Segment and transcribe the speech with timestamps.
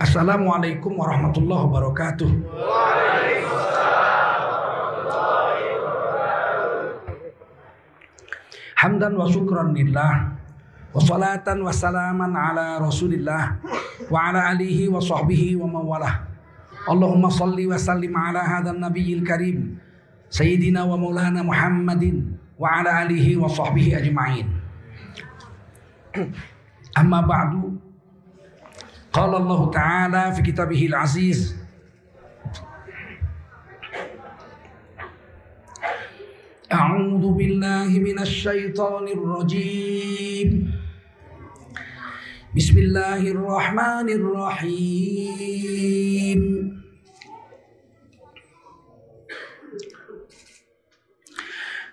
[0.00, 2.30] Assalamualaikum warahmatullahi wabarakatuh.
[8.80, 10.32] Hamdan wa syukran lillah
[10.88, 13.60] wa salatan wa salaman ala rasulillah
[14.08, 16.24] wa ala alihi wa sahbihi wa mawalah.
[16.88, 19.76] Allahumma salli wa sallim ala hadha nabiyil karim
[20.32, 24.48] sayyidina wa maulana Muhammadin wa ala alihi wa sahbihi ajma'in.
[26.96, 27.67] Amma ba'du
[29.12, 31.56] قال الله تعالى في كتابه العزيز.
[36.72, 40.72] أعوذ بالله من الشيطان الرجيم.
[42.56, 45.58] بسم الله الرحمن الرحيم.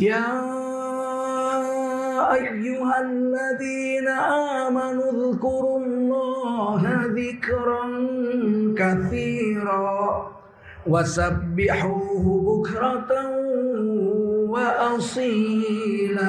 [0.00, 0.30] يا
[2.32, 4.08] أيها الذين
[4.68, 6.82] آمنوا اذكروا الله
[7.20, 7.84] ذكرا
[8.78, 9.98] كثيرا
[10.86, 13.12] وسبحوه بكرة
[14.54, 16.28] وأصيلا.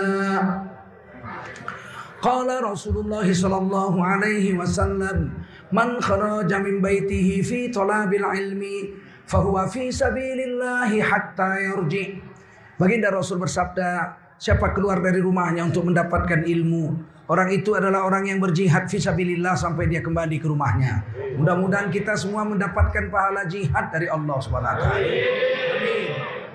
[2.22, 5.32] قال رسول الله صلى الله عليه وسلم
[5.72, 8.64] من خرج من بيته في طلاب العلم
[9.28, 12.08] فهو في سبيل الله حتى يرجع.
[12.80, 16.96] Baginda Rasul bersabda, siapa keluar dari rumahnya untuk mendapatkan ilmu,
[17.28, 21.04] orang itu adalah orang yang berjihad fisabilillah sampai dia kembali ke rumahnya.
[21.36, 24.96] Mudah-mudahan kita semua mendapatkan pahala jihad dari Allah wa taala.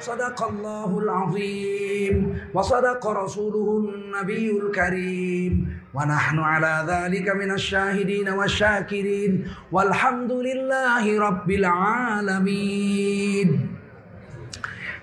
[0.00, 11.68] Sadaqallahul azim wa sadaqa rasuluhun nabiyul karim wa nahnu ala dhalika minasyahidin wasyakirin walhamdulillahi rabbil
[11.68, 13.73] alamin.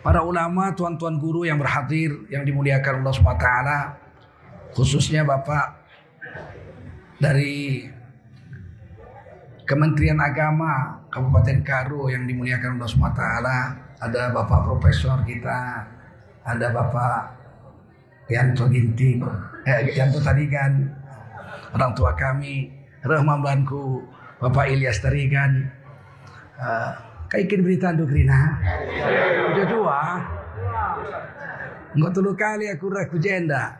[0.01, 3.47] Para ulama, tuan-tuan guru yang berhadir yang dimuliakan Allah SWT
[4.73, 5.83] khususnya Bapak
[7.21, 7.85] dari
[9.67, 13.23] Kementerian Agama Kabupaten Karo yang dimuliakan Allah SWT
[14.01, 15.85] ada Bapak Profesor kita
[16.41, 17.37] ada Bapak
[18.31, 19.21] Yanto Ginting
[19.67, 20.89] eh, Yanto Tarigan
[21.77, 22.73] orang tua kami
[23.05, 24.07] Rahman Banku
[24.41, 25.69] Bapak Ilyas Tarigan
[26.57, 28.59] uh, Kaikin berita untuk Rina.
[29.55, 29.99] Udah dua.
[31.95, 33.79] Nggak tulu kali aku raku jenda.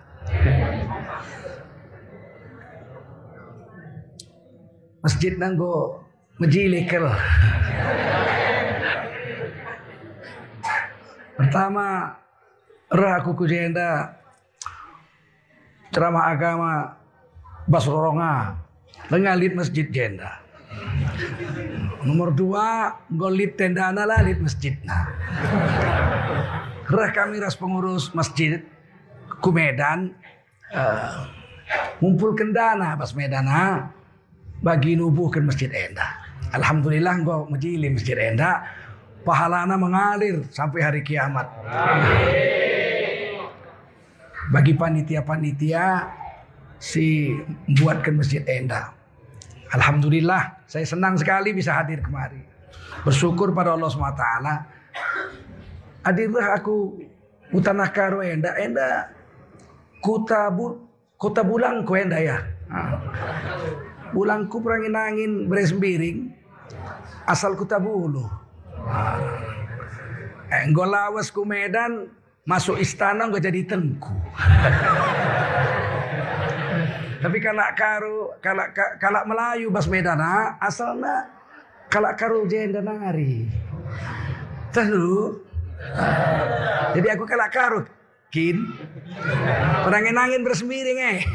[5.04, 6.00] Masjid nanggo
[6.40, 7.12] mejilikal.
[11.36, 12.16] Pertama,
[12.88, 14.16] raku kujenda
[15.92, 16.96] ceramah agama
[17.68, 18.56] Basroronga
[19.12, 20.41] lengalit masjid jenda.
[22.02, 24.74] Nomor dua, golit tenda lah lit masjid.
[24.82, 25.06] Nah.
[26.92, 28.60] Kami ras pengurus masjid
[29.40, 30.12] ku Medan
[30.76, 31.24] uh,
[32.04, 33.48] ngumpulkan pas Medan
[34.60, 36.20] bagi nubuhkan masjid enda.
[36.52, 38.68] Alhamdulillah gua majili masjid enda
[39.24, 41.48] pahalana mengalir sampai hari kiamat.
[44.52, 46.12] Bagi panitia-panitia
[46.76, 47.32] si
[47.72, 48.92] buatkan masjid enda.
[49.72, 52.44] Alhamdulillah, saya senang sekali bisa hadir kemari.
[53.08, 54.26] Bersyukur pada Allah SWT.
[56.04, 57.00] Hadirlah aku
[57.56, 59.08] utanah karo enda, enda
[60.04, 60.76] kota bu,
[61.16, 62.44] kota bulangku enda ya.
[62.68, 63.00] Nah.
[64.12, 66.36] Bulangku perangin angin beres biring,
[67.24, 68.28] asal kota bulu.
[68.76, 69.52] Nah.
[70.52, 72.12] Eh, lawas ku Medan,
[72.44, 74.12] masuk istana gue jadi tengku.
[77.22, 78.66] Tapi kalau karu kalau
[78.98, 81.30] kalau Melayu bas Medana asalnya
[81.86, 83.46] kalau karu jenda nari.
[84.74, 85.38] Tahu?
[86.98, 87.80] Jadi aku kalau karu
[88.32, 88.58] kin
[89.86, 91.20] orang angin bersemiring eh.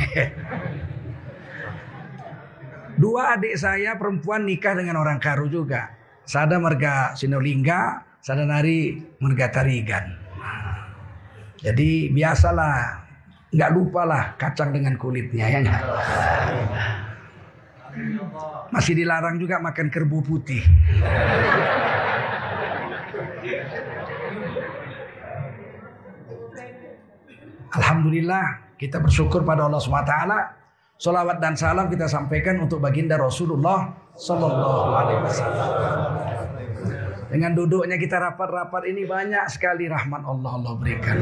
[2.97, 5.93] Dua adik saya perempuan nikah dengan orang karu juga.
[6.25, 10.17] Sada marga Sinolingga, sada nari marga Tarigan.
[11.61, 13.06] Jadi biasalah
[13.57, 15.83] nggak lupa lah kacang dengan kulitnya ya nggak?
[18.69, 20.61] Masih dilarang juga makan kerbu putih.
[27.73, 30.15] Alhamdulillah kita bersyukur pada Allah SWT
[30.97, 36.56] Salawat dan salam kita sampaikan untuk baginda Rasulullah Sallallahu Alaihi Wasallam.
[37.27, 41.17] Dengan duduknya kita rapat-rapat ini banyak sekali rahmat Allah Allah berikan.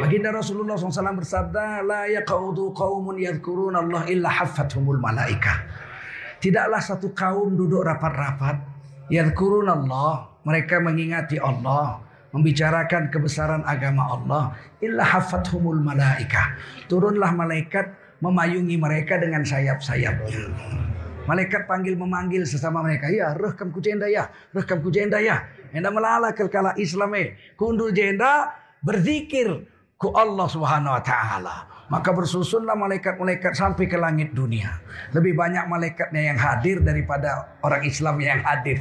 [0.00, 5.64] Baginda Rasulullah SAW bersabda, La yaqaudu qawmun yadhkuruna Allah illa haffathumul malaika.
[6.40, 8.60] Tidaklah satu kaum duduk rapat-rapat,
[9.08, 12.04] yadhkuruna Allah, mereka mengingati Allah,
[12.36, 14.44] membicarakan kebesaran agama Allah,
[14.84, 16.56] illa haffathumul malaika.
[16.84, 20.93] Turunlah malaikat memayungi mereka dengan sayap-sayapnya.
[21.24, 23.08] Malaikat panggil memanggil sesama mereka.
[23.08, 25.48] Ya, rekam ku jenda ya, rekam ku jenda ya.
[25.72, 27.40] Enda melala kelkala Islame.
[27.56, 28.52] Kundul jenda
[28.84, 29.64] berzikir
[29.96, 31.56] ku Allah Subhanahu wa taala.
[31.88, 34.80] Maka bersusunlah malaikat-malaikat sampai ke langit dunia.
[35.12, 38.80] Lebih banyak malaikatnya yang hadir daripada orang Islam yang hadir.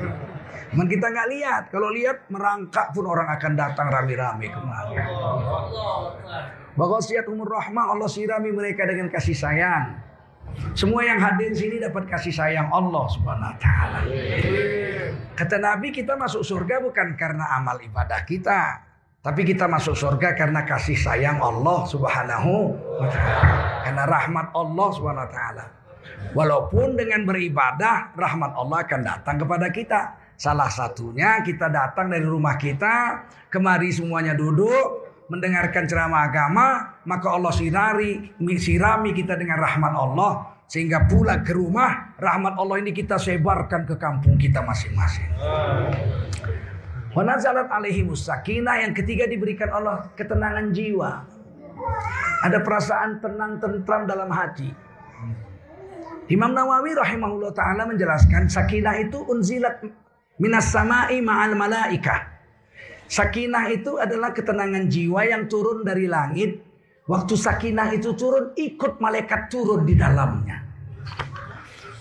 [0.72, 1.62] Cuman kita nggak lihat.
[1.72, 4.96] Kalau lihat merangkak pun orang akan datang rame-rame kemari.
[6.76, 10.05] Bagosiat umur rahmah Allah sirami mereka dengan kasih sayang.
[10.76, 13.98] Semua yang hadir sini dapat kasih sayang Allah Subhanahu wa taala.
[15.36, 18.84] Kata Nabi kita masuk surga bukan karena amal ibadah kita,
[19.24, 23.52] tapi kita masuk surga karena kasih sayang Allah Subhanahu wa taala.
[23.84, 25.64] Karena rahmat Allah Subhanahu wa taala.
[26.36, 30.00] Walaupun dengan beribadah rahmat Allah akan datang kepada kita.
[30.36, 37.54] Salah satunya kita datang dari rumah kita, kemari semuanya duduk, mendengarkan ceramah agama, maka Allah
[37.54, 40.32] sinari, sirami kita dengan rahmat Allah.
[40.66, 45.30] Sehingga pulang ke rumah, rahmat Allah ini kita sebarkan ke kampung kita masing-masing.
[47.14, 51.22] Wanazalat alaihi musakina yang ketiga diberikan Allah ketenangan jiwa.
[52.42, 54.68] Ada perasaan tenang tentram dalam hati.
[56.26, 59.86] Imam Nawawi rahimahullah taala menjelaskan sakinah itu unzilat
[60.42, 62.34] minas sama'i ma'al malaikah.
[63.06, 66.58] Sakinah itu adalah ketenangan jiwa yang turun dari langit.
[67.06, 70.58] Waktu sakinah itu turun, ikut malaikat turun di dalamnya.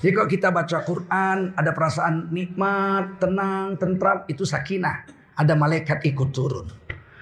[0.02, 5.06] Jadi kalau kita baca Quran, ada perasaan nikmat, tenang, tentram, itu sakinah.
[5.38, 6.66] Ada malaikat ikut turun.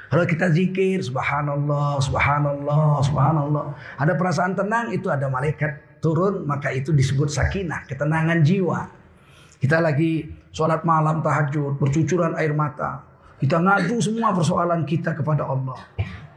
[0.08, 3.76] Kalau kita zikir, subhanallah, subhanallah, subhanallah.
[4.00, 8.88] Ada perasaan tenang, itu ada malaikat turun, maka itu disebut sakinah, ketenangan jiwa.
[9.60, 13.13] Kita lagi sholat malam tahajud, bercucuran air mata.
[13.44, 15.76] Kita ngadu semua persoalan kita kepada Allah.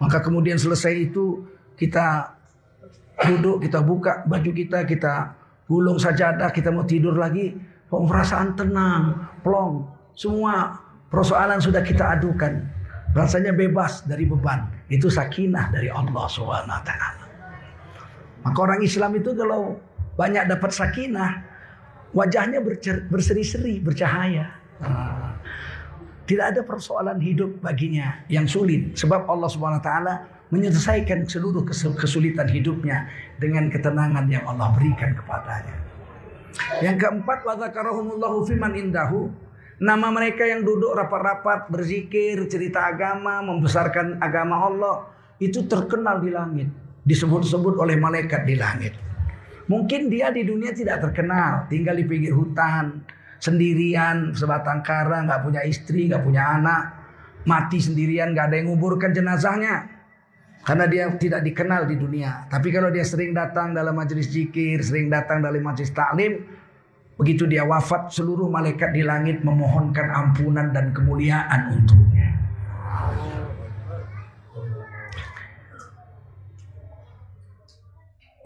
[0.03, 1.47] Maka kemudian selesai itu
[1.79, 2.35] kita
[3.31, 5.39] duduk, kita buka baju kita, kita
[5.71, 7.55] gulung sajadah, kita mau tidur lagi.
[7.87, 9.87] Perasaan tenang, plong.
[10.19, 10.75] Semua
[11.07, 12.75] persoalan sudah kita adukan.
[13.15, 14.67] Rasanya bebas dari beban.
[14.91, 16.91] Itu sakinah dari Allah SWT.
[18.43, 19.79] Maka orang Islam itu kalau
[20.19, 21.39] banyak dapat sakinah,
[22.11, 22.59] wajahnya
[23.07, 24.59] berseri-seri, bercahaya.
[26.27, 28.99] Tidak ada persoalan hidup baginya yang sulit.
[28.99, 30.15] Sebab Allah Subhanahu wa taala
[30.51, 31.63] menyelesaikan seluruh
[31.95, 33.07] kesulitan hidupnya
[33.39, 35.75] dengan ketenangan yang Allah berikan kepadanya.
[36.83, 39.31] Yang keempat, wa dzakarahumullahu fiman indahu.
[39.77, 45.05] Nama mereka yang duduk rapat-rapat berzikir, cerita agama, membesarkan agama Allah
[45.37, 46.69] itu terkenal di langit,
[47.05, 48.97] disebut-sebut oleh malaikat di langit.
[49.69, 53.05] Mungkin dia di dunia tidak terkenal, tinggal di pinggir hutan,
[53.41, 56.83] sendirian sebatang kara nggak punya istri nggak punya anak.
[57.47, 59.87] Mati sendirian nggak ada yang nguburkan jenazahnya.
[60.67, 62.51] Karena dia tidak dikenal di dunia.
[62.51, 66.43] Tapi kalau dia sering datang dalam majelis zikir sering datang dalam majelis taklim
[67.17, 72.29] begitu dia wafat seluruh malaikat di langit memohonkan ampunan dan kemuliaan untuknya.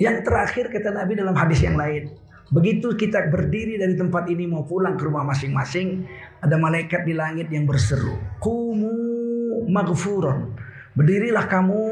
[0.01, 2.09] Yang terakhir kata Nabi dalam hadis yang lain
[2.51, 6.03] Begitu kita berdiri dari tempat ini mau pulang ke rumah masing-masing,
[6.43, 8.91] ada malaikat di langit yang berseru, "Kumu
[9.71, 10.59] maghfuron."
[10.99, 11.83] Berdirilah kamu,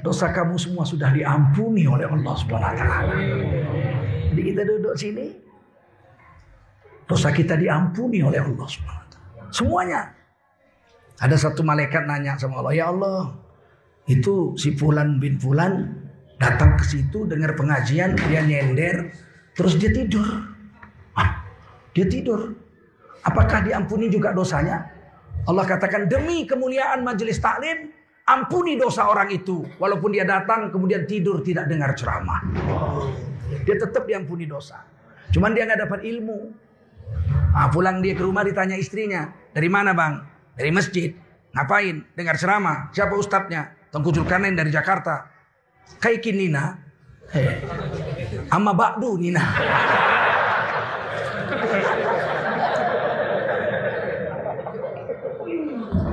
[0.00, 3.14] dosa kamu semua sudah diampuni oleh Allah Subhanahu wa taala.
[4.32, 5.26] Jadi kita duduk sini,
[7.04, 9.52] dosa kita diampuni oleh Allah Subhanahu wa taala.
[9.52, 10.00] Semuanya.
[11.20, 13.36] Ada satu malaikat nanya sama Allah, "Ya Allah,
[14.08, 15.92] itu si Fulan bin Fulan
[16.40, 19.12] datang ke situ dengar pengajian, dia nyender,
[19.60, 20.24] Terus dia tidur.
[21.12, 21.44] Ah,
[21.92, 22.56] dia tidur.
[23.20, 24.88] Apakah diampuni juga dosanya?
[25.44, 27.92] Allah katakan demi kemuliaan majelis taklim,
[28.24, 29.60] ampuni dosa orang itu.
[29.76, 32.40] Walaupun dia datang kemudian tidur tidak dengar ceramah.
[33.68, 34.80] Dia tetap diampuni dosa.
[35.28, 36.56] Cuman dia nggak dapat ilmu.
[37.52, 40.24] Ah, pulang dia ke rumah ditanya istrinya, dari mana bang?
[40.56, 41.12] Dari masjid.
[41.52, 42.16] Ngapain?
[42.16, 42.88] Dengar ceramah.
[42.96, 43.76] Siapa ustadznya?
[43.92, 45.28] Tengku Zulkarnain dari Jakarta.
[46.00, 46.80] Kayak kinina.
[47.28, 47.99] Hey.
[48.50, 49.42] Amma ba'du Nina.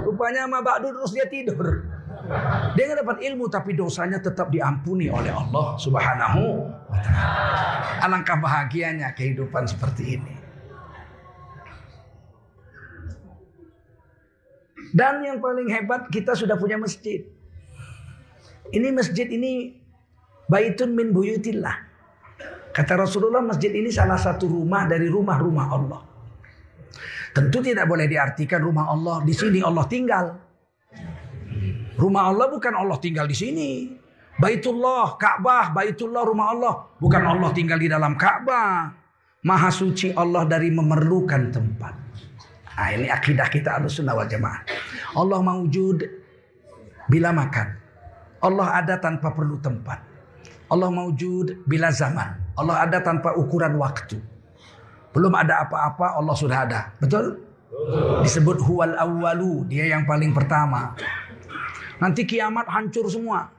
[0.06, 1.82] Rupanya amma ba'du terus dia tidur.
[2.77, 6.44] Dia nggak dapat ilmu tapi dosanya tetap diampuni oleh Allah Subhanahu
[6.89, 8.06] wa taala.
[8.06, 10.36] Alangkah bahagianya kehidupan seperti ini.
[14.94, 17.25] Dan yang paling hebat kita sudah punya masjid.
[18.72, 19.79] Ini masjid ini
[20.51, 21.87] baitun min buyutillah.
[22.78, 26.02] Kata Rasulullah masjid ini salah satu rumah dari rumah-rumah Allah.
[27.34, 30.26] Tentu tidak boleh diartikan rumah Allah di sini Allah tinggal.
[31.98, 33.70] Rumah Allah bukan Allah tinggal di sini.
[34.38, 36.74] Baitullah, Ka'bah, Baitullah rumah Allah.
[37.02, 38.94] Bukan Allah tinggal di dalam Ka'bah.
[39.42, 41.94] Maha suci Allah dari memerlukan tempat.
[42.78, 44.62] Nah, ini akidah kita harus sunnah wal jamaah.
[45.18, 46.06] Allah mewujud
[47.10, 47.74] bila makan.
[48.38, 49.98] Allah ada tanpa perlu tempat.
[50.70, 52.47] Allah mewujud bila zaman.
[52.58, 54.18] Allah ada tanpa ukuran waktu.
[55.14, 56.94] Belum ada apa-apa Allah sudah ada.
[56.98, 57.42] Betul?
[58.26, 60.98] Disebut huwal awwalu, dia yang paling pertama.
[62.02, 63.50] Nanti kiamat hancur semua.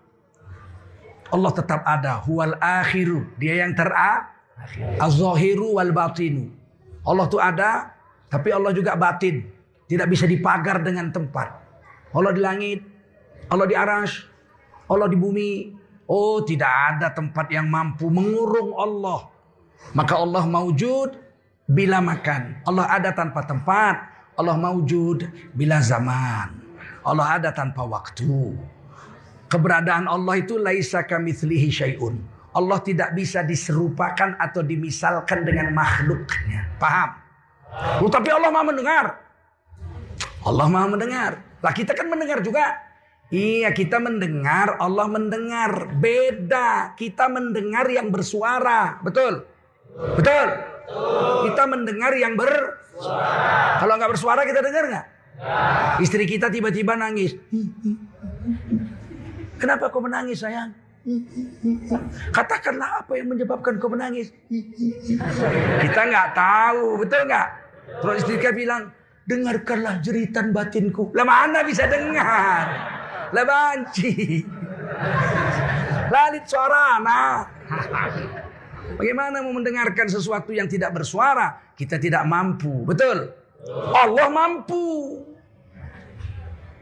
[1.28, 2.19] Allah tetap ada.
[2.25, 4.35] Huwal akhiru, dia yang terakhir.
[4.99, 6.50] Az-zahiru wal batinu.
[7.07, 7.95] Allah tuh ada,
[8.26, 9.47] tapi Allah juga batin.
[9.88, 11.49] Tidak bisa dipagar dengan tempat.
[12.12, 12.81] Allah di langit,
[13.49, 14.28] Allah di aras,
[14.90, 15.77] Allah di bumi.
[16.09, 19.29] Oh tidak ada tempat yang mampu mengurung Allah.
[19.93, 21.21] Maka Allah mewujud
[21.69, 22.65] bila makan.
[22.65, 24.09] Allah ada tanpa tempat.
[24.33, 26.65] Allah mewujud bila zaman.
[27.05, 28.57] Allah ada tanpa waktu.
[29.53, 32.17] Keberadaan Allah itu laisa kamitslihi syai'un.
[32.57, 36.73] Allah tidak bisa diserupakan atau dimisalkan dengan makhluknya.
[36.81, 37.21] Paham?
[38.00, 39.05] Oh, tapi Allah Maha mendengar.
[40.41, 41.33] Allah Maha mendengar.
[41.61, 42.88] Lah kita kan mendengar juga.
[43.28, 45.92] Iya, kita mendengar, Allah mendengar.
[45.92, 46.97] Beda.
[46.97, 48.97] Kita mendengar yang bersuara.
[49.04, 49.44] Betul?
[50.16, 50.47] Betul?
[51.52, 53.85] Kita mendengar yang bersuara.
[53.85, 55.06] Kalau nggak bersuara kita dengar nggak?
[56.00, 57.37] Istri kita tiba-tiba nangis.
[59.61, 60.73] Kenapa kau menangis sayang?
[62.32, 64.32] Katakanlah apa yang menyebabkan kau menangis.
[65.85, 67.49] Kita nggak tahu, betul nggak?
[68.02, 68.88] Terus istri kita bilang,
[69.28, 71.12] dengarkanlah jeritan batinku.
[71.12, 72.98] Lah mana bisa dengar?
[73.32, 74.42] Lah banci.
[76.08, 77.44] Lalit suara nah.
[78.97, 81.61] Bagaimana mau mendengarkan sesuatu yang tidak bersuara?
[81.76, 83.30] Kita tidak mampu, betul?
[83.92, 84.85] Allah mampu.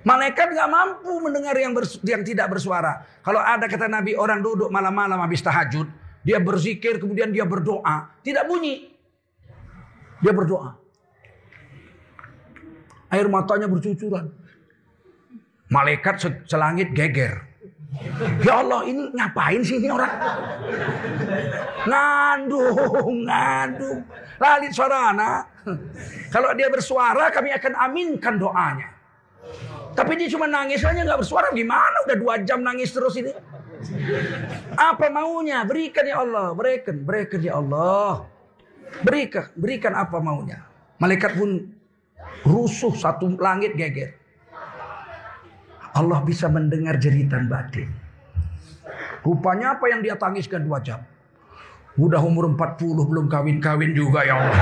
[0.06, 3.02] Malaikat nggak mampu mendengar yang, bers yang tidak bersuara.
[3.26, 5.90] Kalau ada kata Nabi orang duduk malam-malam habis tahajud,
[6.22, 8.94] dia berzikir kemudian dia berdoa, tidak bunyi.
[10.22, 10.78] Dia berdoa.
[13.10, 14.30] Air matanya bercucuran.
[15.66, 17.42] Malaikat selangit geger.
[18.44, 20.12] Ya Allah ini ngapain sih ini orang?
[21.88, 24.00] Ngandung, ngandung.
[24.36, 25.42] Lalit suara anak.
[26.30, 28.88] Kalau dia bersuara kami akan aminkan doanya.
[29.96, 32.04] Tapi dia cuma nangis aja nggak bersuara gimana?
[32.04, 33.32] Udah dua jam nangis terus ini.
[34.76, 35.64] Apa maunya?
[35.64, 38.28] Berikan ya Allah, berikan, berikan ya Allah.
[39.02, 40.62] Berikan, berikan apa maunya.
[41.00, 41.72] Malaikat pun
[42.44, 44.14] rusuh satu langit geger.
[45.96, 47.88] Allah bisa mendengar jeritan batin.
[49.24, 51.00] Rupanya apa yang dia tangiskan dua jam.
[51.96, 54.60] Udah umur 40 belum kawin-kawin juga ya Allah.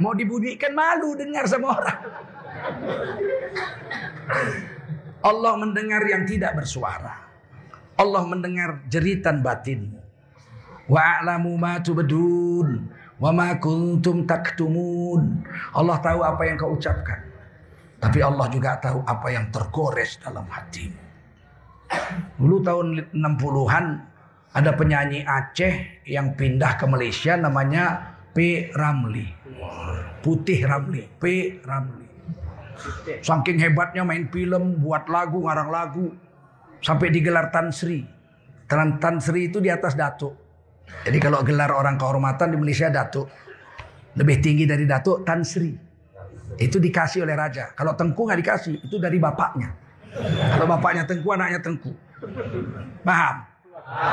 [0.00, 2.00] Mau dibunyikan malu dengar sama orang.
[5.20, 7.24] Allah mendengar yang tidak bersuara.
[7.96, 9.92] Allah mendengar jeritan batin.
[10.88, 11.24] Wa
[13.20, 15.44] wa ma kuntum taktumun.
[15.76, 17.20] Allah tahu apa yang kau ucapkan.
[18.00, 20.96] Tapi Allah juga tahu apa yang tergores dalam hatimu.
[22.40, 23.86] Dulu tahun 60-an
[24.56, 28.70] ada penyanyi Aceh yang pindah ke Malaysia namanya P.
[28.72, 29.28] Ramli.
[30.24, 31.04] Putih Ramli.
[31.20, 31.24] P.
[31.60, 32.08] Ramli.
[33.20, 36.06] Saking hebatnya main film, buat lagu, ngarang lagu.
[36.80, 38.00] Sampai digelar Tan Sri.
[38.64, 40.32] Tan, Tan Sri itu di atas Datuk.
[41.06, 43.28] Jadi kalau gelar orang kehormatan di Malaysia Datuk.
[44.18, 45.70] Lebih tinggi dari Datuk Tan Sri.
[46.58, 47.70] Itu dikasih oleh raja.
[47.78, 49.70] Kalau Tengku nggak dikasih, itu dari bapaknya.
[50.58, 51.94] Kalau bapaknya Tengku, anaknya Tengku.
[53.06, 53.36] Paham?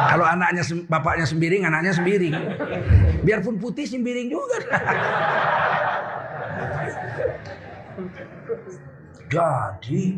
[0.10, 2.34] Kalau anaknya bapaknya sembiring, anaknya sembiring.
[3.25, 4.57] Biarpun putih sembiring juga.
[9.27, 10.17] Jadi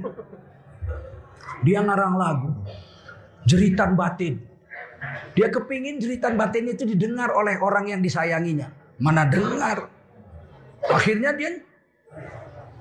[1.66, 2.52] dia ngarang lagu
[3.48, 4.49] jeritan batin.
[5.38, 8.72] Dia kepingin jeritan batin itu didengar oleh orang yang disayanginya.
[9.00, 9.88] Mana dengar?
[10.88, 11.60] Akhirnya dia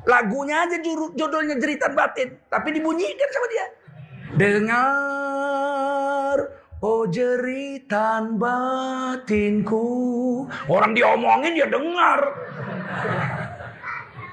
[0.09, 0.80] lagunya aja
[1.14, 3.66] judulnya jeritan batin, tapi dibunyikan sama dia.
[4.38, 6.37] Dengar
[6.83, 9.87] oh jeritan batinku.
[10.71, 12.21] Orang diomongin dia dengar.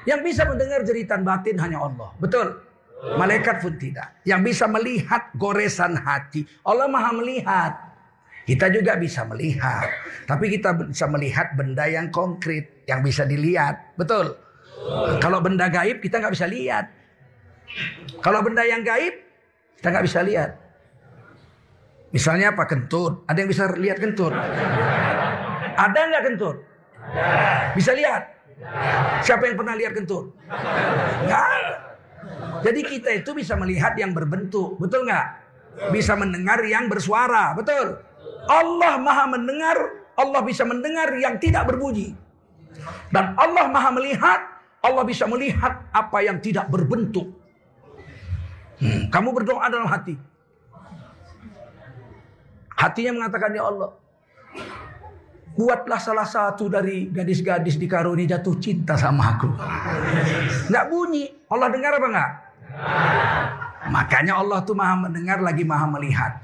[0.06, 2.14] Yang bisa mendengar jeritan batin hanya Allah.
[2.22, 2.62] Betul?
[3.18, 4.18] Malaikat pun tidak.
[4.26, 6.46] Yang bisa melihat goresan hati.
[6.66, 7.74] Allah maha melihat.
[8.46, 9.90] Kita juga bisa melihat.
[10.30, 12.86] Tapi kita bisa melihat benda yang konkret.
[12.86, 13.98] Yang bisa dilihat.
[13.98, 14.38] Betul?
[15.18, 16.86] Kalau benda gaib kita nggak bisa lihat.
[18.22, 19.26] Kalau benda yang gaib
[19.82, 20.52] kita nggak bisa lihat.
[22.14, 23.26] Misalnya apa kentut?
[23.26, 24.32] Ada yang bisa lihat kentut?
[25.76, 26.58] Ada nggak kentut?
[27.74, 28.24] Bisa lihat?
[29.26, 30.32] Siapa yang pernah lihat kentut?
[31.28, 31.46] Nggak
[32.66, 35.28] Jadi kita itu bisa melihat yang berbentuk, betul nggak?
[35.94, 38.00] Bisa mendengar yang bersuara, betul?
[38.46, 39.78] Allah maha mendengar,
[40.16, 42.14] Allah bisa mendengar yang tidak berbunyi.
[43.10, 44.40] Dan Allah maha melihat,
[44.84, 47.32] Allah bisa melihat apa yang tidak berbentuk.
[48.78, 50.20] Hmm, kamu berdoa dalam hati.
[52.76, 53.96] Hatinya mengatakan, Ya Allah,
[55.56, 59.48] Buatlah salah satu dari gadis-gadis di karuni jatuh cinta sama aku.
[60.68, 61.32] Nggak bunyi.
[61.48, 62.32] Allah dengar apa nggak?
[63.88, 66.44] Makanya Allah tuh maha mendengar lagi maha melihat.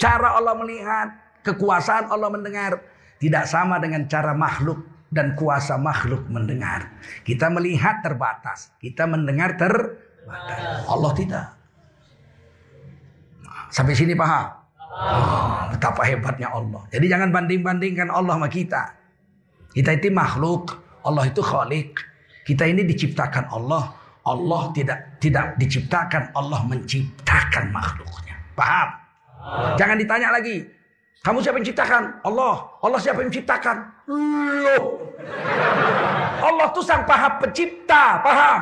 [0.00, 1.12] Cara Allah melihat,
[1.54, 2.78] kekuasaan Allah mendengar.
[3.18, 6.92] Tidak sama dengan cara makhluk dan kuasa makhluk mendengar.
[7.24, 8.70] Kita melihat terbatas.
[8.78, 10.84] Kita mendengar terbatas.
[10.86, 11.46] Allah tidak.
[13.68, 14.48] Sampai sini paham?
[14.98, 16.82] Oh, betapa hebatnya Allah.
[16.90, 18.82] Jadi jangan banding-bandingkan Allah sama kita.
[19.70, 20.74] Kita itu makhluk,
[21.04, 21.92] Allah itu khalik.
[22.42, 23.92] Kita ini diciptakan Allah.
[24.24, 28.36] Allah tidak tidak diciptakan, Allah menciptakan makhluknya.
[28.56, 28.88] Paham?
[29.76, 30.77] Jangan ditanya lagi.
[31.22, 32.02] Kamu siapa yang menciptakan?
[32.22, 32.54] Allah.
[32.78, 33.76] Allah siapa yang menciptakan?
[34.06, 34.84] Loh.
[36.38, 38.60] Allah tuh sang paha pencipta, paham?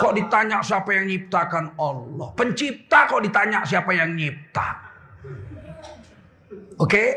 [0.00, 2.28] Kok ditanya siapa yang menciptakan Allah?
[2.32, 4.68] Pencipta kok ditanya siapa yang nyipta?
[6.80, 6.88] Oke?
[6.88, 7.08] Okay?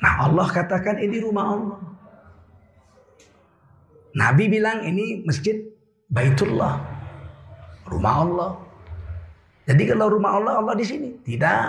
[0.00, 1.78] Nah Allah katakan ini rumah Allah.
[4.14, 5.58] Nabi bilang ini masjid
[6.08, 6.80] Baitullah.
[7.88, 8.50] Rumah Allah.
[9.64, 11.10] Jadi kalau rumah Allah, Allah di sini.
[11.24, 11.64] Tidak.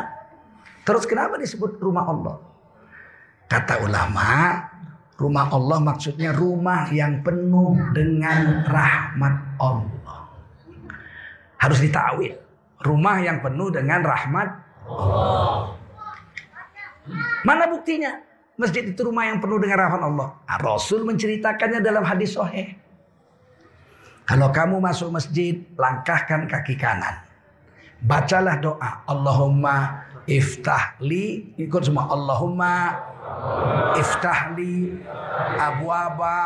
[0.84, 2.36] Terus kenapa disebut rumah Allah?
[3.48, 4.62] Kata ulama,
[5.16, 10.20] rumah Allah maksudnya rumah yang penuh dengan rahmat Allah.
[11.58, 12.36] Harus ditawil.
[12.84, 14.50] Rumah yang penuh dengan rahmat
[14.86, 15.74] Allah.
[17.42, 18.22] Mana buktinya?
[18.56, 20.30] Masjid itu rumah yang penuh dengan rahmat Allah.
[20.46, 22.78] Nah, Rasul menceritakannya dalam hadis sahih.
[24.26, 27.25] Kalau kamu masuk masjid, langkahkan kaki kanan.
[28.04, 29.06] Bacalah doa.
[29.08, 31.56] Allahumma iftahli.
[31.56, 32.10] Ikut semua.
[32.12, 32.98] Allahumma
[33.96, 35.00] iftahli
[35.56, 36.38] abu aba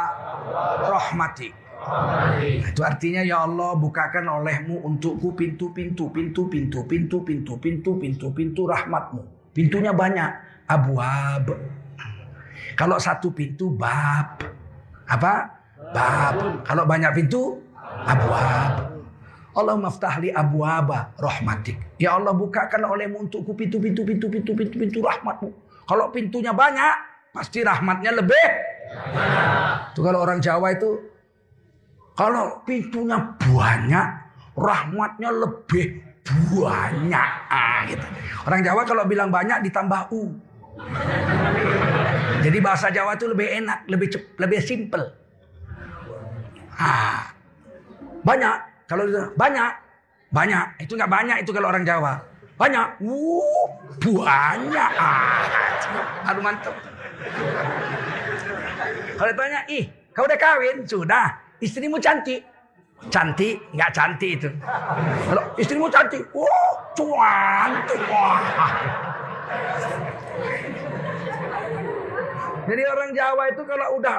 [0.85, 1.55] rahmatik.
[1.79, 9.21] Nah, itu artinya ya Allah bukakan olehmu untukku pintu-pintu, pintu-pintu, pintu-pintu, pintu-pintu, pintu rahmatmu.
[9.55, 10.29] Pintunya banyak.
[10.69, 11.49] Abwab.
[12.77, 14.43] Kalau satu pintu bab.
[15.09, 15.33] Apa?
[15.95, 16.61] Bab.
[16.67, 17.57] Kalau banyak pintu
[18.05, 18.98] abwab.
[19.57, 21.77] Allah maftahli abwaba rahmatik.
[21.97, 25.49] Ya Allah bukakan olehmu untukku pintu-pintu, pintu-pintu, pintu-pintu rahmatmu.
[25.89, 26.95] Kalau pintunya banyak,
[27.33, 28.47] pasti rahmatnya lebih.
[29.97, 30.89] Kalau orang Jawa itu
[32.13, 34.07] kalau pintunya banyak,
[34.53, 36.03] rahmatnya lebih
[36.53, 37.29] banyak.
[37.49, 38.05] Ah, gitu.
[38.45, 40.35] Orang Jawa kalau bilang banyak ditambah u.
[42.39, 45.05] Jadi bahasa Jawa itu lebih enak, lebih cep, lebih simple.
[46.79, 47.33] Ah,
[48.23, 48.68] banyak.
[48.89, 49.05] Kalau
[49.37, 49.71] banyak,
[50.33, 50.65] banyak.
[50.81, 52.17] Itu nggak banyak itu kalau orang Jawa.
[52.57, 52.87] Banyak.
[53.05, 53.65] Uh,
[54.01, 54.91] banyak.
[54.97, 56.73] Ah, aduh mantap.
[59.13, 60.81] Kalau ditanya, ih, kau udah kawin?
[60.89, 61.37] Sudah.
[61.61, 62.41] Istrimu cantik.
[63.13, 64.49] Cantik, nggak cantik itu.
[65.29, 68.01] Kalau istrimu cantik, oh, cantik.
[68.11, 68.41] Wah.
[72.67, 74.17] Jadi orang Jawa itu kalau udah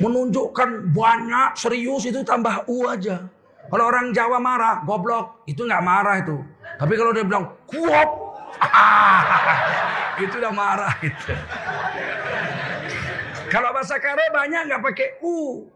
[0.00, 3.28] menunjukkan banyak serius itu tambah u aja.
[3.70, 6.42] Kalau orang Jawa marah, goblok, itu nggak marah itu.
[6.74, 8.10] Tapi kalau dia bilang kuop,
[10.26, 11.32] itu udah marah itu.
[13.46, 15.66] Kalau bahasa kare banyak nggak pakai u,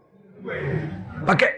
[1.23, 1.51] Pakai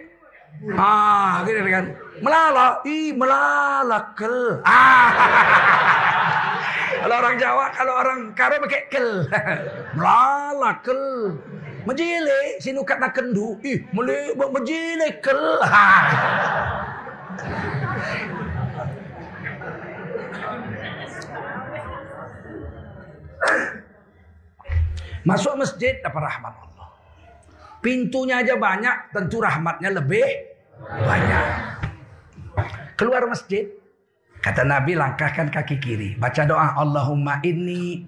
[0.77, 1.85] ah gitu kan.
[2.21, 4.61] Melala, i melala kel.
[4.65, 5.09] Ah.
[7.05, 9.09] kalau orang Jawa, kalau orang Karo pakai kel.
[9.97, 11.37] melala kel.
[11.87, 13.63] Menjile, sinukat nak kendu.
[13.63, 15.39] Ih, mele menjile kel.
[25.27, 26.89] Masuk masjid dapat rahmat Allah.
[27.83, 30.27] Pintunya aja banyak, tentu rahmatnya lebih
[30.83, 31.47] banyak.
[32.99, 33.67] Keluar masjid,
[34.47, 36.11] Kata Nabi langkahkan kaki kiri.
[36.15, 38.07] Baca doa Allahumma inni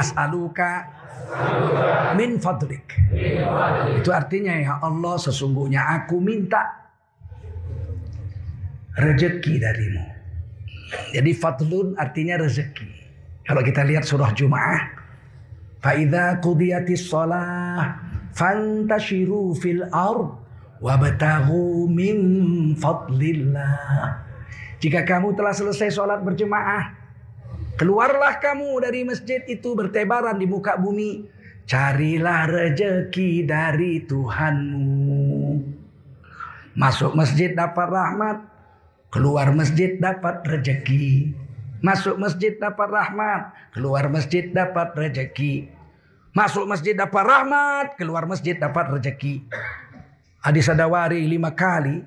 [0.00, 0.88] as'aluka
[2.16, 2.86] min fadlik.
[3.98, 6.60] Itu artinya ya Allah sesungguhnya aku minta
[8.96, 10.04] rezeki darimu.
[11.12, 12.88] Jadi fadlun artinya rezeki.
[13.48, 15.02] Kalau kita lihat surah Jumaah.
[15.82, 17.98] Fa'idha qudiyatis sholah
[18.30, 20.30] fantashiru fil ard
[20.78, 22.18] wabtahu min
[22.78, 24.14] fadlillah.
[24.78, 27.01] Jika kamu telah selesai sholat berjemaah,
[27.82, 31.26] keluarlah kamu dari masjid itu bertebaran di muka bumi.
[31.66, 35.58] Carilah rejeki dari Tuhanmu.
[36.78, 38.38] Masuk masjid dapat rahmat,
[39.10, 41.34] keluar masjid dapat rejeki.
[41.82, 45.66] Masuk masjid dapat rahmat, keluar masjid dapat rejeki.
[46.38, 49.42] Masuk masjid dapat rahmat, keluar masjid dapat rejeki.
[50.38, 51.98] Hadis adawari lima kali.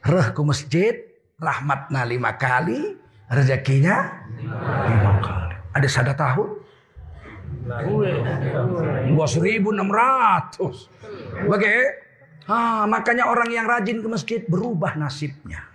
[0.00, 0.94] Reh ke masjid.
[1.36, 3.05] Rahmatna lima kali.
[3.26, 5.56] Rezekinya lima kali.
[5.74, 6.62] Ada sada tahun.
[7.66, 9.10] 2600.
[11.50, 11.90] Bagaimana?
[12.46, 15.66] Ah, makanya orang yang rajin ke masjid berubah nasibnya.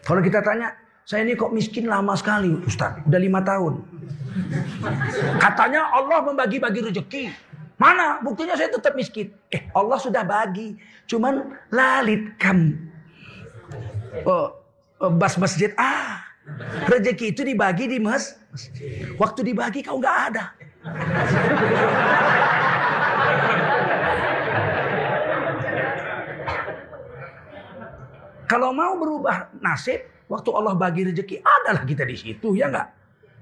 [0.00, 0.72] Kalau kita tanya,
[1.04, 3.04] saya ini kok miskin lama sekali Ustaz.
[3.04, 3.84] Udah lima tahun.
[5.36, 7.24] Katanya Allah membagi-bagi rezeki.
[7.76, 9.28] Mana buktinya saya tetap miskin.
[9.52, 10.80] Eh Allah sudah bagi.
[11.04, 12.72] Cuman lalit kamu.
[14.24, 14.56] Oh,
[15.04, 15.76] oh, bas masjid.
[15.76, 16.23] Ah
[16.88, 18.36] rezeki itu dibagi di mas.
[19.18, 20.44] Waktu dibagi kau nggak ada.
[28.44, 32.88] Kalau mau berubah nasib, waktu Allah bagi rezeki, adalah kita di situ, ya nggak?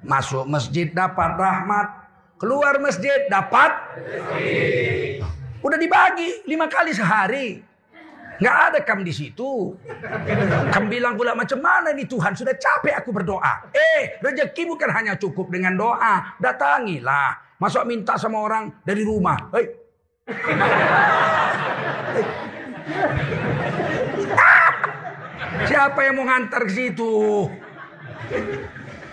[0.07, 2.03] Masuk masjid dapat rahmat,
[2.43, 3.71] Keluar masjid dapat.
[5.63, 7.63] Udah dibagi lima kali sehari.
[8.43, 9.71] Nggak ada kam di situ.
[10.75, 13.71] Kam bilang pula macam mana nih Tuhan sudah capek aku berdoa.
[13.71, 16.35] Eh rezeki bukan hanya cukup dengan doa.
[16.43, 17.55] Datangilah.
[17.63, 19.39] Masuk minta sama orang dari rumah.
[19.55, 19.71] Hei.
[25.71, 27.47] Siapa yang mau ngantar ke situ?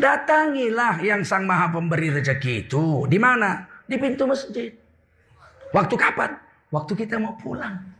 [0.02, 3.06] Datangilah yang sang maha pemberi rezeki itu.
[3.06, 3.62] Di mana?
[3.86, 4.74] Di pintu masjid.
[5.70, 6.34] Waktu kapan?
[6.74, 7.99] Waktu kita mau pulang.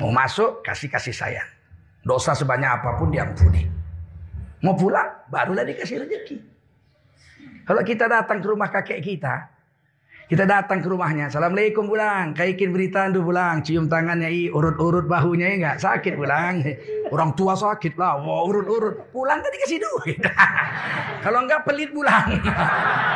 [0.00, 1.50] Mau masuk, kasih-kasih sayang.
[2.00, 3.68] Dosa sebanyak apa pun diampuni.
[4.64, 6.36] Mau pulang, barulah dikasih rezeki.
[7.68, 9.52] Kalau kita datang ke rumah kakek kita,
[10.32, 11.28] kita datang ke rumahnya.
[11.28, 12.32] Assalamualaikum pulang.
[12.32, 13.60] Kaikin berita tu pulang.
[13.60, 15.76] Cium tangannya i, urut-urut bahunya ya enggak.
[15.84, 16.64] Sakit pulang.
[17.12, 18.16] Orang tua sakit lah.
[18.24, 19.10] Wah, urut-urut.
[19.12, 20.22] Pulang tadi kasih duit.
[21.26, 22.40] Kalau enggak pelit pulang.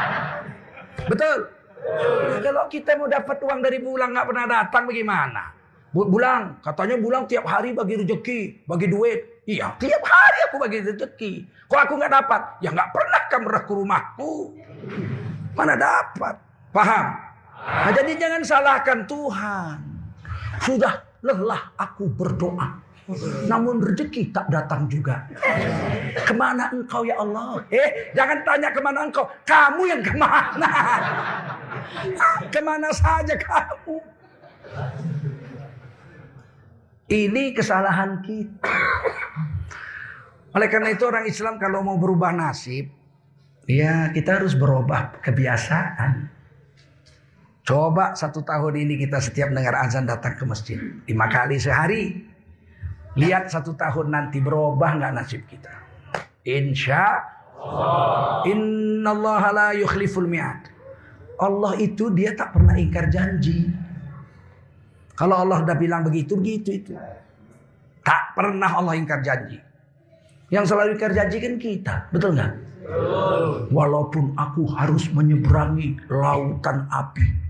[1.10, 1.38] Betul.
[2.44, 5.63] Kalau kita mau dapat uang dari bulan nggak pernah datang bagaimana?
[5.94, 9.46] Bulang, katanya bulang tiap hari bagi rezeki, bagi duit.
[9.46, 11.32] Iya, tiap hari aku bagi rezeki.
[11.70, 12.40] Kok aku nggak dapat?
[12.58, 14.32] Ya nggak pernah kamu ke rumahku.
[15.54, 16.34] Mana dapat?
[16.74, 17.06] Paham?
[17.62, 19.78] Nah, jadi jangan salahkan Tuhan.
[20.66, 22.82] Sudah lelah aku berdoa.
[23.46, 25.30] Namun rezeki tak datang juga.
[26.26, 27.62] Ke mana engkau ya Allah?
[27.70, 29.30] Eh, jangan tanya ke mana engkau.
[29.46, 30.72] Kamu yang ke mana?
[32.50, 34.02] Ke mana saja kamu?
[37.04, 38.64] Ini kesalahan kita.
[40.56, 42.88] Oleh karena itu orang Islam kalau mau berubah nasib,
[43.68, 46.32] ya kita harus berubah kebiasaan.
[47.64, 50.80] Coba satu tahun ini kita setiap dengar azan datang ke masjid.
[51.04, 52.12] Lima kali sehari.
[53.16, 55.72] Lihat satu tahun nanti berubah nggak nasib kita.
[56.44, 57.24] Insya
[57.60, 58.48] Allah.
[58.48, 59.44] Inna Allah.
[61.40, 63.83] Allah itu dia tak pernah ingkar janji.
[65.14, 66.92] Kalau Allah udah bilang begitu, begitu itu.
[68.04, 69.58] Tak pernah Allah ingkar janji.
[70.50, 71.94] Yang selalu ingkar janji kan kita.
[72.10, 72.52] Betul nggak?
[73.72, 77.44] Walaupun aku harus menyeberangi lautan api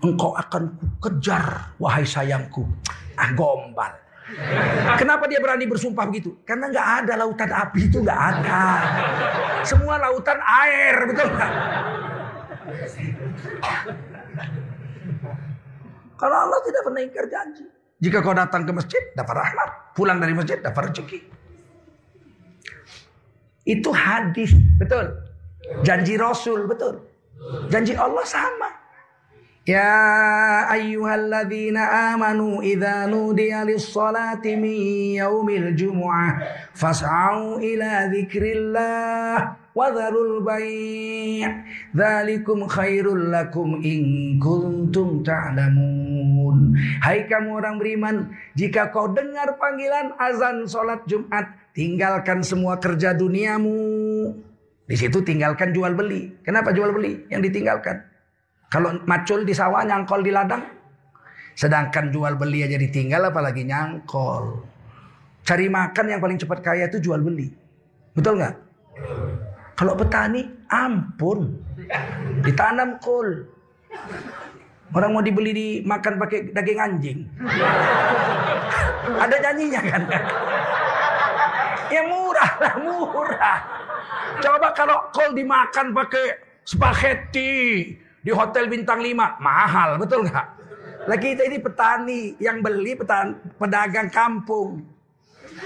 [0.00, 2.64] engkau akan kejar wahai sayangku.
[3.16, 3.92] Ah gombal.
[4.96, 6.38] Kenapa dia berani bersumpah begitu?
[6.46, 8.62] Karena nggak ada lautan api itu nggak ada.
[9.66, 11.52] Semua lautan air, betul nggak?
[16.20, 17.64] Karena Allah tidak pernah ingkar janji.
[18.00, 19.96] Jika kau datang ke masjid, dapat rahmat.
[19.96, 21.20] Pulang dari masjid, dapat rezeki.
[23.64, 25.16] Itu hadis, betul.
[25.80, 27.00] Janji Rasul, betul.
[27.72, 28.68] Janji Allah sama.
[29.68, 36.40] Ya ayyuhalladzina amanu idza nudiya lis-salati min yaumil jumu'ah
[36.72, 41.46] fas'au ila dzikrillah wadharul bai'
[41.94, 46.74] dzalikum khairul lakum in kuntum ta'lamun.
[47.02, 48.16] Hai kamu orang beriman
[48.58, 53.78] jika kau dengar panggilan azan salat Jumat tinggalkan semua kerja duniamu.
[54.90, 56.34] Di situ tinggalkan jual beli.
[56.42, 57.22] Kenapa jual beli?
[57.30, 58.02] Yang ditinggalkan.
[58.74, 60.66] Kalau macul di sawah nyangkol di ladang.
[61.54, 64.66] Sedangkan jual beli aja ditinggal apalagi nyangkol.
[65.46, 67.54] Cari makan yang paling cepat kaya itu jual beli.
[68.14, 68.54] Betul nggak?
[69.80, 71.56] Kalau petani, ampun.
[72.44, 73.48] Ditanam kol.
[74.92, 77.18] Orang mau dibeli dimakan pakai daging anjing.
[79.16, 80.02] Ada janjinya kan?
[81.88, 83.58] Ya murah lah, murah.
[84.44, 86.26] Coba kalau kol dimakan pakai
[86.68, 87.48] spaghetti
[88.20, 90.46] di hotel bintang 5, mahal, betul nggak?
[91.08, 94.84] Lagi kita ini petani yang beli petani, pedagang kampung.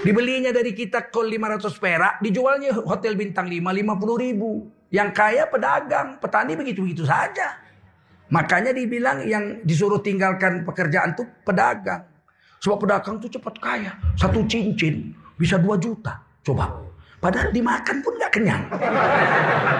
[0.05, 4.69] Dibelinya dari kita kol 500 perak, dijualnya hotel bintang 5 50 ribu.
[4.93, 7.57] Yang kaya pedagang, petani begitu-begitu saja.
[8.29, 12.05] Makanya dibilang yang disuruh tinggalkan pekerjaan itu pedagang.
[12.61, 13.91] Sebab pedagang itu cepat kaya.
[14.17, 16.21] Satu cincin bisa 2 juta.
[16.45, 16.69] Coba.
[17.21, 18.63] Padahal dimakan pun nggak kenyang.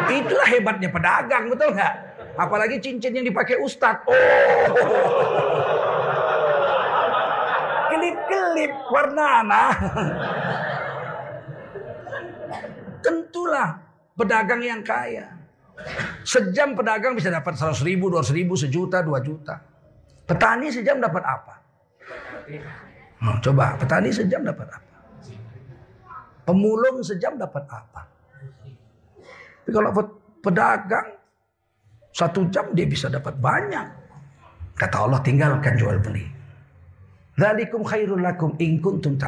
[0.09, 1.93] Itulah hebatnya pedagang, betul nggak?
[2.35, 4.09] Apalagi cincin yang dipakai ustadz.
[4.09, 5.84] Oh.
[8.05, 9.41] Kelip-kelip warna
[13.01, 13.81] Tentulah
[14.13, 15.33] pedagang yang kaya.
[16.21, 19.57] Sejam pedagang bisa dapat 100 ribu, 200 ribu, sejuta, 2 juta.
[20.29, 21.55] Petani sejam dapat apa?
[23.25, 24.93] Oh, coba, petani sejam dapat apa?
[26.45, 28.01] Pemulung sejam dapat apa?
[29.65, 29.89] Tapi kalau
[30.45, 31.09] pedagang
[32.13, 33.85] satu jam dia bisa dapat banyak.
[34.77, 36.34] Kata Allah tinggalkan jual beli.
[37.35, 39.19] Zalikum khairul lakum in kuntum.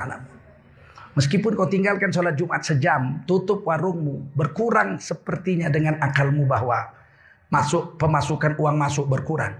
[1.17, 6.93] Meskipun kau tinggalkan sholat Jumat sejam, tutup warungmu, berkurang sepertinya dengan akalmu bahwa
[7.49, 9.57] masuk pemasukan uang masuk berkurang.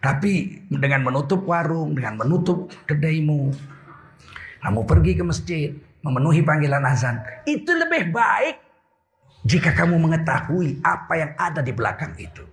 [0.00, 3.52] Tapi dengan menutup warung, dengan menutup kedaimu,
[4.64, 5.68] kamu pergi ke masjid,
[6.00, 8.56] memenuhi panggilan azan, itu lebih baik
[9.44, 12.44] jika kamu mengetahui apa yang ada di belakang itu.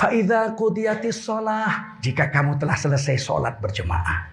[0.00, 4.30] Faida kudiyatis sholah, jika kamu telah selesai sholat berjemaah,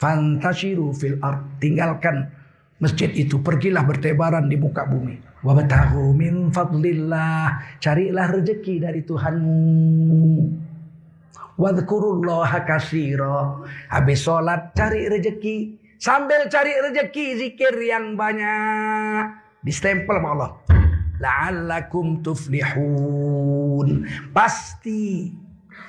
[0.00, 1.60] Fantashiru fil ard.
[1.60, 2.32] Tinggalkan
[2.80, 3.44] masjid itu.
[3.44, 5.20] Pergilah bertebaran di muka bumi.
[5.44, 7.76] Wabtahu min fadlillah.
[7.76, 10.40] Carilah rezeki dari Tuhanmu.
[11.60, 13.68] Wadhkurullaha kasiro.
[13.92, 15.76] Habis sholat cari rezeki.
[16.00, 19.36] Sambil cari rezeki zikir yang banyak.
[19.60, 20.79] Distempel sama Allah.
[21.20, 24.08] La'allakum tuflihun.
[24.32, 25.28] Pasti.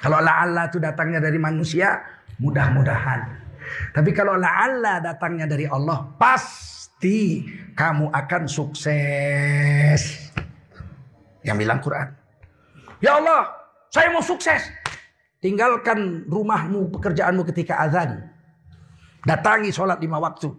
[0.04, 2.04] Kalau la'alla itu datangnya dari manusia.
[2.42, 3.42] Mudah-mudahan
[3.92, 7.44] tapi kalau la'alla datangnya dari Allah, pasti
[7.76, 10.02] kamu akan sukses.
[11.42, 12.08] Yang bilang Quran.
[13.02, 13.50] Ya Allah,
[13.90, 14.62] saya mau sukses.
[15.42, 18.30] Tinggalkan rumahmu, pekerjaanmu ketika azan.
[19.26, 20.54] Datangi sholat lima waktu.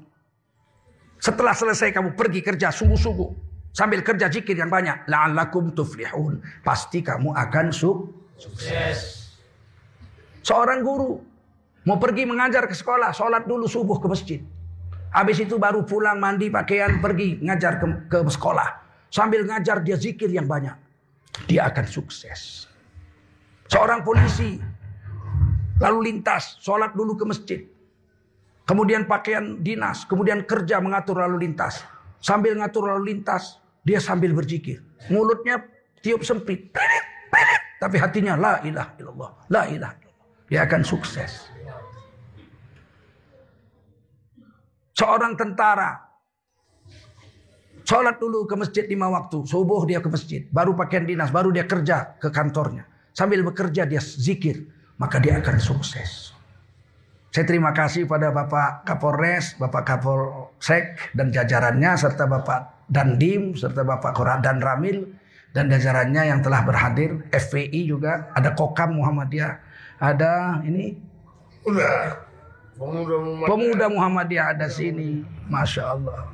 [1.22, 3.51] Setelah selesai kamu pergi kerja sungguh-sungguh.
[3.72, 5.08] Sambil kerja zikir yang banyak.
[5.08, 6.44] La'allakum tuflihun.
[6.60, 9.32] Pasti kamu akan sukses.
[10.44, 11.32] Seorang guru
[11.82, 14.40] Mau pergi mengajar ke sekolah, sholat dulu subuh ke masjid.
[15.10, 18.68] Habis itu baru pulang mandi pakaian pergi ngajar ke, ke sekolah.
[19.10, 20.72] Sambil ngajar dia zikir yang banyak.
[21.50, 22.70] Dia akan sukses.
[23.66, 24.62] Seorang polisi
[25.82, 27.60] lalu lintas, sholat dulu ke masjid.
[28.62, 31.82] Kemudian pakaian dinas, kemudian kerja mengatur lalu lintas.
[32.22, 34.82] Sambil ngatur lalu lintas, dia sambil berzikir.
[35.10, 35.62] Mulutnya
[36.02, 36.70] tiup sempit.
[37.82, 39.30] Tapi hatinya la ilaha illallah.
[39.50, 40.10] La illallah.
[40.46, 41.50] Dia akan sukses.
[44.94, 45.98] Seorang tentara.
[47.82, 49.42] Sholat dulu ke masjid lima waktu.
[49.42, 50.46] Subuh dia ke masjid.
[50.46, 51.34] Baru pakaian dinas.
[51.34, 52.86] Baru dia kerja ke kantornya.
[53.10, 54.70] Sambil bekerja dia zikir.
[55.02, 56.30] Maka dia akan sukses.
[57.32, 64.12] Saya terima kasih pada Bapak Kapolres, Bapak Kapolsek dan jajarannya serta Bapak Dandim serta Bapak
[64.12, 65.08] Koradan Ramil
[65.56, 69.56] dan jajarannya yang telah berhadir, FPI juga, ada Kokam Muhammadiyah,
[69.96, 71.00] ada ini
[71.64, 72.28] udah
[72.76, 73.48] Pemuda Muhammadiyah.
[73.48, 75.22] Pemuda Muhammadiyah ada sini.
[75.46, 76.32] Masya Allah.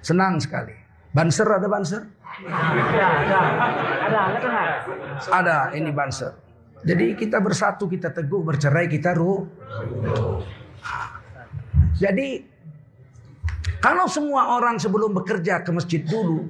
[0.00, 0.72] Senang sekali.
[1.12, 2.02] Banser ada banser?
[2.48, 3.38] Ada, ada.
[4.08, 4.62] Ada, ada.
[5.28, 6.32] Ada, ini banser.
[6.80, 9.44] Jadi kita bersatu, kita teguh, bercerai, kita ruh.
[12.00, 12.40] Jadi
[13.80, 16.44] kalau semua orang sebelum bekerja ke masjid dulu,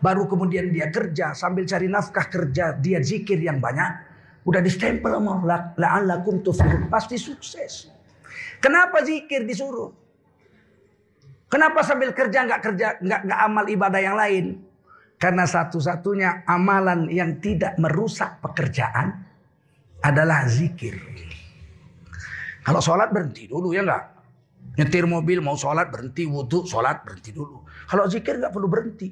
[0.00, 4.06] baru kemudian dia kerja sambil cari nafkah kerja, dia zikir yang banyak,
[4.46, 5.42] Udah distempel sama
[5.74, 6.86] la'allakum tuflihun.
[6.86, 7.90] Pasti sukses.
[8.62, 9.90] Kenapa zikir disuruh?
[11.50, 14.62] Kenapa sambil kerja nggak kerja nggak nggak amal ibadah yang lain?
[15.18, 19.18] Karena satu-satunya amalan yang tidak merusak pekerjaan
[19.98, 20.94] adalah zikir.
[22.62, 24.04] Kalau sholat berhenti dulu ya enggak?
[24.76, 27.64] Nyetir mobil mau sholat berhenti, wudhu sholat berhenti dulu.
[27.88, 29.08] Kalau zikir nggak perlu berhenti.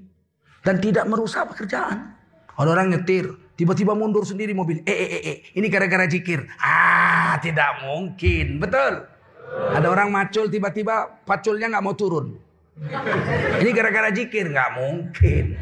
[0.64, 2.16] Dan tidak merusak pekerjaan.
[2.54, 4.80] Ada orang nyetir, tiba-tiba mundur sendiri mobil.
[4.84, 5.36] Eh, eh, eh, eh.
[5.58, 6.46] ini gara-gara zikir.
[6.56, 8.60] Ah, tidak mungkin.
[8.60, 9.04] Betul.
[9.74, 12.36] Ada orang macul tiba-tiba paculnya nggak mau turun.
[13.60, 15.56] Ini gara-gara zikir nggak mungkin.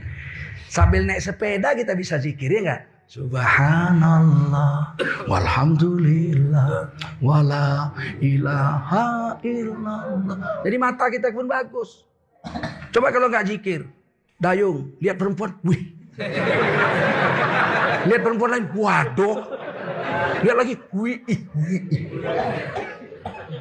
[0.70, 2.82] Sambil naik sepeda kita bisa zikir ya nggak?
[3.12, 4.96] Subhanallah
[5.28, 6.88] walhamdulillah
[7.20, 7.92] wala
[8.24, 10.64] ilaha illallah.
[10.64, 12.08] Jadi mata kita pun bagus.
[12.88, 13.84] Coba kalau nggak zikir,
[14.40, 15.92] dayung, lihat perempuan, wih.
[18.08, 19.44] Lihat perempuan lain, waduh.
[20.40, 21.84] Lihat lagi, wih, wih.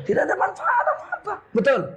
[0.07, 1.33] Tidak ada manfaat apa-apa.
[1.51, 1.91] Betul?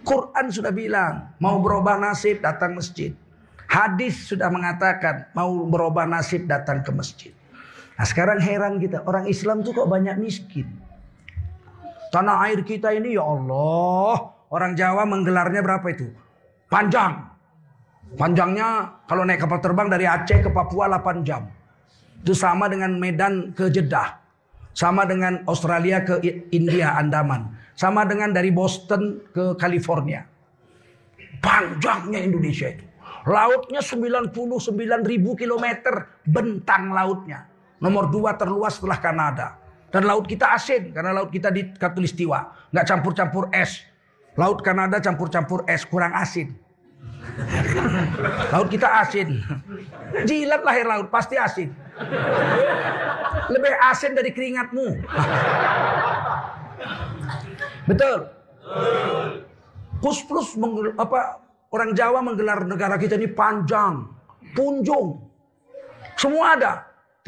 [0.00, 3.12] Quran sudah bilang, mau berubah nasib datang masjid.
[3.68, 7.32] Hadis sudah mengatakan mau berubah nasib datang ke masjid.
[8.00, 10.64] Nah sekarang heran kita orang Islam tuh kok banyak miskin.
[12.08, 14.32] Tanah air kita ini ya Allah.
[14.48, 16.08] Orang Jawa menggelarnya berapa itu?
[16.72, 17.28] Panjang.
[18.16, 21.44] Panjangnya kalau naik kapal terbang dari Aceh ke Papua 8 jam.
[22.24, 24.16] Itu sama dengan Medan ke Jeddah.
[24.72, 27.52] Sama dengan Australia ke India, Andaman.
[27.76, 30.24] Sama dengan dari Boston ke California.
[31.44, 32.87] Panjangnya Indonesia itu.
[33.28, 34.32] Lautnya 99
[35.04, 37.44] ribu kilometer bentang lautnya.
[37.76, 39.60] Nomor dua terluas setelah Kanada.
[39.92, 42.72] Dan laut kita asin karena laut kita di Katulistiwa.
[42.72, 43.84] Nggak campur-campur es.
[44.40, 46.56] Laut Kanada campur-campur es kurang asin.
[48.52, 49.44] laut kita asin.
[50.24, 51.68] Jilat lahir laut pasti asin.
[53.52, 55.04] Lebih asin dari keringatmu.
[57.88, 58.18] Betul.
[60.00, 60.48] Plus plus
[60.96, 64.08] apa Orang Jawa menggelar negara kita ini panjang,
[64.56, 65.20] punjung.
[66.16, 66.72] Semua ada.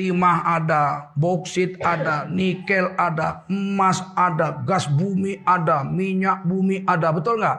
[0.01, 7.13] Timah ada, boksit ada, nikel ada, emas ada, gas bumi ada, minyak bumi ada.
[7.13, 7.59] Betul nggak?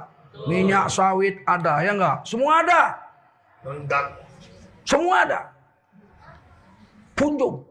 [0.49, 2.25] Minyak sawit ada, ya nggak?
[2.25, 2.81] Semua ada.
[4.81, 5.39] Semua ada.
[7.13, 7.61] Punjung.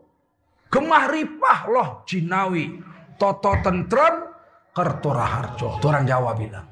[0.70, 2.78] Gemah ripah loh jinawi.
[3.18, 4.30] Toto tentrem
[4.70, 5.82] kertora harjo.
[5.82, 6.69] Itu orang Jawa bilang.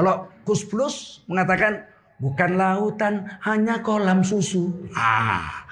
[0.00, 1.84] Kalau Kus Plus mengatakan
[2.16, 4.72] bukan lautan, hanya kolam susu.
[4.96, 5.68] Ah,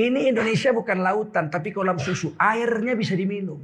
[0.00, 2.32] ini Indonesia bukan lautan, tapi kolam susu.
[2.40, 3.60] Airnya bisa diminum.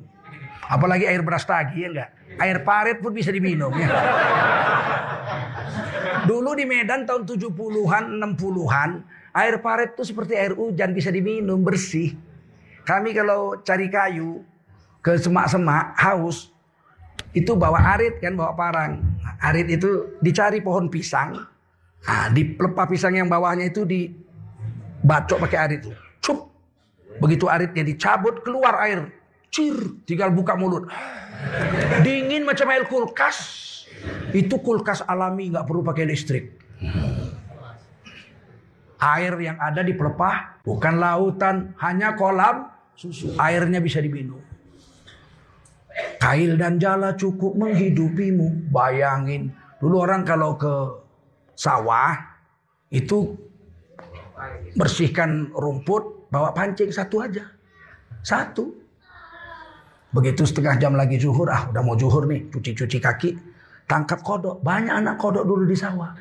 [0.69, 2.13] Apalagi air beras tagi ya enggak?
[2.37, 3.89] Air paret pun bisa diminum ya.
[6.29, 8.91] Dulu di Medan tahun 70-an, 60-an,
[9.33, 12.13] air paret itu seperti air hujan bisa diminum bersih.
[12.85, 14.45] Kami kalau cari kayu
[15.01, 16.54] ke semak-semak haus,
[17.35, 19.03] itu bawa arit kan, bawa parang.
[19.43, 21.35] Arit itu dicari pohon pisang.
[22.05, 25.83] Nah, di pelepah pisang yang bawahnya itu dibacok pakai arit.
[26.23, 26.47] Cup.
[27.19, 29.11] Begitu aritnya dicabut keluar air.
[29.51, 30.87] Cir, tinggal buka mulut.
[32.07, 33.63] Dingin macam air kulkas.
[34.31, 36.45] Itu kulkas alami nggak perlu pakai listrik.
[38.99, 43.35] Air yang ada di pelepah bukan lautan, hanya kolam susu.
[43.37, 44.54] Airnya bisa diminum.
[46.21, 48.73] Kail dan jala cukup menghidupimu.
[48.73, 49.53] Bayangin.
[49.79, 50.75] Dulu orang kalau ke
[51.55, 52.17] sawah
[52.91, 53.37] itu
[54.75, 57.45] bersihkan rumput bawa pancing satu aja.
[58.25, 58.73] Satu.
[60.15, 63.31] Begitu setengah jam lagi zuhur, ah udah mau zuhur nih, cuci-cuci kaki.
[63.85, 64.63] Tangkap kodok.
[64.63, 66.15] Banyak anak kodok dulu di sawah.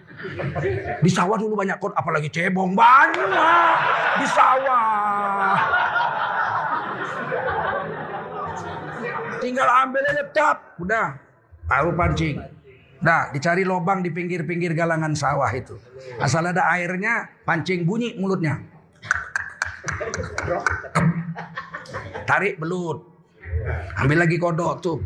[0.99, 2.73] Di sawah dulu banyak kodok, apalagi cebong.
[2.73, 3.77] Banyak
[4.17, 5.92] di sawah.
[9.43, 11.19] Tinggal ambil aja tap, udah
[11.67, 12.39] tahu pancing.
[13.03, 15.75] Nah, dicari lubang di pinggir-pinggir galangan sawah itu.
[16.15, 18.63] Asal ada airnya, pancing bunyi mulutnya.
[22.23, 23.03] Tarik belut.
[23.99, 25.03] Ambil lagi kodok tuh.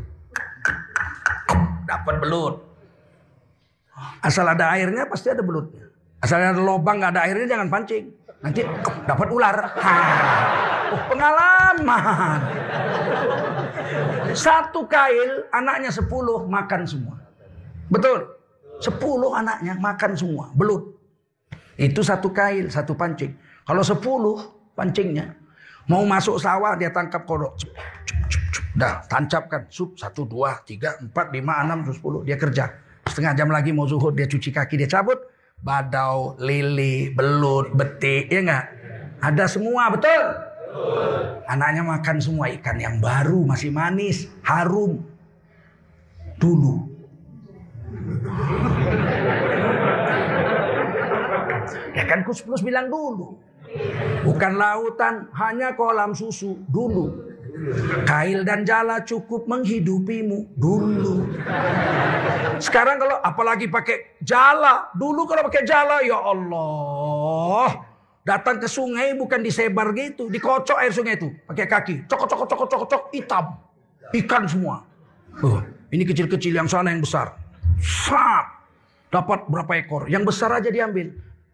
[1.90, 2.62] Dapat belut.
[4.22, 5.90] Asal ada airnya pasti ada belutnya.
[6.22, 8.14] Asal ada lubang nggak ada airnya jangan pancing.
[8.48, 8.64] Nanti
[9.04, 9.58] dapat ular.
[9.76, 9.96] Ha.
[10.96, 12.40] Oh, pengalaman.
[14.32, 17.20] Satu kail anaknya sepuluh makan semua.
[17.92, 18.24] Betul.
[18.80, 20.48] Sepuluh anaknya makan semua.
[20.56, 20.96] Belut.
[21.76, 23.36] Itu satu kail, satu pancing.
[23.68, 24.40] Kalau sepuluh
[24.80, 25.36] pancingnya.
[25.92, 27.60] Mau masuk sawah dia tangkap kodok.
[28.80, 29.68] Dah tancapkan.
[29.68, 32.24] Sup satu, dua, tiga, empat, lima, enam, sepuluh.
[32.24, 32.72] Dia kerja.
[33.08, 35.20] Setengah jam lagi mau zuhur dia cuci kaki dia cabut.
[35.68, 38.32] Badau, lili, belut, betik.
[38.32, 38.66] Ya enggak?
[39.20, 40.24] Ada semua betul.
[41.44, 45.04] Anaknya makan semua ikan yang baru, masih manis, harum.
[46.40, 46.88] Dulu.
[51.92, 53.36] Ya kan Kus Plus bilang dulu.
[54.24, 57.36] Bukan lautan, hanya kolam susu dulu.
[58.06, 61.26] Kail dan jala cukup menghidupimu dulu.
[62.62, 67.86] Sekarang kalau apalagi pakai jala, dulu kalau pakai jala ya Allah.
[68.28, 72.62] Datang ke sungai bukan disebar gitu, dikocok air sungai itu pakai kaki, cok cok cok
[72.68, 73.56] cok cok hitam,
[74.12, 74.84] ikan semua.
[75.40, 75.64] Oh,
[75.96, 77.40] ini kecil-kecil yang sana yang besar.
[77.80, 78.68] Sap,
[79.08, 80.12] dapat berapa ekor?
[80.12, 81.14] Yang besar aja diambil.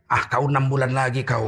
[0.09, 1.45] Ah kau enam bulan lagi kau.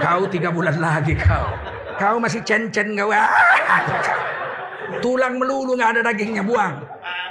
[0.00, 1.59] Kau tiga bulan lagi kau.
[2.00, 3.12] Kau masih cen-cen kau.
[3.12, 3.28] Ah.
[5.04, 6.80] Tulang melulu nggak ada dagingnya buang.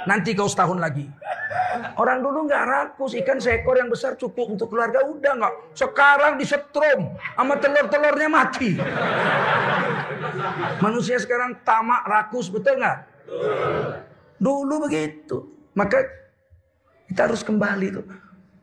[0.06, 1.10] Nanti kau setahun lagi.
[1.98, 5.54] Orang dulu nggak rakus ikan seekor yang besar cukup untuk keluarga udah nggak.
[5.74, 8.78] Sekarang disetrum sama telur-telurnya mati.
[10.78, 12.98] Manusia sekarang tamak rakus betul nggak?
[14.38, 15.50] Dulu begitu.
[15.74, 16.06] Maka
[17.10, 18.06] kita harus kembali tuh.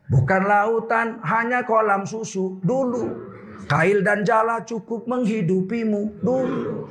[0.08, 3.36] Bukan lautan, hanya kolam susu dulu.
[3.66, 6.86] Kail dan jala cukup menghidupimu dulu.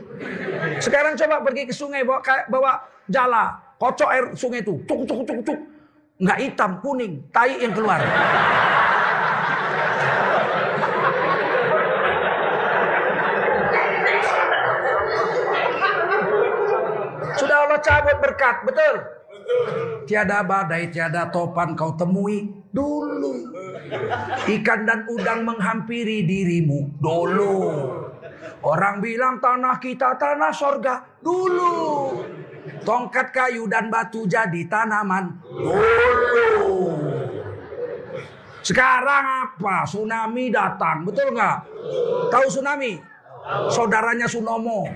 [0.84, 2.20] Sekarang coba pergi ke sungai bawa,
[2.52, 2.72] bawa
[3.08, 3.56] jala.
[3.78, 4.76] Kocok air sungai itu.
[4.84, 5.60] Cuk, cuk, cuk, cuk.
[6.18, 7.22] Nggak hitam, kuning.
[7.30, 8.02] Tai yang keluar.
[17.38, 18.96] Sudah Allah cabut berkat, betul?
[20.10, 23.54] Tiada badai, tiada topan kau temui dulu.
[24.48, 27.56] Ikan dan udang menghampiri dirimu dulu.
[28.64, 31.76] Orang bilang tanah kita tanah sorga dulu.
[32.84, 36.96] Tongkat kayu dan batu jadi tanaman dulu.
[38.64, 39.88] Sekarang apa?
[39.88, 41.58] Tsunami datang, betul nggak?
[42.28, 43.00] Tahu tsunami?
[43.72, 44.92] Saudaranya Sunomo.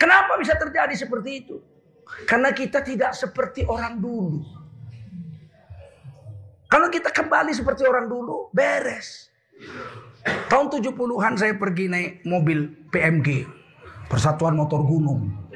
[0.00, 1.60] Kenapa bisa terjadi seperti itu?
[2.24, 4.40] Karena kita tidak seperti orang dulu.
[6.70, 9.28] Kalau kita kembali seperti orang dulu, beres.
[10.48, 13.44] Tahun 70-an saya pergi naik mobil PMG.
[14.08, 15.50] Persatuan Motor Gunung.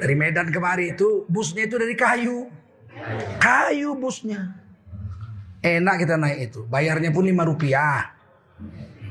[0.00, 2.50] Dari Medan kemari itu, busnya itu dari kayu.
[3.38, 4.54] Kayu busnya.
[5.62, 6.66] Enak kita naik itu.
[6.66, 8.14] Bayarnya pun 5 rupiah.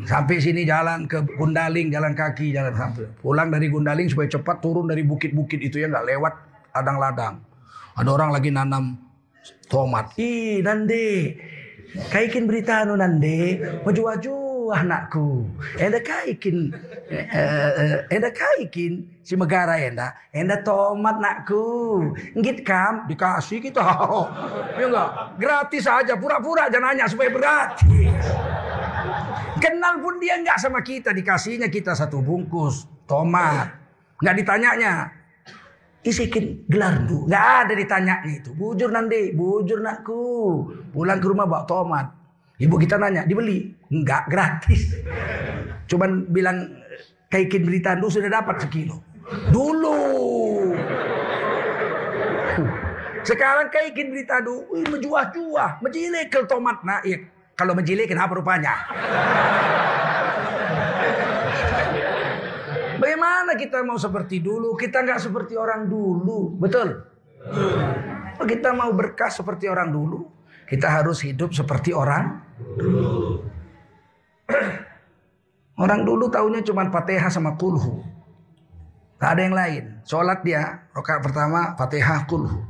[0.04, 3.08] Sampai sini jalan ke Gundaling, jalan kaki, jalan sampai.
[3.24, 6.34] Pulang dari Gundaling supaya cepat turun dari bukit-bukit itu ya nggak lewat
[6.76, 7.40] ladang-ladang.
[7.94, 8.98] Ada orang lagi nanam
[9.70, 10.12] tomat.
[10.20, 11.38] Ih, nande.
[12.10, 13.62] Kaikin berita anu nande.
[13.86, 14.36] Waju-waju
[14.74, 15.46] anakku.
[15.78, 16.74] Enda kaikin.
[18.10, 19.06] Enda kaikin.
[19.22, 20.18] Si megara enda.
[20.34, 21.64] Enda tomat nakku.
[22.34, 23.06] Ngit kam.
[23.06, 23.84] Dikasih kita.
[24.74, 25.10] Ya enggak?
[25.38, 26.18] Gratis aja.
[26.18, 28.10] Pura-pura aja nanya supaya gratis.
[29.64, 31.16] Kenal pun dia nggak sama kita.
[31.16, 33.72] Dikasihnya kita satu bungkus tomat.
[34.20, 35.08] Nggak ditanyanya.
[36.04, 37.32] Isikin gelar bu.
[37.32, 38.52] Nggak ada ditanyanya itu.
[38.52, 39.32] Bujur nanti.
[39.32, 40.68] Bujur nakku.
[40.92, 42.12] Pulang ke rumah bawa tomat.
[42.60, 43.24] Ibu kita nanya.
[43.24, 43.72] Dibeli.
[43.88, 45.00] Nggak gratis.
[45.88, 46.84] Cuman bilang.
[47.32, 49.00] Kaikin berita dulu sudah dapat sekilo.
[49.50, 49.98] Dulu.
[53.24, 54.70] Sekarang kaikin berita dulu.
[54.92, 55.80] Menjuah-juah.
[55.80, 56.84] Menjilekel tomat.
[56.84, 57.26] Nah, iya.
[57.54, 58.74] Kalau menjilik kenapa rupanya?
[62.98, 64.74] Bagaimana kita mau seperti dulu?
[64.74, 67.04] Kita nggak seperti orang dulu, betul?
[68.34, 70.26] Kalau kita mau berkah seperti orang dulu,
[70.66, 72.42] kita harus hidup seperti orang
[72.80, 73.46] dulu.
[75.74, 78.06] Orang dulu tahunya cuma fatihah sama kulhu.
[79.18, 79.84] Gak ada yang lain.
[80.06, 82.62] Sholat dia, rokaat pertama fatihah kulhu.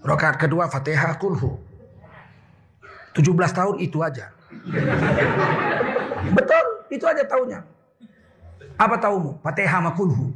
[0.00, 1.60] Rokaat kedua fatihah kulhu.
[3.14, 4.30] 17 tahun itu aja.
[6.30, 7.60] Betul, itu aja tahunya.
[8.80, 9.36] Apa tahumu?
[9.44, 10.32] Fatihah sama kulhu.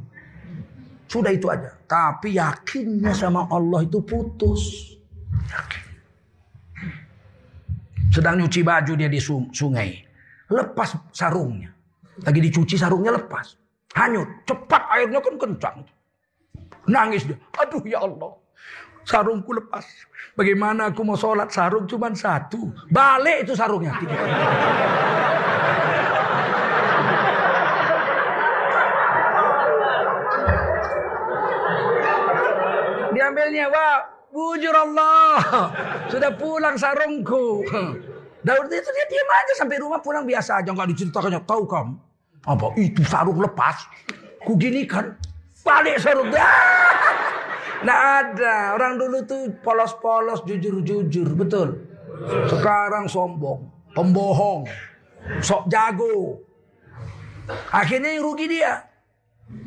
[1.09, 1.73] Sudah itu aja.
[1.85, 4.93] Tapi yakinnya sama Allah itu putus.
[8.13, 10.05] Sedang nyuci baju dia di sungai.
[10.51, 11.73] Lepas sarungnya.
[12.23, 13.57] Lagi dicuci sarungnya lepas.
[13.97, 14.27] Hanyut.
[14.45, 15.77] Cepat airnya kan kencang.
[16.85, 17.37] Nangis dia.
[17.59, 18.44] Aduh ya Allah.
[19.05, 19.85] Sarungku lepas.
[20.35, 22.73] Bagaimana aku mau sholat sarung cuma satu.
[22.91, 23.95] Balik itu sarungnya.
[33.15, 34.03] Diambilnya, wah,
[34.33, 35.39] bujur Allah.
[36.11, 37.63] Sudah pulang sarungku.
[38.45, 41.41] Daud itu dia diam aja sampai rumah pulang biasa aja nggak diceritakannya.
[41.49, 41.93] Tahu kamu
[42.45, 43.89] apa itu sarung lepas?
[44.45, 45.17] Ku gini kan
[45.65, 46.29] balik sarung.
[47.85, 51.85] Nah ada orang dulu tuh polos-polos jujur-jujur betul.
[52.49, 54.65] Sekarang sombong, pembohong,
[55.45, 56.41] sok jago.
[57.69, 58.81] Akhirnya yang rugi dia.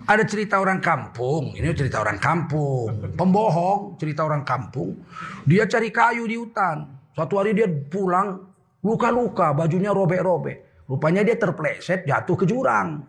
[0.09, 3.15] Ada cerita orang kampung, ini cerita orang kampung.
[3.15, 4.99] Pembohong, cerita orang kampung.
[5.47, 6.83] Dia cari kayu di hutan.
[7.15, 8.43] Suatu hari dia pulang,
[8.83, 10.89] luka-luka, bajunya robek-robek.
[10.89, 13.05] Rupanya dia terpleset, jatuh ke jurang.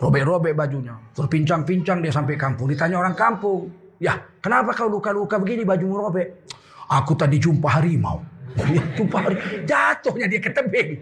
[0.00, 0.96] Robek-robek bajunya.
[1.12, 2.72] Terpincang-pincang dia sampai kampung.
[2.72, 3.68] Ditanya orang kampung.
[4.00, 6.48] Ya, kenapa kau luka-luka begini bajumu robek?
[6.88, 8.24] Aku tadi jumpa harimau.
[8.98, 9.62] Jumpa harimau.
[9.62, 10.98] Jatuhnya dia ke tebing.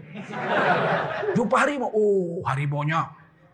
[1.33, 1.89] Jumpa harimau.
[1.95, 3.07] Oh, harimaunya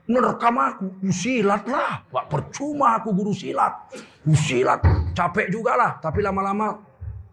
[0.09, 0.87] merekam aku.
[1.13, 2.01] Silat lah.
[2.09, 3.71] Wah, percuma aku guru silat.
[4.33, 4.81] Silat.
[5.13, 5.91] Capek juga lah.
[6.01, 6.81] Tapi lama-lama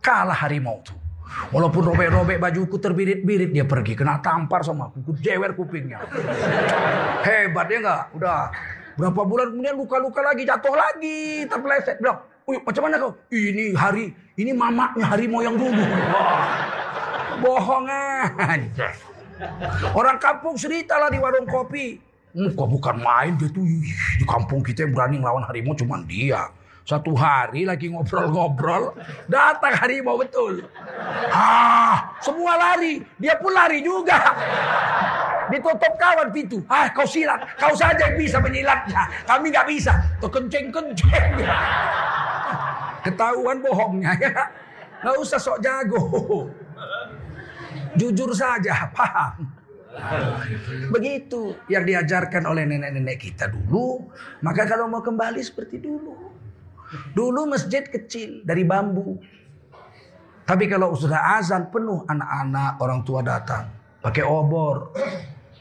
[0.05, 0.95] kalah harimau tuh.
[1.49, 3.97] Walaupun robek-robek bajuku terbirit-birit dia pergi.
[3.97, 5.01] Kena tampar sama aku.
[5.01, 6.05] Ku jewer kupingnya.
[7.25, 8.03] Hebat ya enggak?
[8.13, 8.43] Udah.
[8.99, 10.43] Berapa bulan kemudian luka-luka lagi.
[10.45, 11.49] Jatuh lagi.
[11.49, 11.97] Terpeleset.
[12.01, 12.32] Bilang.
[12.43, 13.14] Uy, macam mana kau?
[13.30, 15.78] Ini hari, ini mamaknya harimau yang dulu.
[15.78, 16.59] Wah,
[17.43, 18.90] bohong aja.
[19.95, 22.03] Orang kampung cerita lah di warung kopi.
[22.32, 26.51] Hmm, kok bukan main dia tuh di kampung kita yang berani ngelawan harimau cuma dia.
[26.83, 28.99] Satu hari lagi ngobrol-ngobrol,
[29.30, 30.66] datang harimau betul.
[31.30, 34.18] Ah, semua lari, dia pun lari juga.
[35.47, 36.59] Ditutup kawan pintu.
[36.66, 39.07] Ah, kau silat, kau saja yang bisa menyilatnya.
[39.30, 39.95] Kami nggak bisa.
[40.18, 41.47] Terkenceng-kenceng.
[43.07, 44.35] Ketahuan bohongnya ya.
[45.07, 46.03] Nggak usah sok jago.
[47.95, 49.55] Jujur saja, paham.
[50.91, 54.09] Begitu yang diajarkan oleh nenek-nenek kita dulu.
[54.43, 56.33] Maka kalau mau kembali seperti dulu.
[57.16, 59.16] Dulu masjid kecil dari bambu.
[60.45, 63.70] Tapi kalau sudah azan penuh anak-anak orang tua datang.
[64.03, 64.90] Pakai obor.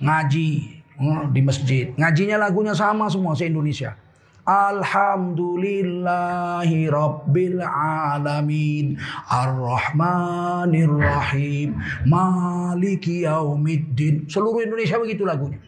[0.01, 0.49] Ngaji
[0.97, 1.93] hmm, di masjid.
[1.95, 3.95] Ngajinya lagunya sama semua se-Indonesia.
[4.41, 8.97] Alhamdulillahi Rabbil Alamin
[9.29, 11.77] Ar-Rahmanir Rahim
[12.09, 15.61] Maliki Yaumiddin Seluruh Indonesia begitu lagunya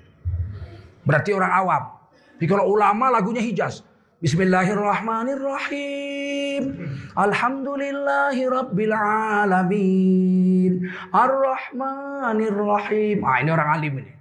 [1.05, 2.01] Berarti orang awam
[2.33, 3.85] Tapi kalau ulama lagunya Hijaz
[4.23, 6.63] Bismillahirrahmanirrahim
[7.11, 14.15] Alhamdulillahi Rabbil Alamin Ar-Rahmanir Rahim Ah ini orang alim ini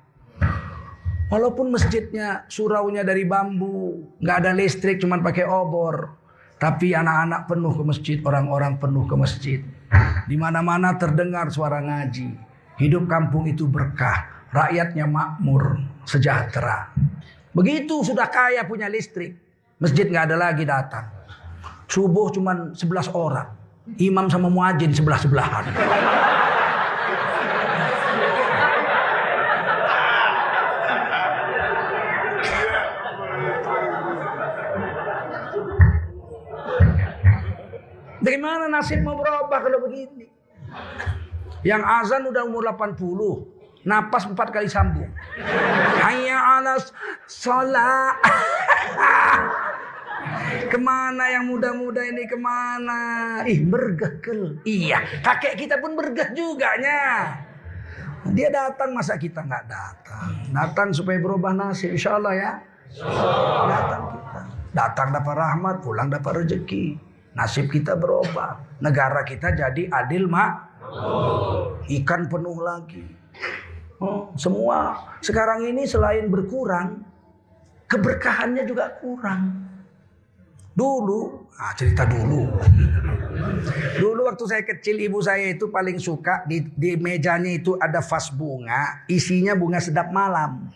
[1.31, 6.13] Walaupun masjidnya suraunya dari bambu, nggak ada listrik, cuma pakai obor.
[6.61, 9.65] Tapi anak-anak penuh ke masjid, orang-orang penuh ke masjid.
[10.29, 12.37] Di mana-mana terdengar suara ngaji.
[12.77, 16.93] Hidup kampung itu berkah, rakyatnya makmur, sejahtera.
[17.57, 19.42] Begitu sudah kaya punya listrik,
[19.83, 21.11] masjid nggak ada lagi datang.
[21.91, 23.51] Subuh cuma 11 orang,
[23.99, 25.75] imam sama muajin sebelah-sebelahan.
[38.23, 40.31] Dari mana nasib mau berubah kalau begini?
[41.67, 43.52] Yang azan udah umur 80,
[43.83, 45.11] napas empat kali sambung.
[46.03, 46.91] Hayya alas
[47.27, 48.15] sholat.
[50.71, 53.43] Ke mana yang muda-muda ini ke mana?
[53.45, 54.63] Ih bergekel.
[54.65, 57.03] Iya, kakek kita pun bergeh juga nya.
[58.33, 60.31] Dia datang masa kita nggak datang?
[60.55, 62.53] Datang supaya berubah nasib, insya Allah ya.
[63.67, 64.41] Datang kita.
[64.73, 66.97] Datang dapat rahmat, pulang dapat rezeki.
[67.35, 68.81] Nasib kita berubah.
[68.81, 70.71] Negara kita jadi adil mak.
[71.91, 73.05] Ikan penuh lagi.
[74.03, 77.07] Oh, semua sekarang ini selain berkurang,
[77.87, 79.71] keberkahannya juga kurang.
[80.75, 82.51] Dulu, ah, cerita dulu.
[84.03, 88.27] Dulu waktu saya kecil ibu saya itu paling suka di, di mejanya itu ada vas
[88.35, 90.67] bunga, isinya bunga sedap malam.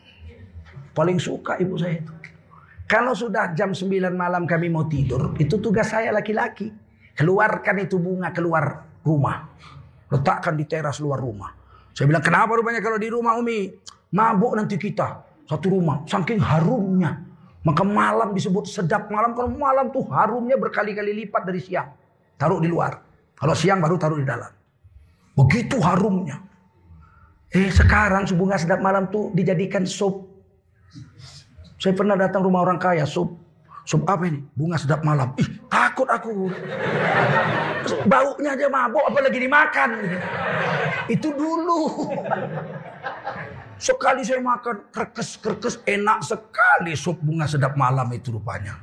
[0.95, 2.13] Paling suka ibu saya itu.
[2.87, 6.71] Kalau sudah jam 9 malam kami mau tidur, itu tugas saya laki-laki.
[7.19, 9.51] Keluarkan itu bunga keluar rumah.
[10.15, 11.66] Letakkan di teras luar rumah.
[11.97, 13.73] Saya bilang, kenapa rupanya kalau di rumah Umi?
[14.13, 15.25] Mabuk nanti kita.
[15.49, 16.05] Satu rumah.
[16.05, 17.25] Saking harumnya.
[17.65, 19.33] Maka malam disebut sedap malam.
[19.33, 21.89] Kalau malam tuh harumnya berkali-kali lipat dari siang.
[22.37, 23.01] Taruh di luar.
[23.33, 24.53] Kalau siang baru taruh di dalam.
[25.33, 26.37] Begitu harumnya.
[27.49, 30.37] Eh sekarang bunga sedap malam tuh dijadikan sup
[31.77, 33.37] saya pernah datang rumah orang kaya, sup.
[33.87, 34.43] Sup apa ini?
[34.59, 35.31] Bunga sedap malam.
[35.39, 36.51] Ih, takut aku.
[38.11, 39.91] Baunya aja mabuk, apalagi dimakan.
[41.07, 42.11] Itu dulu.
[43.79, 48.75] Sekali saya makan kerkes-kerkes enak sekali sup bunga sedap malam itu rupanya.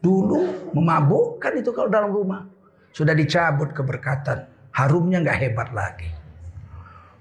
[0.00, 2.48] Dulu memabukkan itu kalau dalam rumah.
[2.94, 4.48] Sudah dicabut keberkatan.
[4.72, 6.08] Harumnya nggak hebat lagi.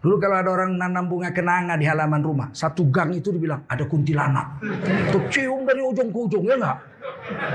[0.04, 3.88] Dulu kalau ada orang nanam bunga kenanga di halaman rumah, satu gang itu dibilang ada
[3.88, 4.60] kuntilanak.
[5.16, 6.78] Tuh cium dari ujung ke ujung, ya enggak?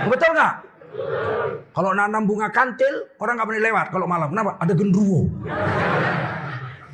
[0.09, 0.55] Betul enggak?
[1.77, 4.33] Kalau nanam bunga kantil, orang nggak boleh lewat kalau malam.
[4.33, 4.57] Kenapa?
[4.65, 5.29] Ada gendruwo.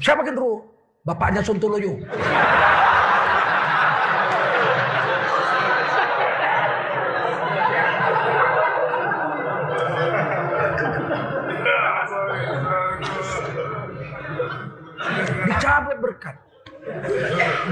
[0.02, 0.66] Siapa gendruwo?
[1.06, 2.02] Bapaknya Sontoloyo.
[15.64, 16.36] Cabut berkat.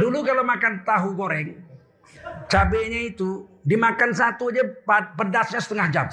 [0.01, 0.41] Dulu kalau
[0.83, 1.59] tahu goreng,
[2.51, 4.67] cabenya itu dimakan satu aja
[5.15, 6.07] pedasnya setengah jam.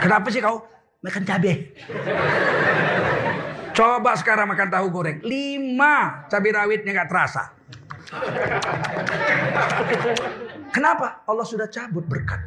[0.00, 0.64] Kenapa sih kau
[1.04, 1.72] makan cabai?
[3.74, 5.18] Coba sekarang makan tahu goreng.
[5.26, 7.52] Lima cabai rawitnya nggak terasa.
[10.70, 11.22] Kenapa?
[11.26, 12.40] Allah sudah cabut berkat.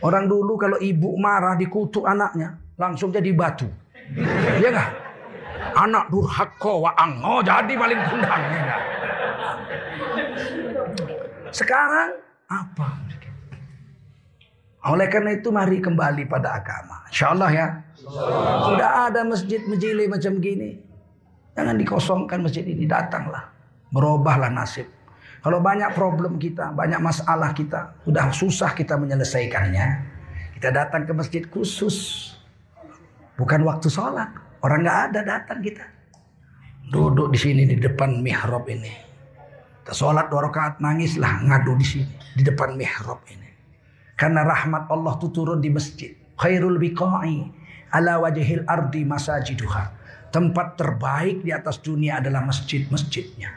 [0.00, 3.68] Orang dulu kalau ibu marah dikutuk anaknya, langsung jadi batu.
[4.56, 4.90] Iya enggak?
[5.76, 8.42] Anak durhaka wa ango jadi paling kundang.
[11.50, 12.10] Sekarang
[12.50, 12.88] apa?
[14.80, 17.04] Oleh karena itu mari kembali pada agama.
[17.12, 17.66] Insya Allah ya.
[18.64, 20.80] Sudah ada masjid menjili macam gini.
[21.52, 22.88] Jangan dikosongkan masjid ini.
[22.88, 23.44] Datanglah.
[23.92, 24.88] Berubahlah nasib.
[25.40, 29.86] Kalau banyak problem kita, banyak masalah kita, sudah susah kita menyelesaikannya.
[30.56, 32.28] Kita datang ke masjid khusus.
[33.40, 34.28] Bukan waktu sholat.
[34.60, 35.84] Orang nggak ada datang kita.
[36.90, 38.92] Duduk di sini di depan mihrab ini.
[39.80, 43.48] Kita sholat dua rakaat nangislah ngadu di sini di depan mihrab ini.
[44.20, 46.12] Karena rahmat Allah itu turun di masjid.
[46.36, 47.48] Khairul biqa'i
[47.96, 49.96] ala wajhil ardi masajiduha.
[50.30, 53.50] Tempat terbaik di atas dunia adalah masjid-masjidnya.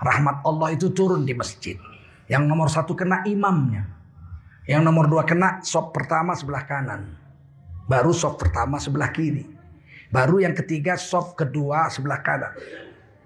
[0.00, 1.76] Rahmat Allah itu turun di masjid.
[2.30, 3.84] Yang nomor satu kena imamnya.
[4.64, 7.12] Yang nomor dua kena sop pertama sebelah kanan.
[7.84, 9.53] Baru sop pertama sebelah kiri.
[10.14, 12.54] Baru yang ketiga sop kedua sebelah kanan.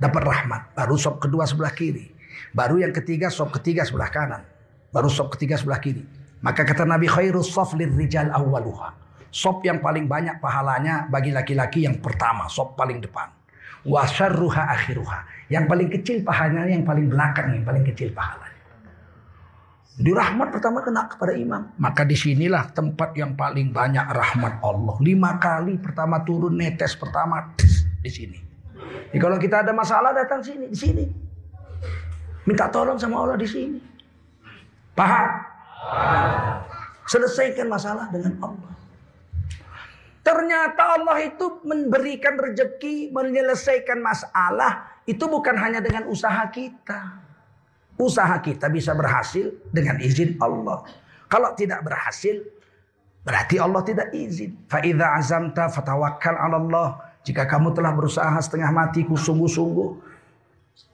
[0.01, 0.73] Dapat rahmat.
[0.73, 2.09] Baru sop kedua sebelah kiri.
[2.57, 4.41] Baru yang ketiga sop ketiga sebelah kanan.
[4.89, 6.01] Baru sop ketiga sebelah kiri.
[6.41, 8.97] Maka kata Nabi khairus sof rijal awwaluha.
[9.29, 13.29] Sop yang paling banyak pahalanya bagi laki-laki yang pertama, sop paling depan.
[13.85, 15.53] Wasarruha akhiruha.
[15.53, 18.48] Yang paling kecil pahalanya, yang paling belakang yang paling kecil pahalanya.
[19.99, 21.75] Di rahmat pertama kena kepada imam.
[21.75, 24.95] Maka di sinilah tempat yang paling banyak rahmat Allah.
[25.03, 27.51] Lima kali pertama turun netes pertama
[27.99, 28.39] di sini.
[29.11, 31.05] Jadi kalau kita ada masalah datang sini, di sini.
[32.47, 33.83] Minta tolong sama Allah di sini.
[34.95, 35.27] Paham?
[37.11, 38.73] Selesaikan masalah dengan Allah.
[40.23, 47.28] Ternyata Allah itu memberikan rezeki, menyelesaikan masalah itu bukan hanya dengan usaha kita.
[47.99, 50.87] Usaha kita bisa berhasil dengan izin Allah.
[51.27, 52.41] Kalau tidak berhasil,
[53.27, 54.55] berarti Allah tidak izin.
[54.71, 57.03] Fa'idha azamta fatawakkal Allah.
[57.27, 59.91] Jika kamu telah berusaha setengah mati, sungguh-sungguh.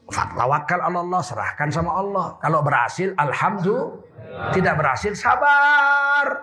[0.09, 2.27] Fatawakal Allah, serahkan sama Allah.
[2.41, 4.51] Kalau berhasil, Alhamdulillah.
[4.51, 6.43] Tidak berhasil, sabar.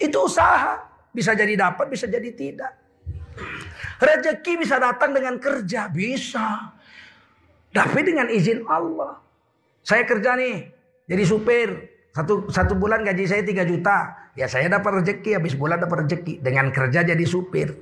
[0.00, 0.82] Itu usaha.
[1.14, 2.72] Bisa jadi dapat, bisa jadi tidak.
[3.96, 6.75] Rezeki bisa datang dengan kerja, bisa.
[7.76, 9.20] Tapi dengan izin Allah.
[9.84, 10.72] Saya kerja nih,
[11.06, 11.68] jadi supir.
[12.16, 14.16] Satu, satu bulan gaji saya 3 juta.
[14.32, 16.40] Ya saya dapat rezeki, habis bulan dapat rezeki.
[16.40, 17.76] Dengan kerja jadi supir.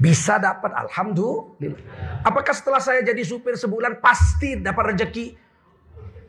[0.00, 2.24] Bisa dapat, Alhamdulillah.
[2.24, 5.36] Apakah setelah saya jadi supir sebulan pasti dapat rezeki?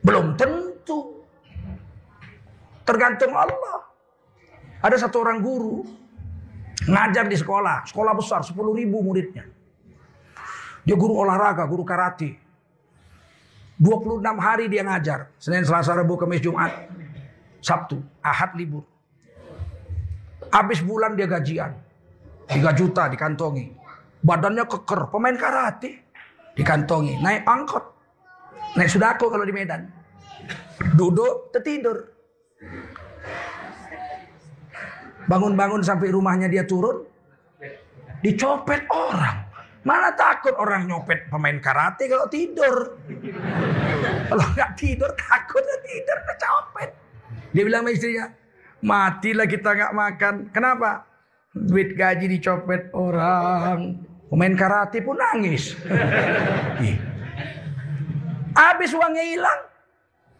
[0.04, 1.24] Belum tentu.
[2.84, 3.88] Tergantung Allah.
[4.84, 5.82] Ada satu orang guru
[6.88, 9.44] Ngajar di sekolah, sekolah besar, 10 ribu muridnya.
[10.86, 12.47] Dia guru olahraga, guru karate.
[13.78, 15.30] 26 hari dia ngajar.
[15.38, 16.90] Senin, Selasa, Rabu, Kamis, Jumat.
[17.62, 18.82] Sabtu, Ahad libur.
[20.50, 21.74] Habis bulan dia gajian.
[22.50, 23.70] 3 juta dikantongi.
[24.18, 26.02] Badannya keker, pemain karate.
[26.58, 27.84] Dikantongi, naik angkot.
[28.74, 29.86] Naik sudako kalau di Medan.
[30.98, 32.02] Duduk, tertidur.
[35.28, 37.04] Bangun-bangun sampai rumahnya dia turun.
[38.24, 39.47] Dicopet orang.
[39.86, 42.98] Mana takut orang nyopet pemain karate kalau tidur.
[44.28, 46.90] Kalau nggak tidur takut tidur kecopet.
[47.54, 48.26] Dia bilang sama istrinya,
[48.82, 50.34] matilah kita nggak makan.
[50.50, 51.06] Kenapa?
[51.54, 54.02] Duit gaji dicopet orang.
[54.28, 55.72] Pemain karate pun nangis.
[58.58, 59.60] Habis uangnya hilang.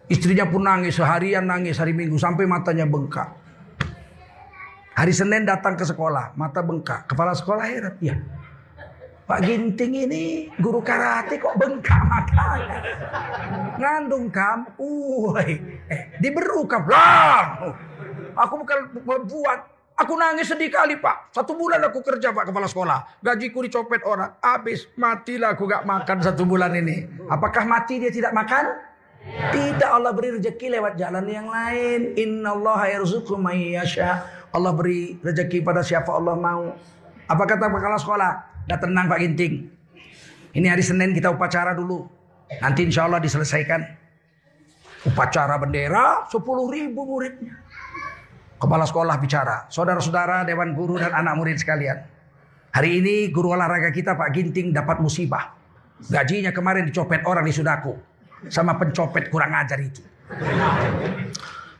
[0.08, 3.28] Istrinya pun nangis seharian nangis hari Minggu sampai matanya bengkak.
[4.98, 7.06] Hari Senin datang ke sekolah, mata bengkak.
[7.06, 8.18] Kepala sekolah heran, ya.
[9.28, 12.80] Pak Ginting ini guru karate kok bengkak matanya.
[13.76, 15.52] Ngandung kam, uai,
[15.92, 17.60] eh, diberukam lah.
[18.32, 19.68] Aku bukan membuat,
[20.00, 21.28] aku nangis sedih kali pak.
[21.28, 23.20] Satu bulan aku kerja pak kepala sekolah.
[23.20, 24.32] Gajiku dicopet orang.
[24.40, 27.04] Habis matilah aku gak makan satu bulan ini.
[27.28, 28.80] Apakah mati dia tidak makan?
[29.28, 32.16] Tidak Allah beri rezeki lewat jalan yang lain.
[32.16, 32.96] Inna Allah.
[34.56, 36.72] Allah beri rezeki pada siapa Allah mau.
[37.28, 38.57] Apa kata kepala sekolah?
[38.68, 39.64] Dah tenang Pak Ginting.
[40.52, 42.04] Ini hari Senin kita upacara dulu.
[42.60, 43.80] Nanti insya Allah diselesaikan.
[45.08, 46.36] Upacara bendera 10
[46.68, 47.56] ribu muridnya.
[48.58, 52.02] Kepala sekolah bicara, saudara-saudara, dewan guru dan anak murid sekalian.
[52.74, 55.54] Hari ini guru olahraga kita Pak Ginting dapat musibah.
[56.10, 57.94] Gajinya kemarin dicopet orang di Sudaku.
[58.50, 60.02] Sama pencopet kurang ajar itu.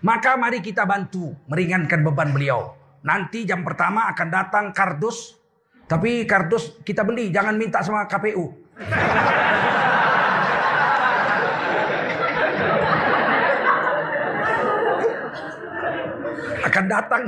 [0.03, 2.75] Maka mari kita bantu meringankan beban beliau.
[3.03, 5.38] Nanti jam pertama akan datang kardus.
[5.89, 8.69] Tapi kardus kita beli, jangan minta sama KPU.
[16.69, 17.23] akan datang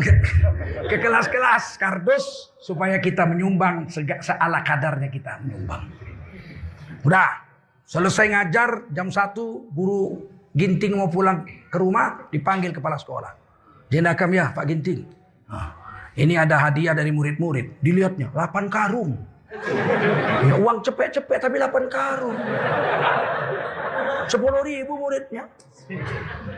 [0.87, 3.89] ke kelas-kelas kardus supaya kita menyumbang
[4.23, 5.91] seala kadarnya kita menyumbang.
[7.03, 7.43] Udah,
[7.89, 9.35] selesai ngajar jam 1
[9.73, 13.33] guru Ginting mau pulang ke rumah dipanggil kepala sekolah.
[13.87, 15.07] Jendakam ya Pak Ginting.
[15.47, 15.80] Nah,
[16.19, 17.79] ini ada hadiah dari murid-murid.
[17.79, 19.15] Dilihatnya 8 karung.
[20.47, 22.39] Ya uang cepet-cepet tapi 8 karung.
[24.31, 25.51] 10 ribu muridnya.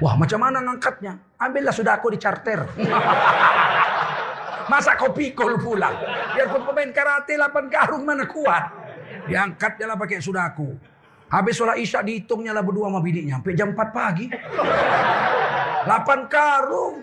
[0.01, 1.17] Wah macam mana ngangkatnya?
[1.41, 2.67] Ambillah sudah aku di charter.
[4.71, 5.97] Masa kau pikul pulang?
[6.37, 8.73] Biarpun pemain karate 8 karung mana kuat.
[9.29, 10.77] Diangkat lah pakai sudaku.
[11.33, 13.41] Habis sholat isya dihitungnya lah berdua sama bininya.
[13.41, 14.29] Sampai jam 4 pagi.
[14.29, 15.89] 8
[16.29, 17.01] karung.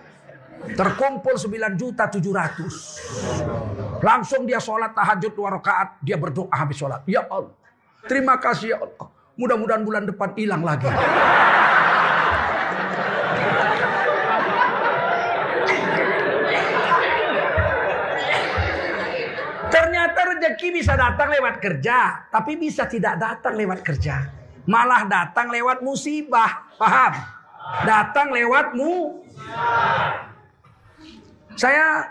[0.60, 4.00] Terkumpul 9 juta 700.
[4.00, 6.00] Langsung dia sholat tahajud dua rakaat.
[6.04, 7.04] Dia berdoa habis sholat.
[7.08, 7.56] Ya Allah.
[8.08, 9.08] Terima kasih ya Allah.
[9.40, 10.88] Mudah-mudahan bulan depan hilang lagi.
[19.70, 24.28] Ternyata rezeki bisa datang lewat kerja, tapi bisa tidak datang lewat kerja.
[24.68, 26.68] Malah datang lewat musibah.
[26.76, 27.14] Paham?
[27.86, 29.24] Datang lewatmu.
[31.60, 32.08] Saya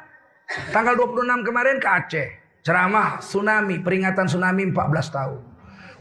[0.76, 2.28] tanggal 26 kemarin ke Aceh.
[2.60, 5.40] Ceramah tsunami, peringatan tsunami 14 tahun.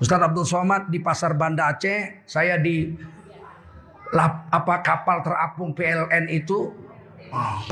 [0.04, 2.92] Ustaz Abdul Somad di Pasar Banda Aceh, saya di
[4.12, 6.76] lap, apa kapal terapung PLN itu,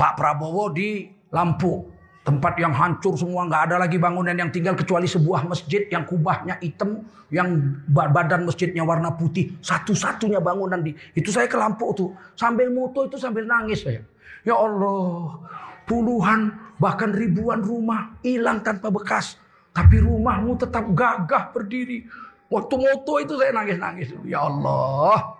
[0.00, 1.92] Pak Prabowo di Lampu.
[2.24, 6.56] Tempat yang hancur semua, nggak ada lagi bangunan yang tinggal kecuali sebuah masjid yang kubahnya
[6.58, 7.52] hitam, yang
[7.86, 13.14] badan masjidnya warna putih, satu-satunya bangunan di itu saya ke Lampuk tuh, sambil moto itu
[13.14, 14.02] sambil nangis saya.
[14.46, 15.42] Ya Allah,
[15.90, 19.34] puluhan bahkan ribuan rumah hilang tanpa bekas,
[19.74, 22.06] tapi rumahmu tetap gagah berdiri.
[22.46, 24.14] Waktu moto itu saya nangis-nangis.
[24.22, 25.34] Ya Allah.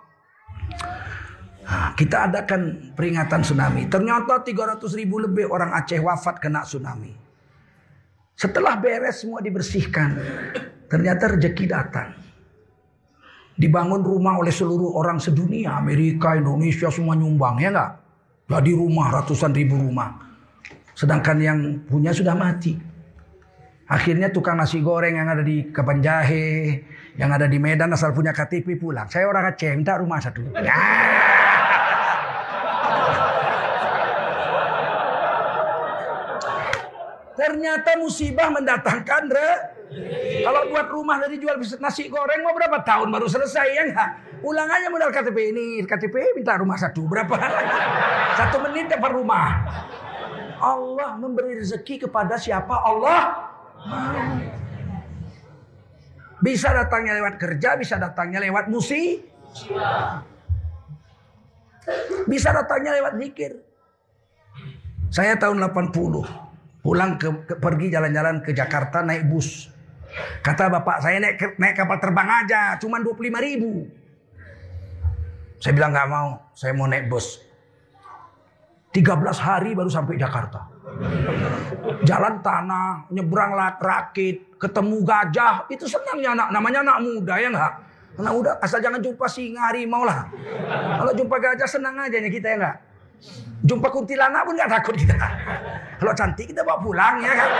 [1.67, 3.87] Nah, kita adakan peringatan tsunami.
[3.87, 7.15] Ternyata 300 ribu lebih orang Aceh wafat kena tsunami.
[8.35, 10.19] Setelah beres semua dibersihkan.
[10.91, 12.11] Ternyata rezeki datang.
[13.55, 15.79] Dibangun rumah oleh seluruh orang sedunia.
[15.79, 17.63] Amerika, Indonesia semua nyumbang.
[17.63, 18.06] Ya enggak?
[18.47, 20.23] Jadi rumah ratusan ribu rumah.
[20.95, 22.79] Sedangkan yang punya sudah mati.
[23.87, 26.83] Akhirnya tukang nasi goreng yang ada di Kepanjahe,
[27.19, 29.07] yang ada di Medan asal punya KTP pulang.
[29.11, 30.43] Saya orang Aceh, minta rumah satu.
[30.59, 30.79] Ya.
[37.37, 39.51] Ternyata musibah mendatangkan re.
[40.43, 44.11] Kalau buat rumah dari jual nasi goreng mau berapa tahun baru selesai ya enggak?
[44.47, 47.35] Ulang aja modal KTP ini, KTP minta rumah satu berapa?
[48.39, 49.67] Satu menit dapat rumah.
[50.63, 53.53] Allah memberi rezeki kepada siapa Allah
[56.39, 59.27] Bisa datangnya lewat kerja, bisa datangnya lewat musik.
[62.31, 63.53] Bisa datangnya lewat zikir.
[65.11, 65.91] Saya tahun 80
[66.87, 69.75] Pulang ke, ke pergi jalan-jalan ke Jakarta naik bus.
[70.39, 73.91] Kata bapak saya naik naik kapal terbang aja, cuma 25 ribu.
[75.57, 77.41] Saya bilang nggak mau, saya mau naik bus.
[78.93, 79.05] 13
[79.41, 80.73] hari baru sampai Jakarta.
[82.09, 87.73] Jalan tanah, nyebrang rakit, ketemu gajah, itu senang ya anak, namanya anak muda ya nggak?
[88.17, 90.25] Anak muda asal jangan jumpa singa harimau lah.
[90.97, 92.77] Kalau jumpa gajah senang aja nih kita ya nggak?
[93.69, 95.17] Jumpa kuntilanak pun nggak takut kita.
[96.01, 97.51] Kalau cantik kita bawa pulang ya kan.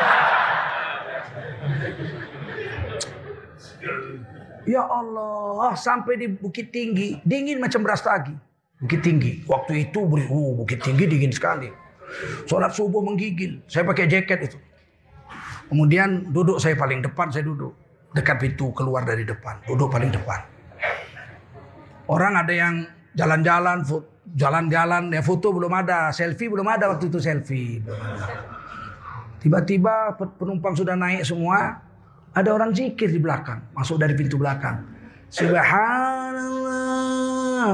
[4.67, 8.35] Ya Allah, sampai di Bukit Tinggi, dingin macam beras tagi.
[8.83, 11.71] Bukit Tinggi, waktu itu uh, Bukit Tinggi dingin sekali.
[12.51, 14.59] Sholat subuh menggigil, saya pakai jaket itu.
[15.71, 17.75] Kemudian duduk saya paling depan, saya duduk
[18.11, 20.43] dekat pintu keluar dari depan, duduk paling depan.
[22.07, 23.83] Orang ada yang jalan-jalan,
[24.35, 27.83] jalan-jalan ya foto belum ada, selfie belum ada waktu itu selfie.
[29.43, 31.86] Tiba-tiba penumpang sudah naik semua,
[32.37, 34.85] ada orang zikir di belakang, masuk dari pintu belakang.
[35.33, 36.37] Subhanallah,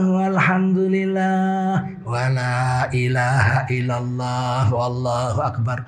[0.01, 5.83] walhamdulillah, wala ilaha illallah, wallahu akbar.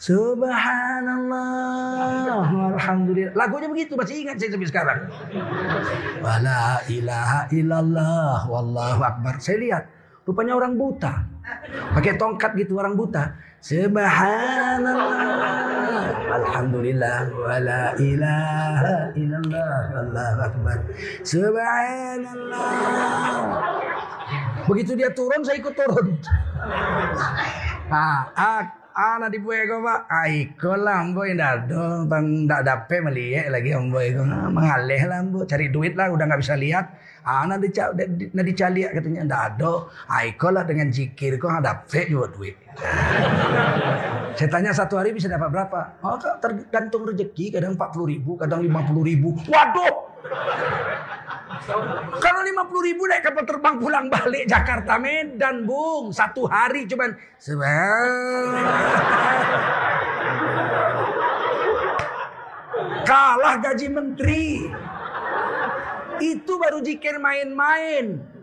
[0.00, 3.36] Subhanallah, alhamdulillah.
[3.36, 5.04] Lagunya begitu masih ingat saya sampai sekarang.
[6.24, 9.36] Wala ilaha illallah, wallahu akbar.
[9.38, 9.84] Saya lihat
[10.24, 11.28] Rupanya orang buta.
[11.92, 13.36] Pakai tongkat gitu orang buta.
[13.64, 15.24] Subhanallah.
[16.36, 17.32] Alhamdulillah.
[17.32, 20.04] Wala ilaha illallah.
[20.04, 20.84] Allahu Akbar.
[21.24, 22.60] Subhanallah.
[24.68, 26.12] Begitu dia turun, saya ikut turun.
[27.88, 33.02] Ah, ah, ana di buaya ko ba ay ko lang boy dado bang dak dape
[33.02, 36.94] melihat lagi boy ko ah, mengalih lah bu cari duit lah udah nggak bisa lihat.
[37.24, 37.72] Ana di
[38.36, 39.26] na dicali katanya.
[39.26, 42.54] Dado ay ko lah dengan zikir ko dape juga duit?
[44.38, 45.98] Saya tanya satu hari bisa dapat berapa?
[46.06, 47.58] Oh tergantung rezeki.
[47.58, 49.34] Kadang 40 ribu kadang 50 ribu.
[49.50, 49.94] Waduh
[52.20, 56.10] kalau 50 ribu naik kapal terbang pulang balik Jakarta Medan, Bung.
[56.10, 57.14] Satu hari cuman.
[63.04, 64.44] Kalah gaji menteri.
[66.22, 68.33] Itu baru jikir main-main.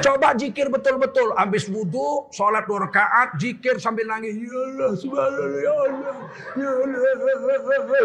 [0.00, 1.36] Coba jikir betul-betul.
[1.36, 4.34] Habis wudhu, sholat dua rakaat, jikir sambil nangis.
[4.34, 6.14] Ya Allah, subhanallah, ya Allah.
[6.56, 6.98] Ya Allah,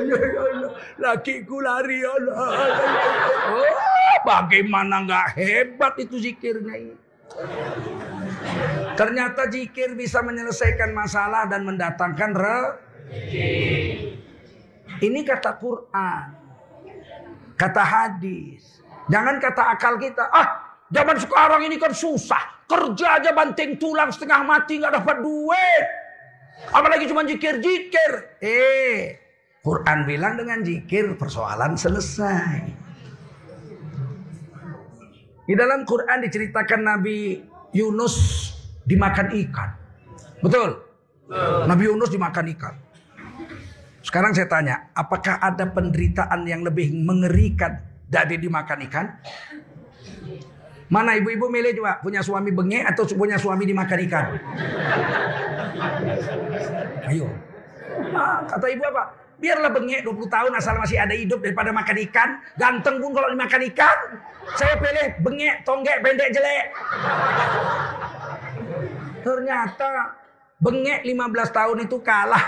[0.03, 0.71] ya Allah.
[0.99, 2.35] Lakiku lari, ya Allah.
[3.53, 6.95] Oh, bagaimana nggak hebat itu zikirnya ini.
[8.93, 12.61] Ternyata jikir bisa menyelesaikan masalah dan mendatangkan re.
[15.01, 16.27] Ini kata Quran.
[17.57, 18.83] Kata hadis.
[19.09, 20.29] Jangan kata akal kita.
[20.29, 20.62] Ah,
[20.93, 22.69] Zaman sekarang ini kan susah.
[22.69, 25.85] Kerja aja banting tulang setengah mati nggak dapat duit.
[26.69, 28.11] Apalagi cuma jikir-jikir.
[28.39, 29.17] Eh,
[29.65, 32.61] Quran bilang dengan jikir persoalan selesai.
[35.43, 37.41] Di dalam Quran diceritakan Nabi
[37.75, 38.15] Yunus
[38.85, 39.69] dimakan ikan.
[40.39, 40.77] Betul?
[41.67, 42.75] Nabi Yunus dimakan ikan.
[44.03, 49.05] Sekarang saya tanya, apakah ada penderitaan yang lebih mengerikan dari dimakan ikan?
[50.93, 54.25] Mana ibu-ibu milih juga punya suami bengek atau punya suami dimakan ikan?
[57.09, 57.25] Ayo.
[58.13, 59.03] Nah, kata ibu apa?
[59.41, 62.37] Biarlah bengek 20 tahun asal masih ada hidup daripada makan ikan.
[62.61, 63.97] Ganteng pun kalau dimakan ikan.
[64.53, 66.65] Saya pilih bengek, tonggek, pendek, jelek.
[69.25, 70.13] Ternyata
[70.61, 72.45] bengek 15 tahun itu kalah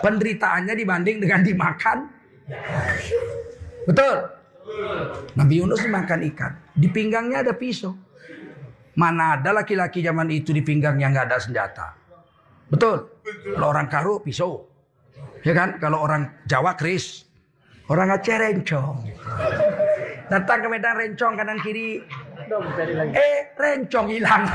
[0.00, 2.08] penderitaannya dibanding dengan dimakan.
[3.84, 4.16] Betul?
[5.36, 6.63] Nabi Yunus makan ikan.
[6.74, 7.94] Di pinggangnya ada pisau.
[8.94, 11.86] Mana ada laki-laki zaman itu di pinggangnya nggak ada senjata.
[12.70, 13.10] Betul.
[13.54, 14.66] Kalau orang Karo pisau.
[15.46, 15.78] Ya kan?
[15.78, 17.26] Kalau orang Jawa keris.
[17.86, 19.06] Orang Aceh rencong.
[20.32, 22.00] Datang ke Medan rencong kanan kiri.
[23.12, 24.42] Eh rencong hilang.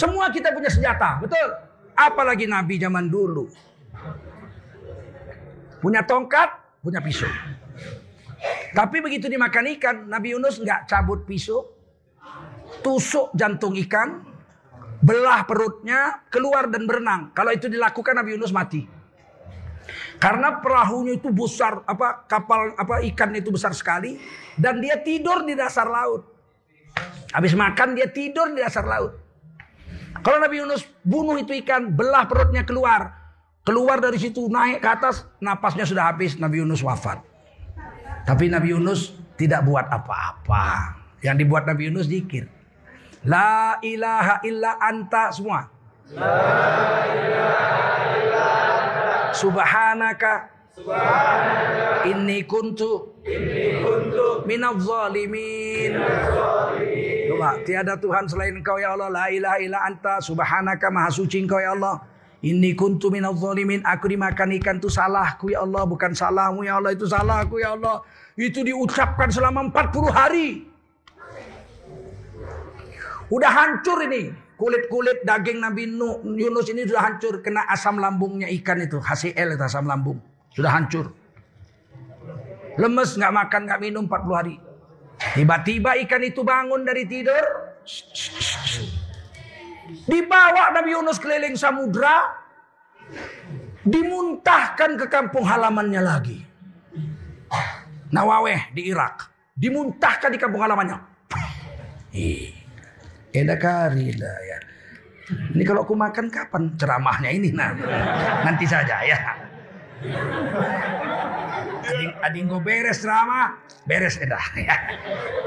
[0.00, 1.48] Semua kita punya senjata, betul?
[1.92, 3.44] Apalagi Nabi zaman dulu.
[5.84, 6.48] Punya tongkat,
[6.80, 7.28] punya pisau.
[8.72, 11.68] Tapi begitu dimakan ikan, Nabi Yunus nggak cabut pisau,
[12.80, 14.24] tusuk jantung ikan,
[15.04, 17.30] belah perutnya, keluar dan berenang.
[17.36, 18.88] Kalau itu dilakukan Nabi Yunus mati.
[20.16, 24.16] Karena perahunya itu besar, apa kapal apa ikan itu besar sekali
[24.54, 26.22] dan dia tidur di dasar laut.
[27.34, 29.18] Habis makan dia tidur di dasar laut.
[30.22, 33.22] Kalau Nabi Yunus bunuh itu ikan, belah perutnya keluar,
[33.62, 37.22] Keluar dari situ naik ke atas, napasnya sudah habis, Nabi Yunus wafat.
[38.22, 40.94] Tapi Nabi Yunus tidak buat apa-apa.
[41.22, 42.46] Yang dibuat Nabi Yunus zikir.
[43.26, 45.70] La ilaha illa anta semua.
[46.10, 46.26] La
[47.06, 49.14] ilaha illa anta.
[49.34, 50.34] Subhanaka.
[50.74, 52.10] Subhanaka.
[52.10, 53.22] Inni kuntu.
[53.22, 54.42] Inni kuntu.
[54.82, 55.94] Zalimin.
[57.66, 59.10] Tiada Tuhan selain engkau ya Allah.
[59.10, 60.18] La ilaha illa anta.
[60.18, 62.02] Subhanaka maha suci engkau ya Allah.
[62.42, 63.86] Ini kuntu minal zalimin.
[63.86, 65.86] Aku dimakan ikan itu salahku ya Allah.
[65.86, 66.90] Bukan salahmu ya Allah.
[66.90, 68.02] Itu salahku ya Allah.
[68.34, 70.66] Itu diucapkan selama 40 hari.
[73.30, 74.34] Udah hancur ini.
[74.58, 75.86] Kulit-kulit daging Nabi
[76.34, 77.46] Yunus ini sudah hancur.
[77.46, 78.98] Kena asam lambungnya ikan itu.
[78.98, 80.18] HCl itu asam lambung.
[80.50, 81.14] Sudah hancur.
[82.74, 84.56] Lemes nggak makan nggak minum 40 hari.
[85.38, 87.44] Tiba-tiba ikan itu bangun dari tidur.
[90.06, 92.38] Dibawa Nabi Yunus keliling samudra.
[93.82, 96.38] Dimuntahkan ke kampung halamannya lagi.
[98.14, 99.26] Nawaweh di Irak.
[99.58, 100.98] Dimuntahkan di kampung halamannya.
[103.32, 104.58] Eda karila ya.
[105.32, 107.72] Ini kalau aku makan kapan ceramahnya ini nah.
[108.44, 109.18] Nanti saja ya.
[111.82, 113.58] Ading, ading beres ceramah,
[113.88, 114.76] beres edah ya.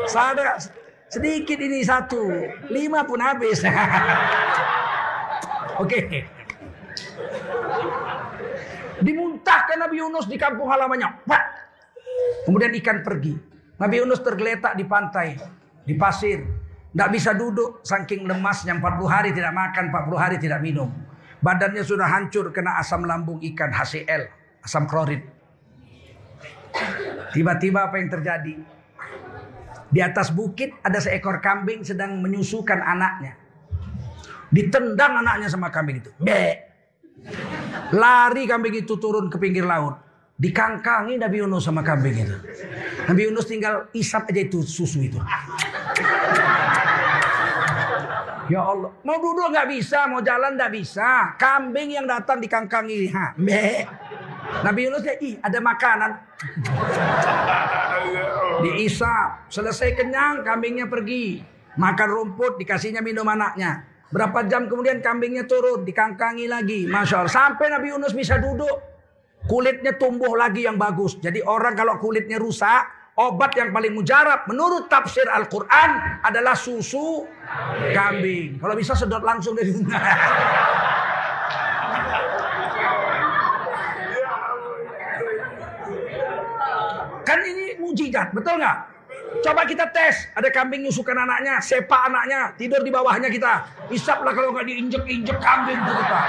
[0.10, 0.60] Sada
[1.16, 2.28] Sedikit ini satu,
[2.68, 3.64] lima pun habis.
[5.82, 6.28] Oke.
[9.00, 11.24] Dimuntahkan Nabi Yunus di kampung halamannya.
[11.24, 11.44] Pak.
[12.44, 13.32] Kemudian ikan pergi.
[13.80, 15.40] Nabi Yunus tergeletak di pantai,
[15.88, 16.44] di pasir.
[16.92, 20.92] Tidak bisa duduk saking lemasnya 40 hari tidak makan, 40 hari tidak minum.
[21.40, 24.28] Badannya sudah hancur kena asam lambung ikan HCl,
[24.64, 25.24] asam klorid.
[27.32, 28.75] Tiba-tiba apa yang terjadi?
[29.96, 33.40] Di atas bukit ada seekor kambing sedang menyusukan anaknya.
[34.52, 36.12] Ditendang anaknya sama kambing itu.
[36.20, 36.68] Be.
[37.96, 39.96] Lari kambing itu turun ke pinggir laut.
[40.36, 42.36] Dikangkangi Nabi Yunus sama kambing itu.
[43.08, 45.16] Nabi Yunus tinggal isap aja itu susu itu.
[48.46, 51.34] Ya Allah, mau duduk nggak bisa, mau jalan nggak bisa.
[51.40, 53.88] Kambing yang datang dikangkangi, ha, be.
[54.46, 56.12] Nabi Yunus ya, ih ada makanan.
[58.66, 61.42] Diisap, selesai kenyang, kambingnya pergi.
[61.76, 63.84] Makan rumput, dikasihnya minum anaknya.
[64.10, 66.88] Berapa jam kemudian kambingnya turun, dikangkangi lagi.
[66.88, 68.96] Masya Allah, sampai Nabi Yunus bisa duduk.
[69.46, 71.22] Kulitnya tumbuh lagi yang bagus.
[71.22, 77.24] Jadi orang kalau kulitnya rusak, Obat yang paling mujarab menurut tafsir Al-Quran adalah susu
[77.96, 78.60] kambing.
[78.60, 79.72] Kalau bisa sedot langsung dari
[87.26, 88.78] Kan ini mujizat, betul nggak?
[89.42, 93.68] Coba kita tes, ada kambing nyusukan anaknya, sepak anaknya, tidur di bawahnya kita.
[93.92, 96.22] Isaplah kalau nggak diinjek-injek kambing itu kita.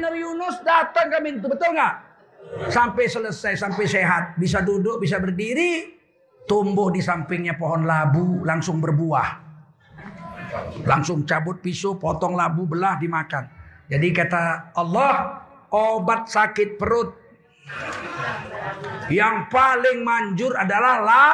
[0.00, 1.94] Nabi Yunus datang kambing itu, betul nggak?
[2.72, 4.34] Sampai selesai, sampai sehat.
[4.40, 6.00] Bisa duduk, bisa berdiri.
[6.48, 9.28] Tumbuh di sampingnya pohon labu, langsung berbuah.
[10.82, 13.46] Langsung cabut pisau, potong labu, belah, dimakan.
[13.86, 17.19] Jadi kata Allah, obat sakit perut
[19.10, 21.26] yang paling manjur adalah la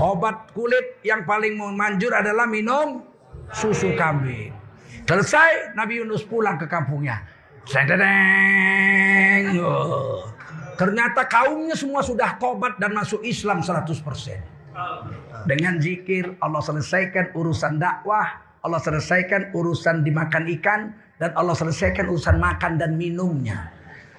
[0.00, 3.04] obat kulit yang paling manjur adalah minum
[3.52, 4.50] susu kambing.
[5.04, 7.20] Selesai Nabi Yunus pulang ke kampungnya.
[7.68, 8.00] Sedeng.
[10.78, 13.92] Ternyata kaumnya semua sudah tobat dan masuk Islam 100%.
[15.46, 20.80] Dengan zikir Allah selesaikan urusan dakwah, Allah selesaikan urusan dimakan ikan
[21.20, 23.70] dan Allah selesaikan urusan makan dan minumnya.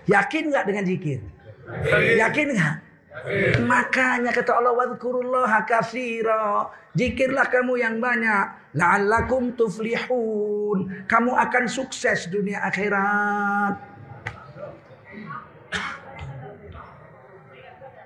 [0.07, 1.19] Yakin nggak dengan zikir?
[2.19, 2.75] Yakin nggak?
[3.63, 6.67] Makanya kata Allah wadhkurullaha katsira.
[6.91, 8.75] Zikirlah kamu yang banyak.
[8.75, 11.07] La'allakum tuflihun.
[11.07, 13.93] Kamu akan sukses dunia akhirat.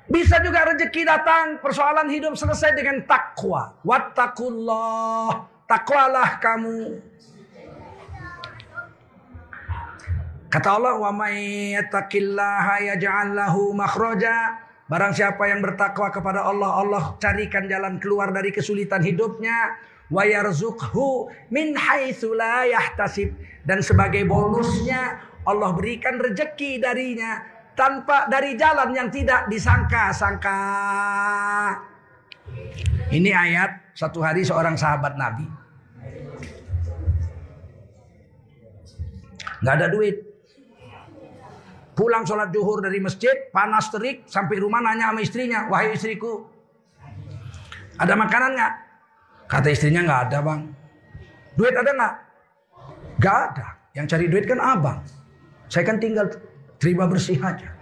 [0.08, 3.76] Bisa juga rezeki datang, persoalan hidup selesai dengan takwa.
[3.84, 5.52] Wattaqullah.
[5.68, 6.80] Takwalah kamu.
[10.48, 17.04] Kata Allah, "Wa may yattaqillaha yaj'al lahu makhraja." Barang siapa yang bertakwa kepada Allah, Allah
[17.20, 19.76] carikan jalan keluar dari kesulitan hidupnya.
[20.08, 23.36] Wa yarzukhu min haitsu la yahtasib.
[23.68, 27.44] Dan sebagai bonusnya Allah berikan rejeki darinya
[27.76, 30.60] tanpa dari jalan yang tidak disangka-sangka.
[33.12, 35.48] Ini ayat satu hari seorang sahabat Nabi.
[39.64, 40.27] Gak ada duit.
[41.98, 46.46] Pulang sholat zuhur dari masjid, panas terik, sampai rumah nanya sama istrinya, wahai istriku,
[47.98, 48.74] ada makanan nggak?
[49.50, 50.62] Kata istrinya nggak ada bang.
[51.58, 52.14] Duit ada nggak?
[53.18, 53.68] Gak ada.
[53.98, 55.02] Yang cari duit kan abang.
[55.66, 56.30] Saya kan tinggal
[56.78, 57.74] terima bersih aja.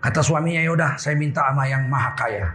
[0.00, 2.48] Kata suaminya yaudah saya minta sama yang maha kaya.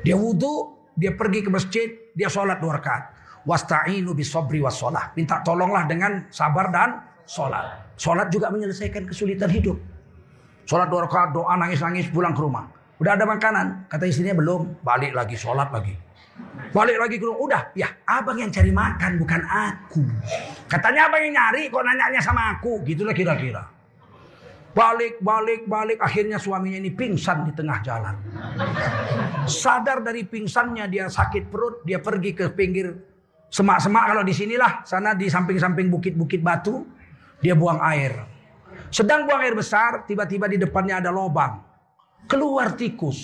[0.00, 3.12] Dia wudhu, dia pergi ke masjid, dia sholat dua rakaat.
[3.44, 5.12] Wasta'inu bisobri wassalah.
[5.12, 7.96] Minta tolonglah dengan sabar dan sholat.
[7.96, 9.78] Sholat juga menyelesaikan kesulitan hidup.
[10.66, 12.70] Sholat dua rakaat, doa nangis-nangis pulang ke rumah.
[13.02, 13.90] Udah ada makanan.
[13.90, 14.78] Kata istrinya belum.
[14.86, 15.98] Balik lagi, sholat lagi.
[16.70, 17.40] Balik lagi ke rumah.
[17.42, 20.02] Udah, ya abang yang cari makan bukan aku.
[20.70, 22.78] Katanya abang yang nyari kok nanyanya sama aku.
[22.86, 23.66] Gitulah kira-kira.
[24.72, 25.98] Balik, balik, balik.
[26.00, 28.14] Akhirnya suaminya ini pingsan di tengah jalan.
[29.44, 31.84] Sadar dari pingsannya dia sakit perut.
[31.84, 32.88] Dia pergi ke pinggir
[33.52, 34.14] semak-semak.
[34.14, 34.86] Kalau di sinilah.
[34.86, 37.01] Sana di samping-samping bukit-bukit batu.
[37.42, 38.22] Dia buang air.
[38.88, 41.58] Sedang buang air besar, tiba-tiba di depannya ada lobang.
[42.30, 43.18] Keluar tikus.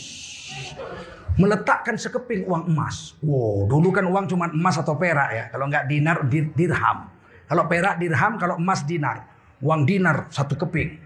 [1.39, 3.15] Meletakkan sekeping uang emas.
[3.23, 5.45] Wow, dulu kan uang cuma emas atau perak ya.
[5.55, 6.99] Kalau nggak dinar, dirham.
[7.47, 9.23] Kalau perak dirham, kalau emas dinar.
[9.63, 10.99] Uang dinar satu keping.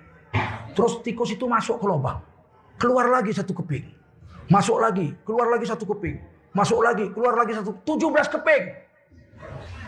[0.72, 2.24] Terus tikus itu masuk ke lubang.
[2.80, 3.92] Keluar lagi satu keping.
[4.48, 6.16] Masuk lagi, keluar lagi satu keping.
[6.56, 7.76] Masuk lagi, keluar lagi satu.
[7.84, 8.64] 17 keping.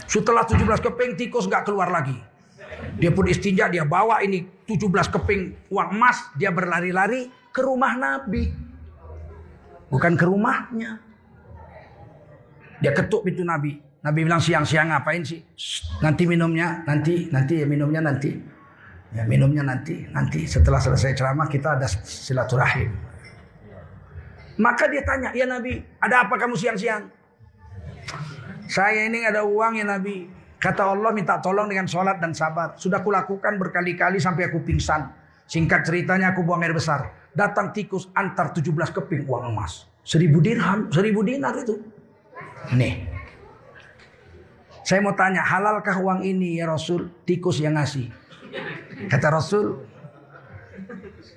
[0.05, 2.34] Setelah 17 keping, tikus nggak keluar lagi.
[2.95, 8.51] Dia pun istinja, dia bawa ini 17 keping uang emas, dia berlari-lari ke rumah Nabi.
[9.91, 11.03] Bukan ke rumahnya.
[12.83, 13.79] Dia ketuk pintu Nabi.
[14.05, 15.41] Nabi bilang siang-siang ngapain sih?
[16.05, 18.31] Nanti minumnya, nanti, nanti ya minumnya nanti.
[19.15, 22.91] Ya minumnya nanti, nanti setelah selesai ceramah kita ada silaturahim.
[24.59, 27.11] Maka dia tanya, ya Nabi, ada apa kamu siang-siang?
[28.67, 30.27] Saya ini ada uang ya Nabi.
[30.65, 32.73] Kata Allah minta tolong dengan sholat dan sabar.
[32.81, 35.13] Sudah kulakukan berkali-kali sampai aku pingsan.
[35.45, 37.13] Singkat ceritanya aku buang air besar.
[37.37, 39.85] Datang tikus antar 17 keping uang emas.
[40.01, 41.85] Seribu dirham, seribu dinar itu.
[42.73, 43.05] Nih.
[44.89, 47.13] Saya mau tanya, halalkah uang ini ya Rasul?
[47.29, 48.09] Tikus yang ngasih.
[49.13, 49.85] Kata Rasul,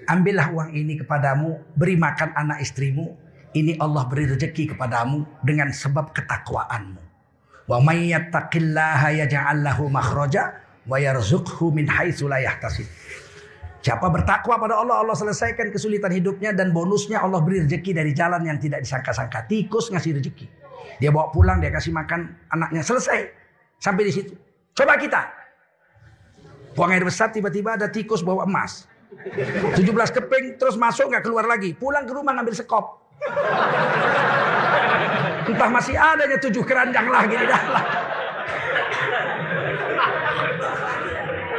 [0.08, 3.12] ambillah uang ini kepadamu, beri makan anak istrimu.
[3.52, 7.07] Ini Allah beri rezeki kepadamu dengan sebab ketakwaanmu.
[7.68, 7.92] Wa wa
[11.76, 11.88] min.
[13.78, 18.44] Siapa bertakwa pada Allah, Allah selesaikan kesulitan hidupnya dan bonusnya Allah beri rezeki dari jalan
[18.44, 19.48] yang tidak disangka-sangka.
[19.48, 20.48] Tikus ngasih rezeki.
[20.98, 22.82] Dia bawa pulang, dia kasih makan anaknya.
[22.84, 23.32] Selesai.
[23.78, 24.34] Sampai di situ.
[24.74, 25.22] Coba kita.
[26.74, 28.90] Buang air besar tiba-tiba ada tikus bawa emas.
[29.78, 31.72] 17 keping terus masuk nggak keluar lagi.
[31.72, 33.02] Pulang ke rumah ngambil sekop.
[35.48, 37.86] Entah masih adanya tujuh keranjang lagi di dalam.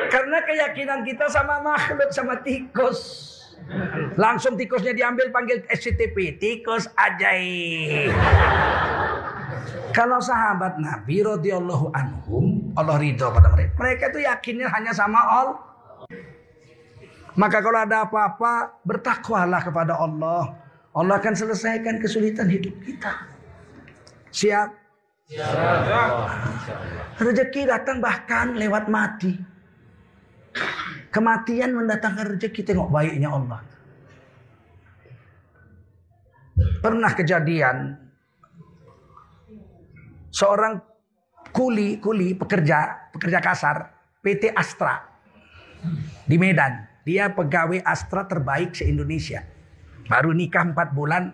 [0.09, 3.29] Karena keyakinan kita sama makhluk sama tikus.
[4.17, 6.41] Langsung tikusnya diambil panggil SCTP.
[6.41, 8.13] Tikus ajaib.
[9.93, 13.73] Kalau sahabat Nabi radhiyallahu anhum, Allah ridho pada mereka.
[13.81, 15.59] Mereka itu yakinnya hanya sama Allah.
[17.39, 20.59] Maka kalau ada apa-apa, bertakwalah kepada Allah.
[20.91, 23.38] Allah akan selesaikan kesulitan hidup kita.
[24.33, 24.69] Siap?
[25.29, 25.53] Siap.
[27.19, 29.37] Rezeki datang bahkan lewat mati.
[31.13, 32.61] Kematian mendatangkan rezeki.
[32.65, 33.61] Tengok baiknya Allah.
[36.83, 37.95] Pernah kejadian
[40.35, 40.79] seorang
[41.55, 43.77] kuli kuli pekerja pekerja kasar
[44.23, 45.07] PT Astra
[46.27, 46.87] di Medan.
[47.09, 49.41] Dia pegawai Astra terbaik se Indonesia.
[50.09, 51.33] Baru nikah 4 bulan,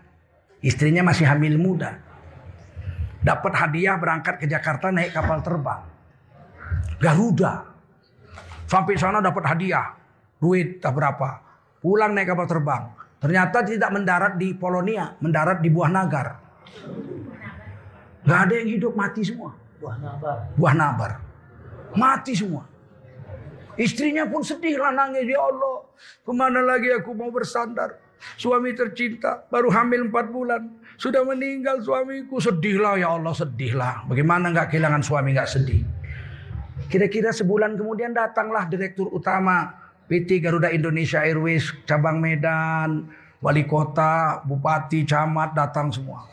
[0.62, 1.98] istrinya masih hamil muda.
[3.24, 5.80] Dapat hadiah berangkat ke Jakarta naik kapal terbang.
[7.00, 7.64] Garuda.
[8.68, 9.96] Sampai sana dapat hadiah.
[10.36, 11.40] Duit tak berapa.
[11.80, 12.84] Pulang naik kapal terbang.
[13.16, 16.28] Ternyata tidak mendarat di Polonia, mendarat di Buah Nagar.
[18.28, 19.56] Gak ada yang hidup mati semua.
[19.80, 20.36] Buah nabar.
[20.56, 21.10] Buah nabar.
[21.96, 22.64] Mati semua.
[23.80, 25.24] Istrinya pun sedih lah nangis.
[25.24, 27.96] Ya Allah, ke mana lagi aku mau bersandar.
[28.40, 30.62] Suami tercinta, baru hamil empat bulan.
[30.96, 32.38] Sudah meninggal suamiku.
[32.38, 34.06] Sedihlah ya Allah, sedihlah.
[34.06, 35.82] Bagaimana nggak kehilangan suami nggak sedih.
[36.90, 39.72] Kira-kira sebulan kemudian datanglah direktur utama
[40.04, 43.08] PT Garuda Indonesia Airways cabang Medan,
[43.40, 46.28] wali kota, bupati, camat datang semua.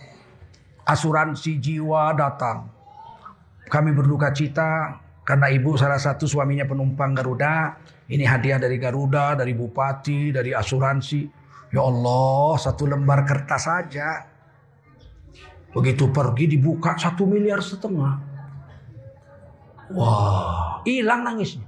[0.83, 2.67] Asuransi jiwa datang.
[3.71, 7.79] Kami berduka cita karena ibu salah satu suaminya penumpang Garuda.
[8.11, 11.21] Ini hadiah dari Garuda, dari bupati, dari asuransi.
[11.71, 14.30] Ya Allah, satu lembar kertas saja.
[15.71, 18.19] Begitu pergi dibuka satu miliar setengah.
[19.95, 21.67] Wah, hilang nangisnya.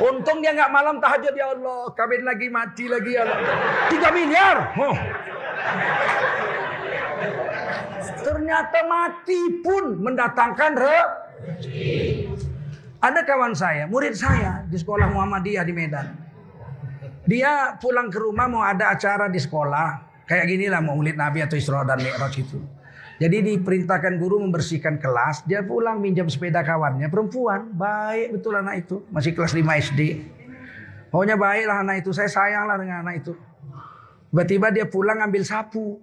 [0.00, 3.38] Untung dia nggak malam tahajud ya Allah, kawin lagi mati lagi ya Allah.
[3.86, 4.56] Tiga miliar.
[4.80, 4.96] Oh.
[8.20, 11.94] Ternyata mati pun mendatangkan rezeki.
[13.00, 16.06] Ada kawan saya, murid saya di sekolah Muhammadiyah di Medan.
[17.24, 20.09] Dia pulang ke rumah mau ada acara di sekolah.
[20.30, 22.62] Kayak gini lah mau murid Nabi atau Isra dan Mi'raj itu.
[23.18, 25.42] Jadi diperintahkan guru membersihkan kelas.
[25.42, 27.10] Dia pulang minjam sepeda kawannya.
[27.10, 27.74] Perempuan.
[27.74, 29.02] Baik betul anak itu.
[29.10, 30.00] Masih kelas 5 SD.
[31.10, 32.14] Pokoknya baiklah anak itu.
[32.14, 33.34] Saya sayang lah dengan anak itu.
[34.30, 35.98] Tiba-tiba dia pulang ambil sapu.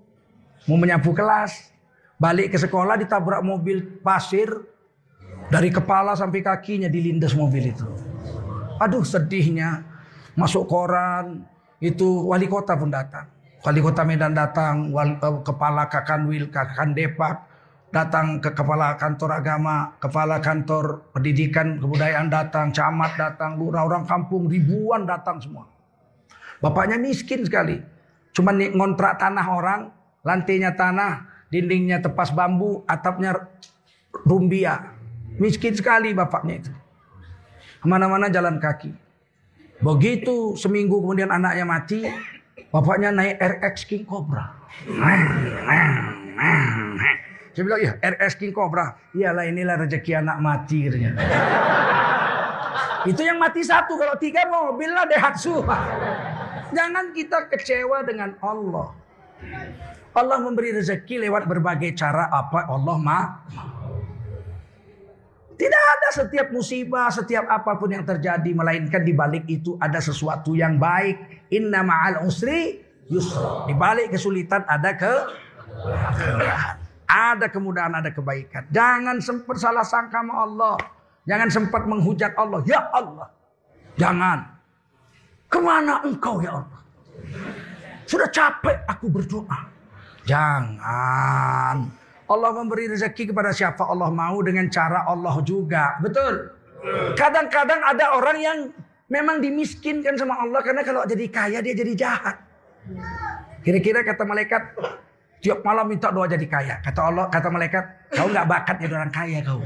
[0.68, 1.72] Mau menyapu kelas.
[2.20, 4.52] Balik ke sekolah ditabrak mobil pasir.
[5.48, 7.88] Dari kepala sampai kakinya dilindas mobil itu.
[8.78, 9.88] Aduh sedihnya.
[10.36, 11.48] Masuk koran.
[11.80, 13.37] Itu wali kota pun datang.
[13.68, 14.96] Wali kota Medan datang.
[14.96, 17.44] Wali, uh, kepala Kakanwil, Kakan Depak.
[17.92, 19.92] Datang ke kepala kantor agama.
[20.00, 22.72] Kepala kantor pendidikan kebudayaan datang.
[22.72, 23.60] Camat datang.
[23.60, 25.68] Lurah orang kampung ribuan datang semua.
[26.64, 27.84] Bapaknya miskin sekali.
[28.32, 29.92] Cuma ngontrak tanah orang.
[30.24, 31.28] Lantainya tanah.
[31.52, 32.88] Dindingnya tepas bambu.
[32.88, 33.36] Atapnya
[34.24, 34.96] rumbia.
[35.44, 36.72] Miskin sekali bapaknya itu.
[37.84, 38.96] Ke mana-mana jalan kaki.
[39.84, 42.02] Begitu seminggu kemudian anaknya mati,
[42.74, 44.54] bapaknya naik RX King Cobra.
[47.58, 48.94] Saya bilang, iya RX King Cobra.
[49.18, 50.86] Iyalah inilah rezeki anak mati.
[53.08, 55.64] Itu yang mati satu, kalau tiga mobil lah Daihatsu.
[56.76, 58.94] Jangan kita kecewa dengan Allah.
[60.18, 63.20] Allah memberi rezeki lewat berbagai cara apa Allah ma.
[65.58, 70.54] Tidak ada setiap musibah, setiap apa pun yang terjadi melainkan di balik itu ada sesuatu
[70.54, 71.50] yang baik.
[71.50, 73.66] Inna ma'al usri yusra.
[73.66, 75.14] Di balik kesulitan ada ke
[76.14, 76.76] kemudahan.
[77.08, 78.70] Ada kemudahan, ada kebaikan.
[78.70, 80.76] Jangan sempat salah sangka sama Allah.
[81.26, 82.62] Jangan sempat menghujat Allah.
[82.70, 83.28] Ya Allah.
[83.98, 84.40] Jangan.
[85.50, 86.82] Ke mana engkau ya Allah?
[88.06, 89.60] Sudah capek aku berdoa.
[90.28, 91.97] Jangan.
[92.28, 95.96] Allah memberi rezeki kepada siapa Allah mau dengan cara Allah juga.
[96.04, 96.52] Betul.
[97.16, 98.58] Kadang-kadang ada orang yang
[99.08, 102.36] memang dimiskinkan sama Allah karena kalau jadi kaya dia jadi jahat.
[103.64, 104.64] Kira-kira kata malaikat,
[105.38, 106.82] Tiap malam minta doa jadi kaya.
[106.82, 109.62] Kata Allah, kata malaikat, kau nggak bakat jadi orang kaya kau.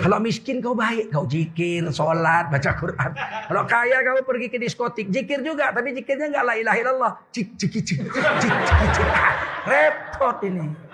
[0.00, 3.12] Kalau miskin kau baik, kau jikir, sholat, baca Quran.
[3.44, 7.12] Kalau kaya kau pergi ke diskotik, jikir juga, tapi jikirnya nggak la ilaha illallah.
[7.28, 8.52] Cik, cik, cik, cik, cik,
[8.96, 9.08] cik.
[9.68, 10.91] Repot ini.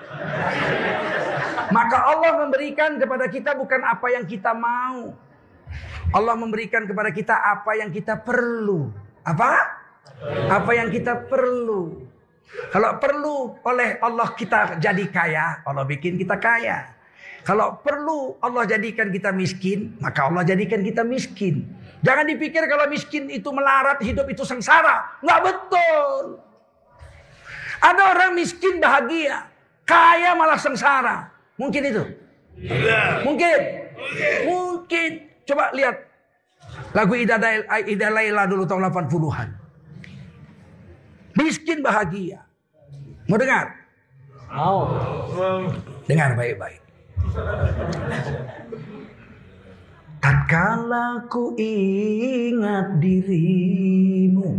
[1.69, 5.12] Maka Allah memberikan kepada kita bukan apa yang kita mau.
[6.09, 8.89] Allah memberikan kepada kita apa yang kita perlu.
[9.24, 9.53] Apa?
[10.49, 12.09] Apa yang kita perlu.
[12.73, 16.97] Kalau perlu oleh Allah kita jadi kaya, Allah bikin kita kaya.
[17.45, 21.69] Kalau perlu Allah jadikan kita miskin, maka Allah jadikan kita miskin.
[22.01, 25.20] Jangan dipikir kalau miskin itu melarat, hidup itu sengsara.
[25.20, 26.24] Nggak betul.
[27.78, 29.49] Ada orang miskin bahagia,
[29.89, 31.32] kaya malah sengsara.
[31.56, 32.05] Mungkin itu?
[33.24, 33.60] Mungkin.
[34.44, 35.10] Mungkin.
[35.48, 35.97] Coba lihat
[36.93, 37.40] lagu Ida
[38.12, 39.48] Laila dulu tahun 80-an.
[41.40, 42.44] Miskin bahagia.
[43.24, 43.73] Mau dengar?
[44.52, 44.93] Mau.
[46.05, 46.82] Dengar baik-baik.
[50.19, 54.59] Tatkala ku ingat dirimu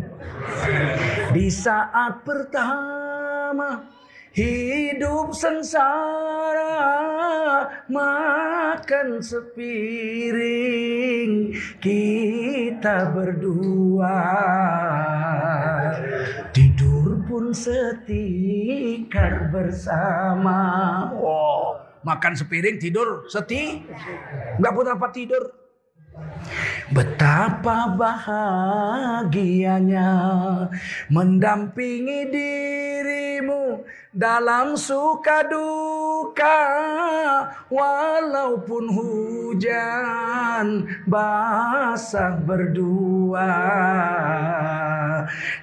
[1.36, 3.84] di saat pertama
[4.34, 6.76] hidup sengsara
[7.90, 10.70] makan sepiring
[11.82, 14.22] kita berdua.
[16.54, 20.62] Tidur pun setikar bersama.
[21.18, 23.84] Wow makan sepiring tidur seti
[24.60, 25.44] nggak pun apa tidur
[26.90, 30.10] Betapa bahagianya
[31.14, 36.58] mendampingi dirimu dalam suka duka
[37.70, 43.54] walaupun hujan basah berdua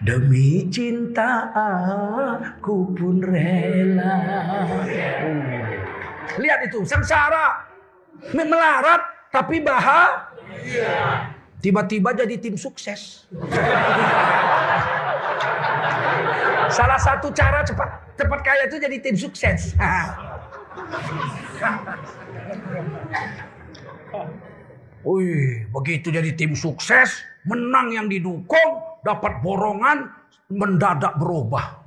[0.07, 4.15] demi cinta aku pun rela.
[6.39, 7.67] Lihat itu, sengsara.
[8.33, 10.36] Melarat tapi bahagia.
[11.61, 13.27] Tiba-tiba jadi tim sukses.
[16.71, 17.89] Salah satu cara cepat
[18.19, 19.73] cepat kaya itu jadi tim sukses.
[25.07, 30.11] Wih, begitu jadi tim sukses, menang yang didukung, dapat borongan,
[30.51, 31.79] mendadak berubah.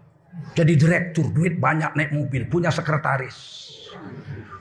[0.56, 3.68] Jadi direktur, duit banyak naik mobil, punya sekretaris.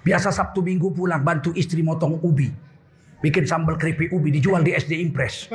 [0.03, 2.51] Biasa Sabtu Minggu pulang bantu istri motong ubi.
[3.19, 5.51] Bikin sambal keripik ubi dijual di SD Impres.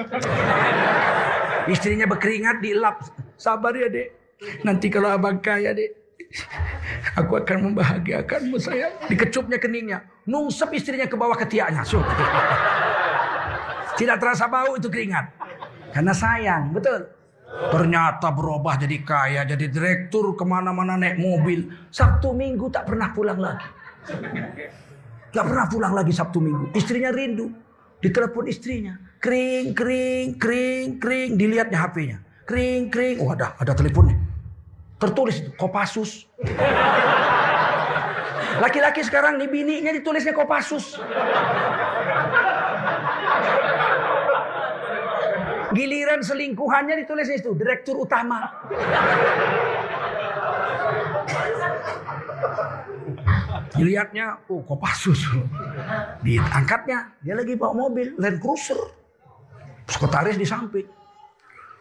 [1.71, 2.99] Istrinya berkeringat dilap.
[3.39, 4.07] Sabar ya dek.
[4.67, 6.03] Nanti kalau abang kaya dek.
[7.15, 8.91] Aku akan membahagiakanmu sayang.
[9.07, 10.03] Dikecupnya keningnya.
[10.27, 11.87] Nungsep istrinya ke bawah ketiaknya.
[11.87, 12.03] So.
[13.95, 15.31] Tidak terasa bau itu keringat.
[15.93, 16.73] Karena sayang.
[16.73, 17.05] Betul.
[17.53, 21.69] Ternyata berubah jadi kaya, jadi direktur ke mana-mana naik mobil.
[21.93, 23.69] Sabtu minggu tak pernah pulang lagi.
[25.33, 26.69] Gak pernah pulang lagi Sabtu Minggu.
[26.77, 27.49] Istrinya rindu.
[28.05, 28.93] Ditelepon istrinya.
[29.17, 31.29] Kering, kering, kering, kering.
[31.41, 32.17] Dilihatnya HP-nya.
[32.45, 33.17] Kering, kering.
[33.17, 34.21] Oh ada, ada teleponnya.
[35.01, 36.29] Tertulis itu, Kopassus.
[38.61, 41.01] Laki-laki sekarang nih bininya ditulisnya Kopassus.
[45.73, 48.53] Giliran selingkuhannya ditulisnya itu, Direktur Utama.
[53.73, 55.19] Dilihatnya, oh Kopassus.
[56.21, 58.77] Diangkatnya, dia lagi bawa mobil Land Cruiser.
[59.89, 60.87] Sekretaris di samping.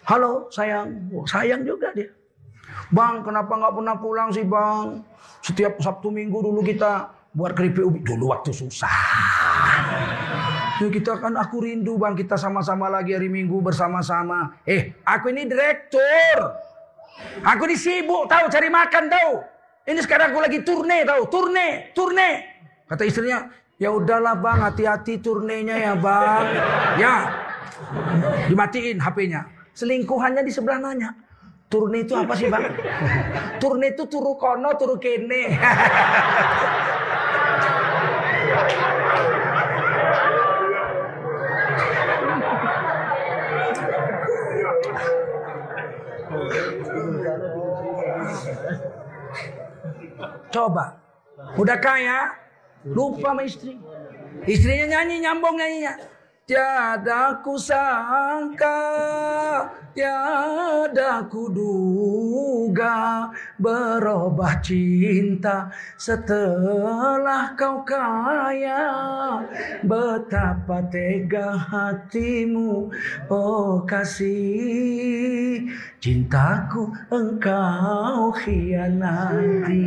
[0.03, 2.11] Halo sayang, oh, sayang juga dia.
[2.91, 4.99] Bang, kenapa nggak pernah pulang sih bang?
[5.43, 8.01] Setiap Sabtu Minggu dulu kita buat keripik ubi.
[8.03, 8.99] Dulu waktu susah.
[10.83, 14.59] Ya kita kan aku rindu bang kita sama-sama lagi hari Minggu bersama-sama.
[14.67, 16.59] Eh, aku ini direktur.
[17.47, 19.33] Aku ini sibuk tahu cari makan tahu.
[19.83, 22.31] Ini sekarang aku lagi turne tahu, turne, turne.
[22.87, 23.51] Kata istrinya,
[23.83, 26.45] ya udahlah bang, hati-hati turnenya ya bang.
[27.03, 27.15] Ya,
[28.47, 29.43] dimatiin HP-nya.
[29.75, 31.11] Selingkuhannya di sebelah nanya.
[31.67, 32.71] Turne itu apa sih bang?
[33.59, 35.51] Turne itu turu kono, turu kene.
[50.53, 51.01] Coba.
[51.57, 52.37] Udah kaya,
[52.85, 53.81] lupa sama istri.
[54.45, 56.12] Istrinya nyanyi, nyambung nyanyinya.
[56.43, 58.74] Tiada ku sangka,
[59.94, 63.31] tiada ku duga
[63.62, 68.90] berubah cinta setelah kau kaya.
[69.86, 72.90] Betapa tega hatimu,
[73.31, 75.62] oh kasih
[76.02, 79.86] cintaku engkau khianati.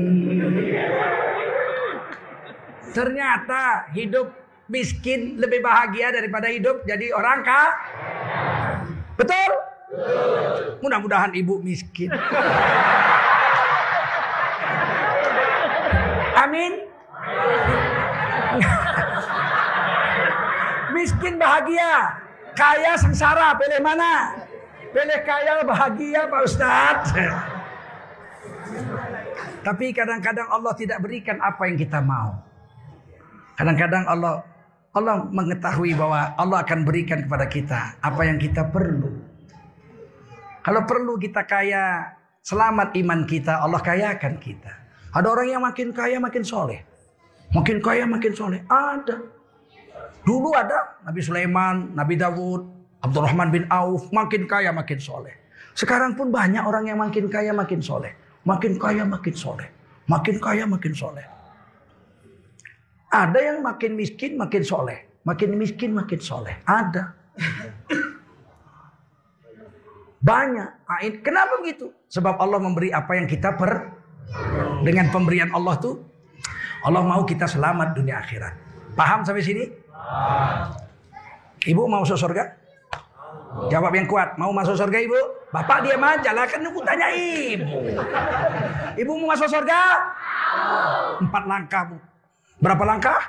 [2.96, 7.70] Ternyata hidup miskin lebih bahagia daripada hidup jadi orang kah?
[9.16, 9.52] Betul?
[10.82, 12.10] Mudah-mudahan ibu miskin.
[16.36, 16.72] Amin.
[20.96, 22.18] miskin bahagia,
[22.56, 24.34] kaya sengsara, pilih mana?
[24.90, 27.08] Pilih kaya bahagia Pak Ustadz.
[29.66, 32.42] Tapi kadang-kadang Allah tidak berikan apa yang kita mau.
[33.60, 34.46] Kadang-kadang Allah
[34.96, 39.12] Allah mengetahui bahwa Allah akan berikan kepada kita apa yang kita perlu.
[40.64, 44.72] Kalau perlu kita kaya, selamat iman kita, Allah kayakan kita.
[45.12, 46.80] Ada orang yang makin kaya makin soleh.
[47.52, 48.64] Makin kaya makin soleh.
[48.72, 49.20] Ada.
[50.26, 52.66] Dulu ada Nabi Sulaiman, Nabi Dawud,
[53.04, 54.10] Abdurrahman bin Auf.
[54.10, 55.36] Makin kaya makin soleh.
[55.76, 58.16] Sekarang pun banyak orang yang makin kaya makin soleh.
[58.48, 59.68] Makin kaya makin soleh.
[60.08, 61.35] Makin kaya makin soleh.
[63.12, 65.06] Ada yang makin miskin makin soleh.
[65.26, 66.58] Makin miskin makin soleh.
[66.66, 67.14] Ada.
[70.22, 70.70] Banyak.
[71.22, 71.94] Kenapa begitu?
[72.10, 73.94] Sebab Allah memberi apa yang kita per...
[74.82, 76.02] Dengan pemberian Allah tuh.
[76.86, 78.54] Allah mau kita selamat dunia akhirat.
[78.94, 79.66] Paham sampai sini?
[81.66, 82.54] Ibu mau masuk surga?
[83.74, 84.38] Jawab yang kuat.
[84.38, 85.18] Mau masuk surga ibu?
[85.50, 86.46] Bapak diam aja lah.
[86.46, 87.90] Kan aku tanya ibu.
[88.98, 89.80] Ibu mau masuk surga?
[91.22, 91.98] Empat langkah bu.
[92.60, 93.20] Berapa langkah?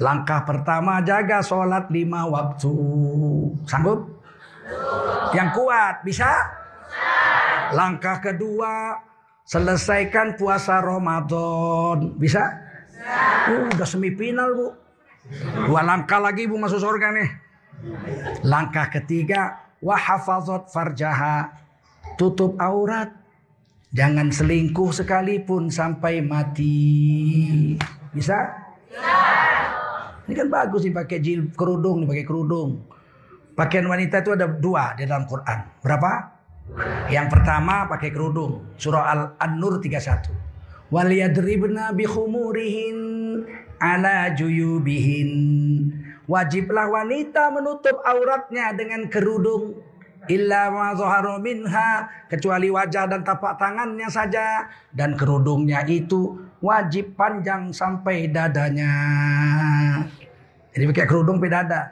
[0.00, 2.74] Langkah pertama jaga sholat lima waktu.
[3.68, 4.10] Sanggup?
[5.36, 6.30] Yang kuat bisa?
[7.74, 8.98] Langkah kedua
[9.44, 12.16] selesaikan puasa Ramadan.
[12.16, 12.42] Bisa?
[13.48, 14.68] Uh, udah semifinal bu.
[15.68, 17.30] Dua langkah lagi bu masuk surga nih.
[18.44, 21.52] Langkah ketiga wahafazat farjaha.
[22.16, 23.10] Tutup aurat
[23.94, 27.78] Jangan selingkuh sekalipun sampai mati.
[28.10, 28.34] Bisa?
[28.90, 29.14] Bisa.
[30.26, 32.90] Ini kan bagus nih pakai jil kerudung, nih pakai kerudung.
[33.54, 35.78] Pakaian wanita itu ada dua di dalam Quran.
[35.78, 36.10] Berapa?
[37.06, 38.74] Yang pertama pakai kerudung.
[38.74, 40.90] Surah Al-An-Nur 31.
[40.90, 42.98] Waliyadribna bihumurihin
[43.78, 45.30] ala juyubihin.
[46.26, 49.78] Wajiblah wanita menutup auratnya dengan kerudung
[50.30, 50.92] illa ma
[51.40, 58.94] minha kecuali wajah dan tapak tangannya saja dan kerudungnya itu wajib panjang sampai dadanya.
[60.74, 61.82] Jadi pakai kerudung sampai dada.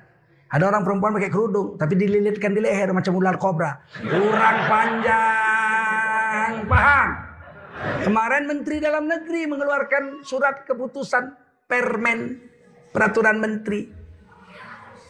[0.53, 3.81] Ada orang perempuan pakai kerudung tapi dililitkan di leher macam ular kobra.
[4.05, 6.53] Kurang panjang.
[6.69, 7.09] Paham?
[8.05, 11.35] Kemarin Menteri Dalam Negeri mengeluarkan surat keputusan
[11.67, 12.37] permen
[12.93, 14.02] peraturan menteri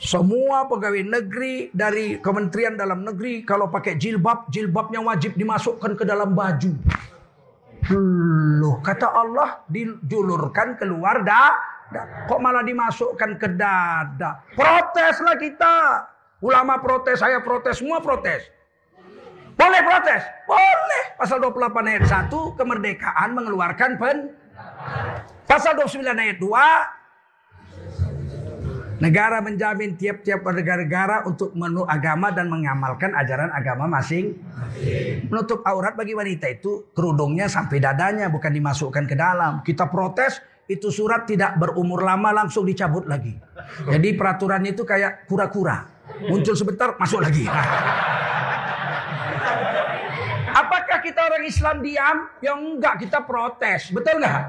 [0.02, 6.34] semua pegawai negeri dari Kementerian Dalam Negeri kalau pakai jilbab, jilbabnya wajib dimasukkan ke dalam
[6.34, 6.74] baju.
[8.58, 11.54] Loh, kata Allah dijulurkan keluar dah.
[12.26, 14.42] Kok malah dimasukkan ke dada?
[14.58, 15.74] Proteslah kita.
[16.42, 18.42] Ulama protes, saya protes, semua protes.
[19.54, 20.22] Boleh protes?
[20.50, 21.02] Boleh.
[21.14, 24.34] Pasal 28 ayat 1 kemerdekaan mengeluarkan pen.
[25.46, 27.01] Pasal 29 ayat 2
[29.02, 34.38] Negara menjamin tiap-tiap negara-negara untuk menu agama dan mengamalkan ajaran agama masing.
[35.26, 39.58] Menutup aurat bagi wanita itu kerudungnya sampai dadanya bukan dimasukkan ke dalam.
[39.66, 40.38] Kita protes
[40.70, 43.34] itu surat tidak berumur lama langsung dicabut lagi.
[43.90, 45.82] Jadi peraturannya itu kayak kura-kura.
[46.30, 47.42] Muncul sebentar masuk lagi.
[50.62, 52.30] Apakah kita orang Islam diam?
[52.38, 53.90] Yang enggak kita protes.
[53.90, 54.42] Betul nggak?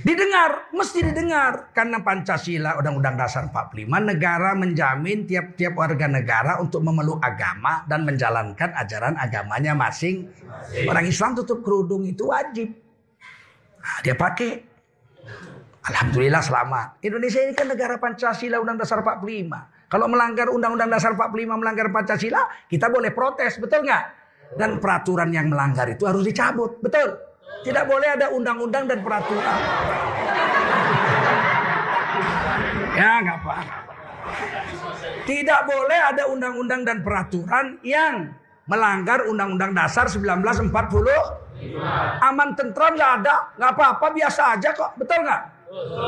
[0.00, 1.72] Didengar, mesti didengar.
[1.76, 8.72] Karena Pancasila Undang-Undang Dasar 45 negara menjamin tiap-tiap warga negara untuk memeluk agama dan menjalankan
[8.80, 10.32] ajaran agamanya masing.
[10.88, 12.72] Orang Islam tutup kerudung itu wajib.
[13.80, 14.64] Nah, dia pakai.
[15.80, 17.00] Alhamdulillah selamat.
[17.04, 19.88] Indonesia ini kan negara Pancasila Undang Dasar 45.
[19.90, 24.04] Kalau melanggar Undang-Undang Dasar 45 melanggar Pancasila, kita boleh protes, betul nggak?
[24.56, 27.29] Dan peraturan yang melanggar itu harus dicabut, betul?
[27.60, 29.58] Tidak boleh ada undang-undang dan peraturan.
[32.96, 33.56] Ya, nggak apa.
[35.24, 38.34] Tidak boleh ada undang-undang dan peraturan yang
[38.70, 40.70] melanggar Undang-Undang Dasar 1940.
[42.24, 45.42] Aman tentram nggak ada, nggak apa-apa, biasa aja kok, betul nggak?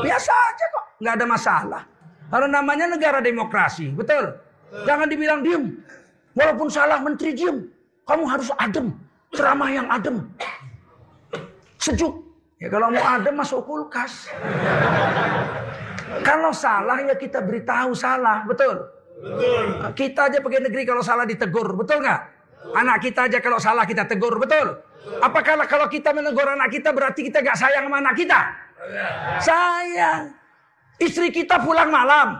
[0.01, 1.81] Biasa aja kok, nggak ada masalah.
[2.33, 4.33] Karena namanya negara demokrasi, betul?
[4.89, 5.77] Jangan dibilang diem.
[6.33, 7.69] Walaupun salah menteri diem,
[8.09, 8.89] kamu harus adem,
[9.29, 10.25] ceramah yang adem,
[11.83, 12.13] sejuk.
[12.63, 14.31] Ya kalau mau adem masuk kulkas.
[16.23, 18.79] Kalau salah ya kita beritahu salah, betul?
[19.19, 19.65] Betul.
[19.91, 22.21] Kita aja pakai negeri kalau salah ditegur, betul nggak?
[22.71, 24.79] Anak kita aja kalau salah kita tegur, betul?
[25.19, 28.39] Apakah kalau kita menegur anak kita berarti kita gak sayang sama anak kita?
[29.43, 30.31] Sayang.
[30.95, 32.39] Istri kita pulang malam.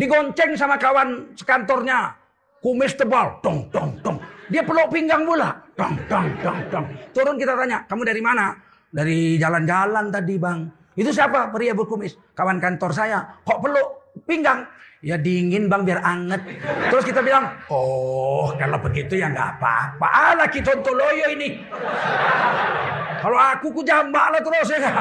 [0.00, 2.16] Digonceng sama kawan sekantornya.
[2.64, 3.36] Kumis tebal.
[3.44, 4.16] Dong, dong, dong.
[4.48, 5.52] Dia peluk pinggang pula.
[5.76, 6.86] Dong, dong, dong, dong.
[7.12, 8.56] Turun kita tanya, kamu dari mana?
[8.90, 10.66] Dari jalan-jalan tadi bang.
[10.98, 11.54] Itu siapa?
[11.54, 12.18] Pria berkumis.
[12.34, 13.22] Kawan kantor saya.
[13.46, 13.88] Kok peluk
[14.26, 14.66] pinggang?
[15.00, 16.42] Ya dingin bang biar anget.
[16.92, 20.06] Terus kita bilang, oh kalau begitu ya nggak apa-apa.
[20.36, 21.62] Alah kita loyo ini.
[23.22, 24.92] Kalau aku ku jambak lah terus ya.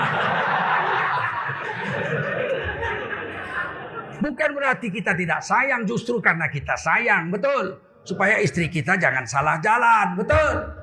[4.20, 7.80] Bukan berarti kita tidak sayang, justru karena kita sayang, betul.
[8.03, 10.78] Supaya istri kita jangan salah jalan, betul.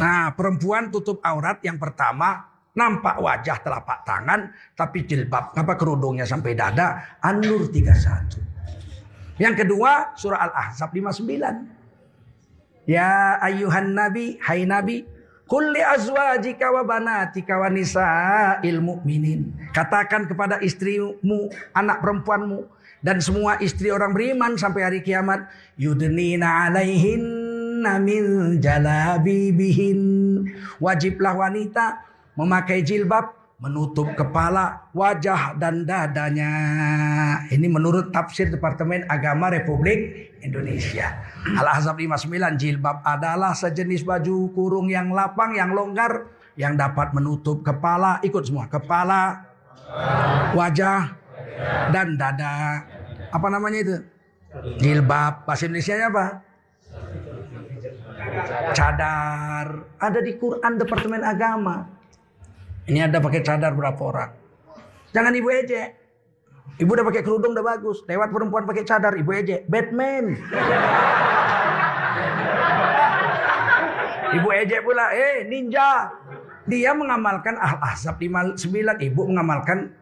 [0.00, 6.54] Nah, perempuan tutup aurat yang pertama nampak wajah telapak tangan, tapi jilbab apa kerudungnya sampai
[6.54, 9.40] dada, An-Nur 31.
[9.40, 12.88] Yang kedua surah Al-Ahzab 59.
[12.88, 15.04] Ya ayuhan nabi, hai nabi,
[15.48, 19.72] kulli azwajika wa banatika wa nisa'il mu'minin.
[19.72, 22.68] Katakan kepada istrimu, anak perempuanmu
[23.00, 25.48] dan semua istri orang beriman sampai hari kiamat,
[25.80, 27.39] yudnina alaihin
[28.00, 30.00] min jalabibihin.
[30.80, 32.04] Wajiblah wanita
[32.36, 36.50] memakai jilbab menutup kepala, wajah dan dadanya.
[37.52, 41.20] Ini menurut tafsir Departemen Agama Republik Indonesia.
[41.44, 48.16] Al-Ahzab 59 jilbab adalah sejenis baju kurung yang lapang, yang longgar, yang dapat menutup kepala,
[48.24, 49.44] ikut semua, kepala,
[50.56, 51.12] wajah,
[51.92, 52.80] dan dada.
[53.28, 53.96] Apa namanya itu?
[54.80, 55.44] Jilbab.
[55.44, 56.42] Bahasa Indonesia apa?
[58.74, 59.66] Cadar.
[59.98, 61.86] Ada di Quran Departemen Agama.
[62.90, 64.30] Ini ada pakai cadar berapa orang.
[65.10, 65.88] Jangan ibu ejek.
[66.80, 68.00] Ibu udah pakai kerudung udah bagus.
[68.08, 69.68] Lewat perempuan pakai cadar, ibu ejek.
[69.68, 70.32] Batman.
[74.40, 76.08] ibu ejek pula, eh ninja.
[76.64, 78.62] Dia mengamalkan Al-Ahzab 59,
[79.02, 79.92] ibu mengamalkan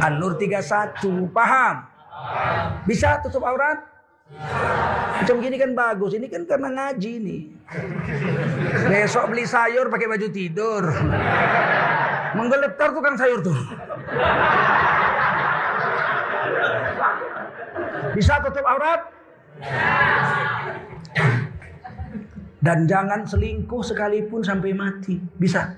[0.00, 1.30] An-Nur 31.
[1.30, 1.74] Paham?
[2.88, 3.93] Bisa tutup aurat?
[5.14, 6.12] Macam gini kan bagus.
[6.18, 7.42] Ini kan karena ngaji nih.
[8.90, 10.84] Besok beli sayur pakai baju tidur.
[12.34, 13.56] Menggeletar tukang sayur tuh.
[18.14, 19.10] Bisa tutup aurat?
[22.64, 25.20] Dan jangan selingkuh sekalipun sampai mati.
[25.36, 25.72] Bisa?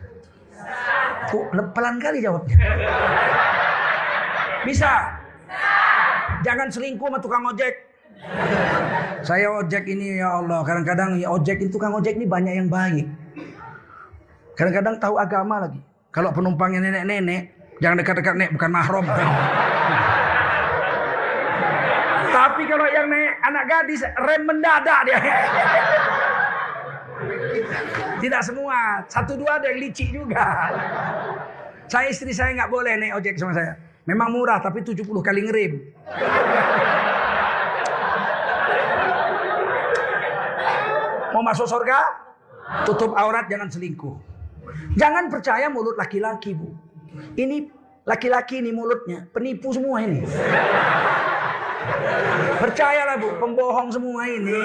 [1.26, 2.56] Kok pelan kali jawabnya?
[4.62, 5.18] Bisa?
[6.46, 7.85] Jangan selingkuh sama tukang ojek.
[9.26, 13.10] Saya ojek ini ya Allah, kadang-kadang ya ojek itu kan ojek ini banyak yang baik.
[14.54, 15.82] Kadang-kadang tahu agama lagi.
[16.14, 17.50] Kalau penumpangnya nenek-nenek,
[17.82, 19.04] jangan dekat-dekat nek, bukan mahram.
[22.30, 25.18] Tapi kalau yang nek anak gadis rem mendadak dia.
[28.16, 30.72] Tidak semua, satu dua ada yang licik juga.
[31.90, 33.76] Saya istri saya nggak boleh naik ojek sama saya.
[34.06, 35.72] Memang murah tapi 70 kali ngerem.
[41.36, 42.00] Mau masuk surga?
[42.88, 44.16] Tutup aurat, jangan selingkuh.
[44.96, 46.72] Jangan percaya mulut laki-laki, Bu.
[47.36, 47.68] Ini
[48.08, 50.24] laki-laki ini mulutnya, penipu semua ini.
[52.56, 54.64] Percayalah bu, pembohong semua ini.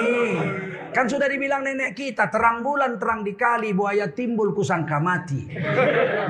[0.96, 5.52] Kan sudah dibilang nenek kita, terang bulan terang dikali, buaya timbul kusangka mati.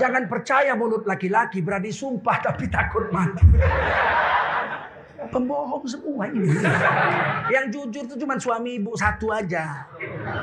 [0.02, 3.47] Jangan percaya mulut laki-laki, berani sumpah tapi takut mati.
[5.33, 6.53] Pembohong semua ini.
[7.55, 9.89] Yang jujur itu cuma suami ibu satu aja.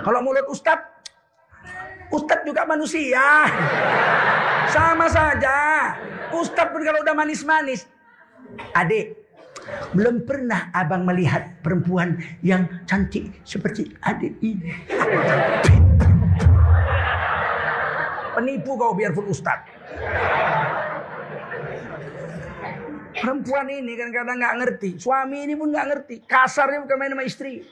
[0.02, 0.82] Kalau mulut ustad,
[2.10, 3.46] ustad juga manusia.
[4.74, 5.94] Sama saja.
[6.34, 7.86] Ustad pun kalau udah manis-manis.
[8.74, 9.14] Adik,
[9.94, 14.74] belum pernah abang melihat perempuan yang cantik seperti adik ini.
[18.34, 19.62] Penipu kau biarpun ustad.
[23.16, 24.90] Perempuan ini kan kadang nggak ngerti.
[25.02, 26.16] Suami ini pun nggak ngerti.
[26.30, 27.66] Kasarnya bukan main sama istri.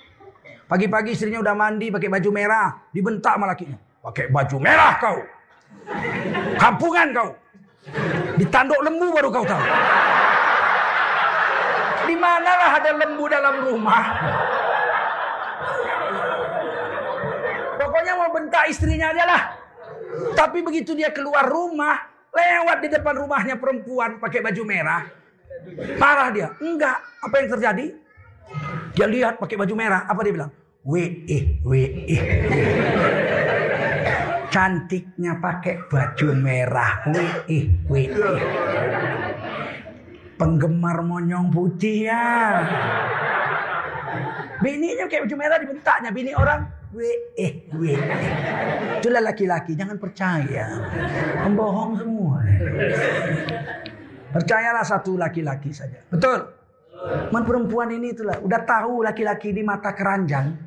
[0.68, 3.78] Pagi-pagi istrinya udah mandi pakai baju merah, dibentak sama lakinya.
[4.04, 5.20] Pakai baju merah kau.
[6.60, 7.30] Kampungan kau.
[8.36, 9.64] Ditanduk lembu baru kau tahu.
[12.08, 14.04] Di manalah ada lembu dalam rumah.
[18.58, 19.42] minta istrinya aja lah.
[20.34, 22.00] Tapi begitu dia keluar rumah,
[22.32, 25.04] lewat di depan rumahnya perempuan pakai baju merah.
[26.00, 26.48] Marah dia.
[26.60, 26.98] Enggak.
[27.22, 27.86] Apa yang terjadi?
[28.96, 30.08] Dia lihat pakai baju merah.
[30.10, 30.52] Apa dia bilang?
[30.88, 31.84] We eh, we.
[34.48, 37.04] Cantiknya pakai baju merah.
[37.12, 38.02] We eh, we.
[40.38, 42.64] Penggemar monyong putih ya.
[44.64, 46.10] Bininya kayak baju merah dibentaknya.
[46.16, 47.94] Bini orang we eh we.
[48.98, 50.72] Itulah laki-laki jangan percaya.
[51.44, 52.40] Pembohong semua.
[54.34, 56.04] Percayalah satu laki-laki saja.
[56.12, 56.52] Betul.
[57.32, 60.58] Man perempuan ini itulah udah tahu laki-laki di mata keranjang.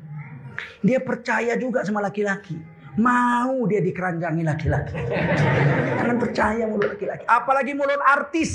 [0.81, 2.57] Dia percaya juga sama laki-laki.
[2.99, 4.99] Mau dia dikeranjangi laki-laki.
[6.01, 7.23] Jangan percaya mulut laki-laki.
[7.29, 8.51] Apalagi mulut artis.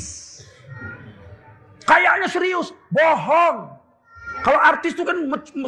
[1.87, 3.79] Kayaknya serius, bohong.
[4.43, 5.17] Kalau artis itu kan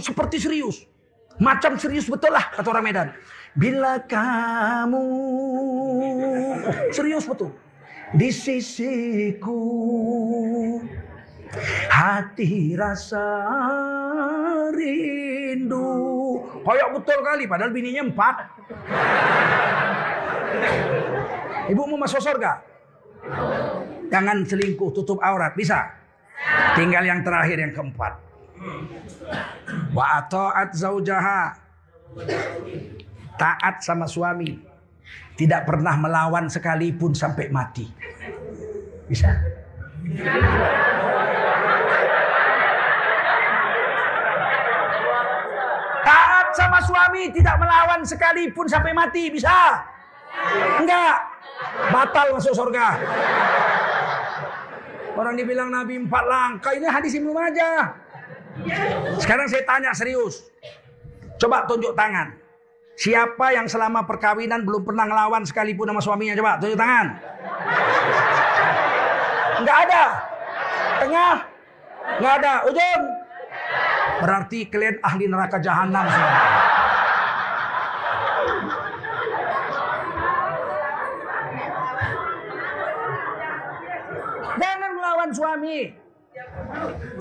[0.02, 0.85] seperti serius.
[1.39, 3.09] Macam serius betul lah kata orang Medan.
[3.55, 5.06] Bila kamu
[6.90, 7.55] serius betul
[8.15, 9.61] di sisiku.
[11.89, 13.25] Hati rasa
[14.73, 15.89] rindu.
[16.61, 18.37] Koyok betul kali padahal bininya empat.
[21.73, 22.61] Ibu mau masuk surga?
[24.09, 25.89] Jangan selingkuh tutup aurat bisa?
[26.77, 28.13] Tinggal yang terakhir yang keempat.
[29.93, 31.57] Wa ta'at zaujaha.
[33.41, 34.68] Taat sama suami
[35.39, 37.86] tidak pernah melawan sekalipun sampai mati
[39.06, 39.31] bisa
[46.02, 49.86] taat sama suami tidak melawan sekalipun sampai mati bisa
[50.82, 51.16] enggak
[51.94, 52.98] batal masuk surga
[55.19, 56.70] Orang dibilang Nabi empat langkah.
[56.78, 57.90] Ini hadis Ibnu aja.
[59.19, 60.47] Sekarang saya tanya serius.
[61.43, 62.39] Coba tunjuk tangan.
[62.99, 66.35] Siapa yang selama perkawinan belum pernah ngelawan sekalipun sama suaminya?
[66.35, 67.07] Coba tunjuk tangan.
[69.62, 70.05] Enggak ada.
[71.07, 71.37] Tengah.
[72.19, 72.53] Enggak ada.
[72.66, 73.03] Ujung.
[74.19, 76.43] Berarti kalian ahli neraka jahanam semua.
[84.59, 85.79] Jangan melawan suami.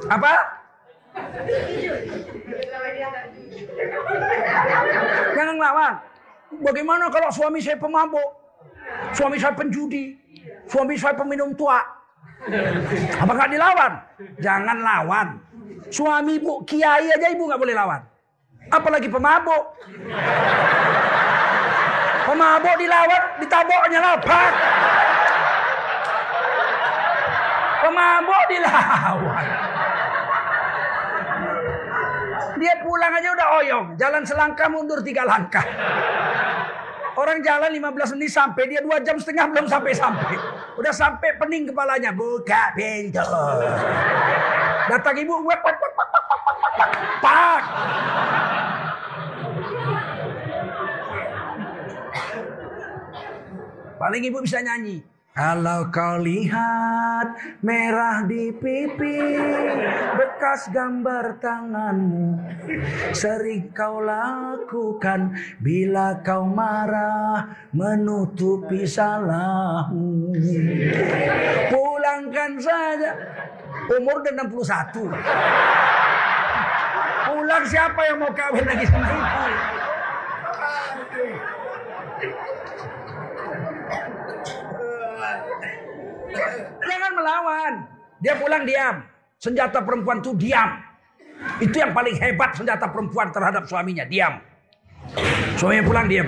[0.10, 0.34] Apa?
[5.36, 5.94] Jangan melawan.
[6.64, 8.30] Bagaimana kalau suami saya pemabuk?
[9.12, 10.16] Suami saya penjudi?
[10.68, 11.80] Suami saya peminum tua?
[13.20, 13.94] Apakah dilawan?
[14.40, 15.28] Jangan lawan.
[15.92, 18.02] Suami ibu kiai aja ibu nggak boleh lawan.
[18.68, 19.64] Apalagi pemabuk.
[22.28, 24.52] Pemabuk dilawan, ditaboknya lapak.
[27.88, 29.67] Pemabuk dilawan.
[32.58, 33.86] Dia pulang aja udah oyong.
[33.96, 35.64] Jalan selangkah mundur tiga langkah.
[37.18, 38.64] Orang jalan 15 menit sampai.
[38.70, 40.38] Dia dua jam setengah belum sampai-sampai.
[40.78, 42.14] Udah sampai pening kepalanya.
[42.14, 43.26] Buka pintu.
[44.86, 45.42] Datang ibu.
[45.42, 46.90] Wep, wep, wep, wep, wep, wep,
[47.22, 47.64] Pak.
[53.98, 55.17] Paling ibu bisa nyanyi.
[55.38, 59.38] Kalau kau lihat merah di pipi
[60.18, 62.42] bekas gambar tanganmu
[63.14, 70.34] sering kau lakukan bila kau marah menutupi salahmu.
[71.70, 73.14] Pulangkan saja.
[73.94, 76.18] Umur udah 61
[77.48, 79.24] pulang siapa yang mau kawin lagi sama ibu
[86.84, 87.74] Jangan melawan.
[88.22, 88.96] Dia pulang diam.
[89.38, 90.82] Senjata perempuan itu diam.
[91.62, 94.06] Itu yang paling hebat senjata perempuan terhadap suaminya.
[94.10, 94.42] Diam.
[95.58, 96.28] Suaminya pulang diam.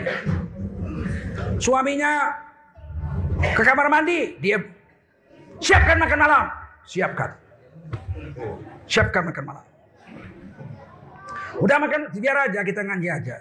[1.57, 2.11] Suaminya
[3.41, 4.37] ke kamar mandi.
[4.37, 4.61] Diam.
[5.59, 6.45] Siapkan makan malam.
[6.85, 7.29] Siapkan.
[8.85, 9.65] Siapkan makan malam.
[11.59, 13.35] Udah makan, biar aja kita ngaji aja.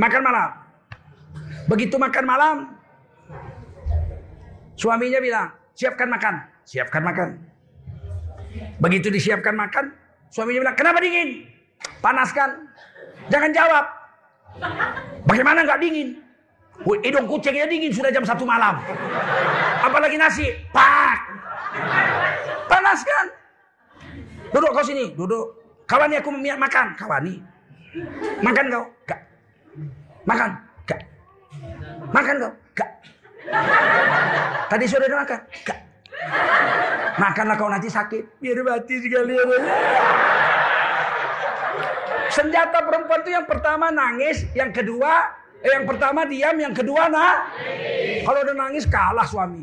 [0.00, 0.50] Makan malam.
[1.68, 2.56] Begitu makan malam,
[4.74, 6.34] suaminya bilang, siapkan makan.
[6.68, 7.28] Siapkan makan.
[8.84, 9.96] Begitu disiapkan makan,
[10.28, 11.48] suaminya bilang, kenapa dingin?
[12.04, 12.68] Panaskan.
[13.32, 13.84] Jangan jawab.
[15.24, 16.20] Bagaimana nggak dingin?
[16.84, 18.76] Wih, hidung kucingnya dingin sudah jam satu malam.
[19.80, 21.16] Apalagi nasi, pak.
[22.68, 23.24] Panaskan.
[24.52, 25.56] Duduk kau sini, duduk.
[25.88, 27.40] Kawani aku minyak makan, kawani.
[28.40, 29.20] Makan kau, gak.
[30.28, 30.50] Makan,
[30.86, 31.00] gak.
[32.14, 32.90] Makan kau, gak.
[34.70, 35.78] Tadi sudah makan, gak.
[37.18, 38.38] Makanlah kau nanti sakit.
[38.38, 39.46] Biar mati sekalian.
[42.30, 47.44] Senjata perempuan itu yang pertama nangis, yang kedua Eh, yang pertama diam, yang kedua nah.
[48.24, 49.60] Kalau udah nangis kalah suami.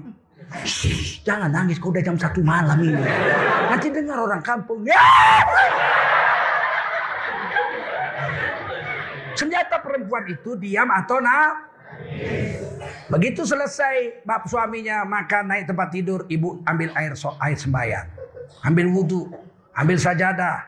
[0.62, 3.02] Shh, jangan nangis, kau udah jam satu malam ini.
[3.68, 4.86] Nanti dengar orang kampung.
[4.86, 5.02] Ya!
[9.34, 11.66] Senjata perempuan itu diam atau nah.
[13.08, 18.04] Begitu selesai bab suaminya makan naik tempat tidur, ibu ambil air so, air sembahyang.
[18.68, 19.32] Ambil wudhu,
[19.72, 20.68] ambil sajadah.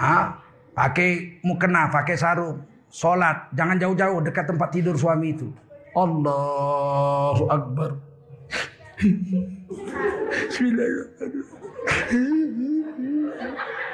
[0.00, 0.40] Ha?
[0.72, 2.64] Pakai mukena, pakai sarung.
[2.88, 5.52] Sholat, jangan jauh-jauh dekat tempat tidur suami itu.
[5.92, 8.00] Allahu Akbar.
[10.48, 11.46] Bismillahirrahmanirrahim.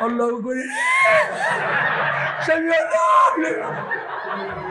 [0.00, 0.56] Allahu Akbar.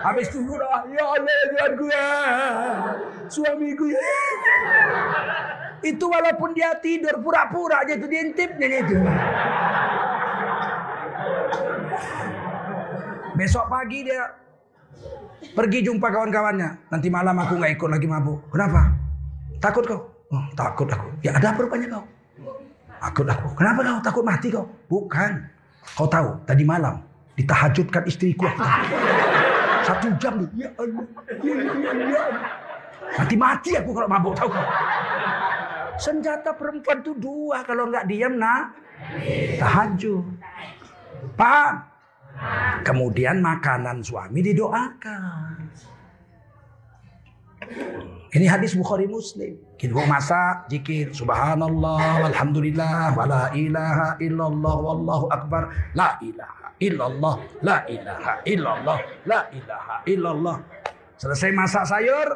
[0.00, 2.08] Habis itu udah ya Allah Tuhanku ya.
[3.26, 4.00] Suamiku ya.
[5.80, 8.96] Itu walaupun dia tidur pura-pura aja itu diintipnya itu.
[13.36, 14.22] Besok pagi dia
[15.56, 16.92] pergi jumpa kawan-kawannya.
[16.92, 18.38] Nanti malam aku nggak ikut lagi mabuk.
[18.52, 18.92] Kenapa?
[19.60, 20.00] Takut kau?
[20.30, 21.08] Oh, takut aku.
[21.24, 22.04] Ya ada apa rupanya kau?
[23.00, 23.48] Takut aku.
[23.56, 24.68] Kenapa kau takut mati kau?
[24.86, 25.32] Bukan.
[25.96, 28.46] Kau tahu tadi malam ditahajudkan istriku.
[29.86, 30.44] Satu jam.
[30.54, 31.06] Ya Allah.
[31.40, 32.22] Ya, ya, ya.
[33.10, 34.66] Mati mati aku kalau mabuk tahu kau.
[36.00, 38.72] Senjata perempuan tuh dua kalau nggak diam nak
[39.58, 40.24] tahajud.
[41.36, 41.84] Paham?
[42.80, 45.68] Kemudian makanan suami didoakan.
[48.30, 49.58] Ini hadis Bukhari Muslim.
[49.76, 57.84] Kita mau masak, zikir, subhanallah, alhamdulillah, wala ilaha illallah, wallahu akbar, la ilaha illallah, la
[57.86, 58.98] ilaha illallah,
[59.28, 60.56] la ilaha illallah.
[61.20, 62.28] Selesai masak sayur,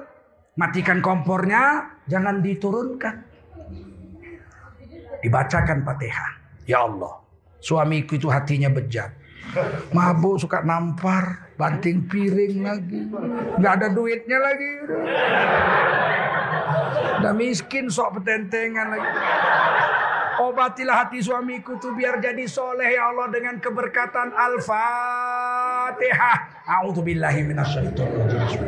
[0.61, 3.17] matikan kompornya, jangan diturunkan.
[5.25, 6.31] Dibacakan Fatihah.
[6.69, 7.25] Ya Allah,
[7.65, 9.09] suamiku itu hatinya bejat.
[9.97, 13.01] Mabuk suka nampar, banting piring lagi.
[13.57, 14.73] Nggak ada duitnya lagi.
[17.25, 19.09] Udah miskin sok petentengan lagi.
[20.41, 26.37] Obatilah hati suamiku tuh biar jadi soleh ya Allah dengan keberkatan Al-Fatihah.
[26.67, 28.63] A'udzubillahi minasyaitonirrajim.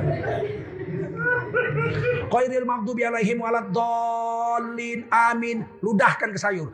[2.30, 5.10] Qairil maghdubi alaihim waladdallin.
[5.10, 5.66] Amin.
[5.82, 6.70] Ludahkan ke sayur.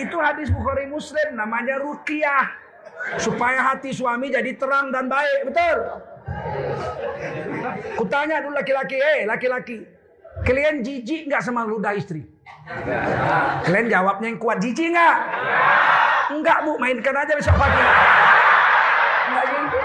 [0.00, 2.58] Itu hadis Bukhari Muslim namanya ruqyah.
[3.16, 5.78] Supaya hati suami jadi terang dan baik, betul?
[7.96, 9.84] Kutanya dulu laki-laki, eh laki-laki,
[10.44, 12.24] kalian jijik nggak sama ludah istri?
[13.66, 15.16] Kalian jawabnya yang kuat, jijik nggak?
[16.30, 17.82] Enggak bu, mainkan aja besok pagi.
[19.28, 19.80] Enggak gitu.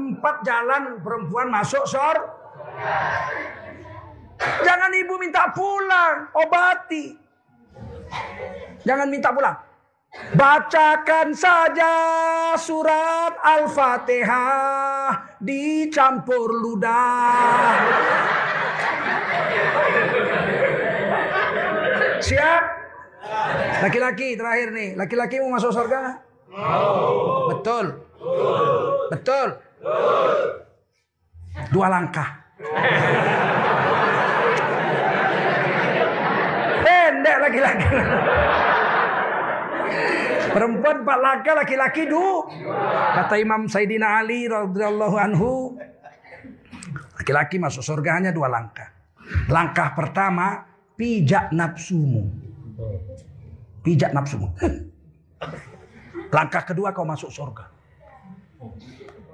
[0.00, 2.16] Empat jalan perempuan masuk sor.
[4.40, 7.12] Jangan ibu minta pulang, obati.
[8.88, 9.56] Jangan minta pulang.
[10.34, 11.94] Bacakan saja
[12.58, 17.78] surat Al-Fatihah dicampur ludah.
[22.20, 22.64] Siap?
[23.86, 24.98] Laki-laki terakhir nih.
[24.98, 26.18] Laki-laki mau masuk surga?
[27.54, 27.86] Betul.
[29.14, 29.48] Betul.
[31.70, 32.28] Dua langkah.
[37.20, 37.86] Pendek laki-laki.
[40.56, 42.48] Perempuan empat langkah, laki-laki du.
[43.12, 45.76] Kata Imam Sayyidina Ali radhiyallahu anhu,
[47.20, 48.88] laki-laki masuk surga hanya dua langkah.
[49.52, 50.64] Langkah pertama,
[50.96, 52.24] pijak nafsumu.
[53.84, 54.56] Pijak nafsumu.
[56.40, 57.68] Langkah kedua kau masuk surga.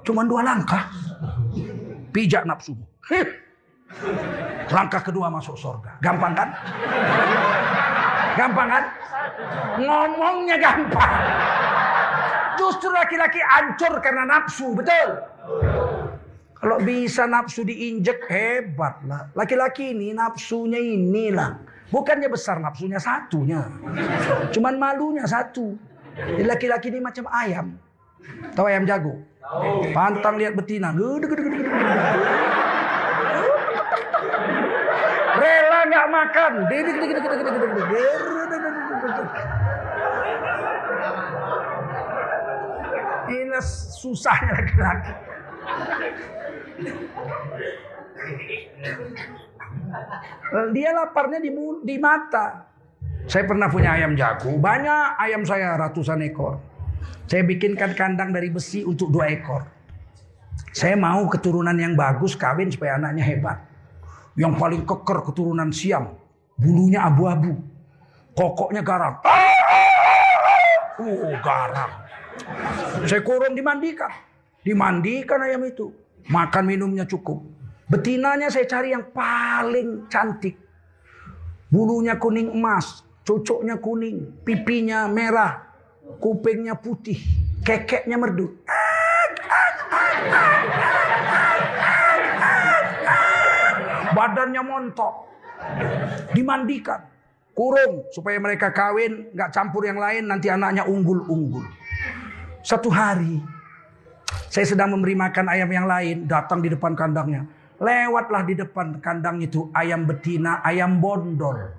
[0.02, 0.90] Cuma dua langkah.
[2.10, 2.82] Pijak nafsumu.
[4.68, 6.02] Langkah kedua masuk surga.
[6.02, 6.48] Gampang kan?
[8.36, 8.84] Gampang kan?
[9.80, 11.12] Ngomongnya gampang.
[12.56, 15.08] Justru laki-laki ancur karena nafsu, betul?
[16.56, 19.28] Kalau bisa nafsu diinjek hebat lah.
[19.36, 21.62] Laki-laki ini nafsunya inilah.
[21.92, 23.62] Bukannya besar nafsunya satunya.
[24.50, 25.78] Cuman malunya satu.
[26.42, 27.76] Laki-laki ini macam ayam.
[28.56, 29.20] Tahu ayam jago?
[29.94, 30.90] Pantang lihat betina.
[35.36, 36.52] Rela nggak makan.
[43.26, 45.12] Ini susahnya laki-laki.
[50.72, 51.50] Dia laparnya di,
[51.82, 52.70] di mata.
[53.26, 56.62] Saya pernah punya ayam jago, banyak ayam saya ratusan ekor.
[57.26, 59.66] Saya bikinkan kandang dari besi untuk dua ekor.
[60.70, 63.58] Saya mau keturunan yang bagus kawin supaya anaknya hebat.
[64.36, 66.12] Yang paling keker keturunan siam.
[66.56, 67.56] Bulunya abu-abu.
[68.36, 69.14] Kokoknya garam.
[70.96, 71.92] Oh garam.
[73.04, 74.08] Saya kurung dimandikan.
[74.64, 75.92] Dimandikan ayam itu.
[76.32, 77.44] Makan minumnya cukup.
[77.84, 80.56] Betinanya saya cari yang paling cantik.
[81.68, 83.04] Bulunya kuning emas.
[83.28, 84.40] Cocoknya kuning.
[84.40, 85.66] Pipinya merah
[86.18, 87.18] kupingnya putih,
[87.66, 88.56] kekeknya merdu.
[94.16, 95.14] Badannya montok.
[96.32, 97.04] Dimandikan.
[97.52, 101.64] Kurung supaya mereka kawin, nggak campur yang lain, nanti anaknya unggul-unggul.
[102.60, 103.40] Satu hari,
[104.52, 107.48] saya sedang memberi makan ayam yang lain, datang di depan kandangnya.
[107.80, 111.76] Lewatlah di depan kandang itu ayam betina, ayam bondol.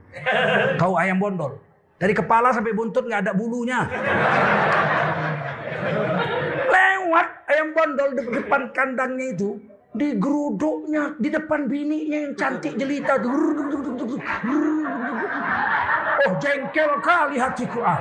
[0.82, 1.62] Kau ayam bondol?
[1.98, 3.86] Dari kepala sampai buntut nggak ada bulunya.
[6.70, 9.58] Lewat ayam bondol di depan kandangnya itu.
[9.98, 13.18] Di geruduknya, di depan bininya yang cantik jelita.
[16.18, 18.00] Oh jengkel kali hatiku ah.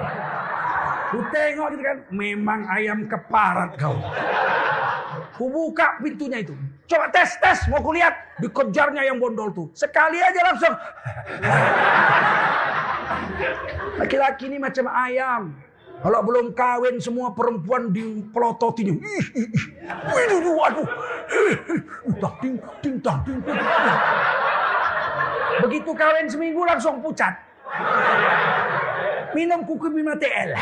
[1.06, 3.96] Ku tengok gitu kan, memang ayam keparat kau.
[5.40, 6.52] Ku buka pintunya itu.
[6.86, 8.12] Coba tes, tes, mau kulihat.
[8.42, 9.66] Dikejarnya yang bondol tuh.
[9.72, 10.74] Sekali aja langsung.
[14.00, 15.56] Laki-laki ini macam ayam.
[15.96, 18.94] Kalau belum kawin semua perempuan dipelototinya.
[19.00, 19.64] Ih, ih, ih.
[20.52, 20.88] Waduh.
[22.40, 23.38] Ting, ting, ting, ting,
[25.56, 27.32] Begitu kawin seminggu langsung pucat.
[29.32, 30.52] Minum kuku bima TL.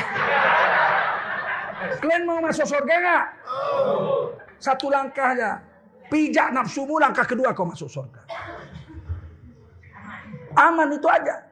[2.01, 3.25] Kalian mau masuk surga nggak?
[4.63, 5.51] Satu langkah aja.
[6.09, 8.23] Pijak nafsumu langkah kedua kau masuk surga.
[10.55, 11.43] Aman itu aja.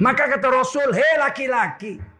[0.00, 2.13] Maka kata Rasul, hei laki-laki.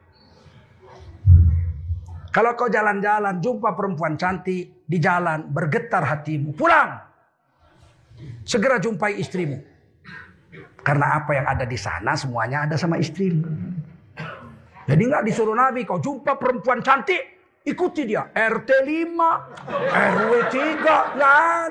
[2.34, 6.50] Kalau kau jalan-jalan, jumpa perempuan cantik di jalan, bergetar hatimu.
[6.58, 6.98] Pulang.
[8.42, 9.62] Segera jumpai istrimu.
[10.82, 13.46] Karena apa yang ada di sana semuanya ada sama istrimu.
[14.90, 17.22] Jadi nggak disuruh Nabi, kau jumpa perempuan cantik,
[17.62, 18.26] ikuti dia.
[18.34, 21.70] RT 5, RW 3, nggak.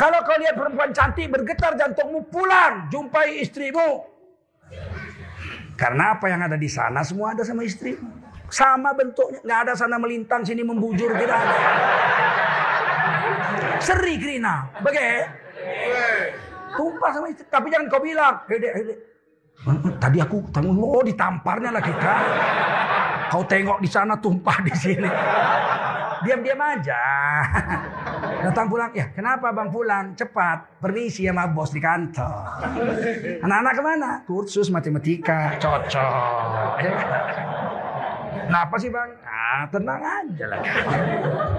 [0.00, 4.15] Kalau kau lihat perempuan cantik bergetar jantungmu pulang jumpai istrimu.
[5.76, 8.08] Karena apa yang ada di sana semua ada sama istrimu.
[8.48, 11.56] Sama bentuknya, nggak ada sana melintang sini membujur tidak ada.
[13.82, 15.28] Seri Krina, bagai.
[16.76, 18.94] Tumpah sama istri, tapi jangan kau bilang, hede, hede.
[19.98, 22.14] Tadi aku tanggung, oh ditamparnya lah kita.
[23.32, 25.10] Kau tengok di sana tumpah di sini.
[26.22, 27.02] Diam-diam aja.
[28.36, 30.04] Datang pulang, ya kenapa bang pulang?
[30.12, 32.44] Cepat, permisi sama bos di kantor.
[33.40, 34.10] Anak-anak ke mana?
[34.28, 36.76] Kursus matematika, cocok.
[38.46, 39.10] Kenapa sih bang?
[39.24, 40.60] Ah, tenang aja lah.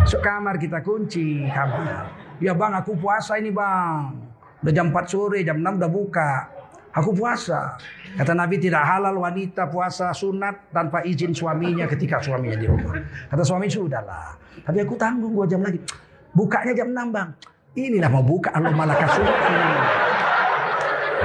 [0.04, 2.08] Masuk kamar kita kunci kamar.
[2.38, 4.14] Ya bang, aku puasa ini bang.
[4.62, 6.32] Udah jam 4 sore, jam 6 udah buka.
[6.98, 7.78] Aku puasa.
[8.18, 12.98] Kata Nabi tidak halal wanita puasa sunat tanpa izin suaminya ketika suaminya di rumah.
[13.30, 14.34] Kata suami sudahlah.
[14.66, 15.78] Tapi aku tanggung dua jam lagi.
[16.36, 17.30] Bukanya jam 6 bang.
[17.78, 19.34] Inilah mau buka Allah malah kasumtu.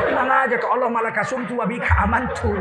[0.04, 2.52] Tenang aja ke Allah malah kasumtu wabika amantu.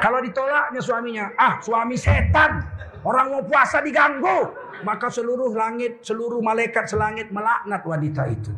[0.00, 2.64] Kalau ditolaknya suaminya, ah suami setan.
[3.04, 4.48] Orang mau puasa diganggu.
[4.84, 8.52] Maka seluruh langit, seluruh malaikat selangit melaknat wanita itu.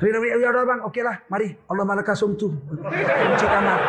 [0.00, 3.80] Ya bang, oke lah, mari Allah malakasum tuh kunci kamar.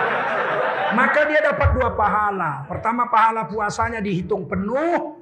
[0.91, 2.67] Maka dia dapat dua pahala.
[2.67, 5.20] Pertama pahala puasanya dihitung penuh.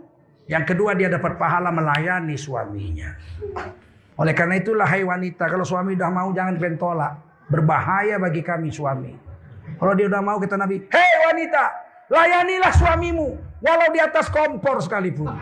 [0.49, 3.13] Yang kedua dia dapat pahala melayani suaminya.
[4.17, 7.13] Oleh karena itulah hai wanita, kalau suami udah mau jangan pentolak.
[7.49, 9.13] Berbahaya bagi kami suami.
[9.77, 11.63] Kalau dia udah mau kata Nabi, hei wanita,
[12.09, 13.29] layanilah suamimu.
[13.61, 15.29] Walau di atas kompor sekalipun.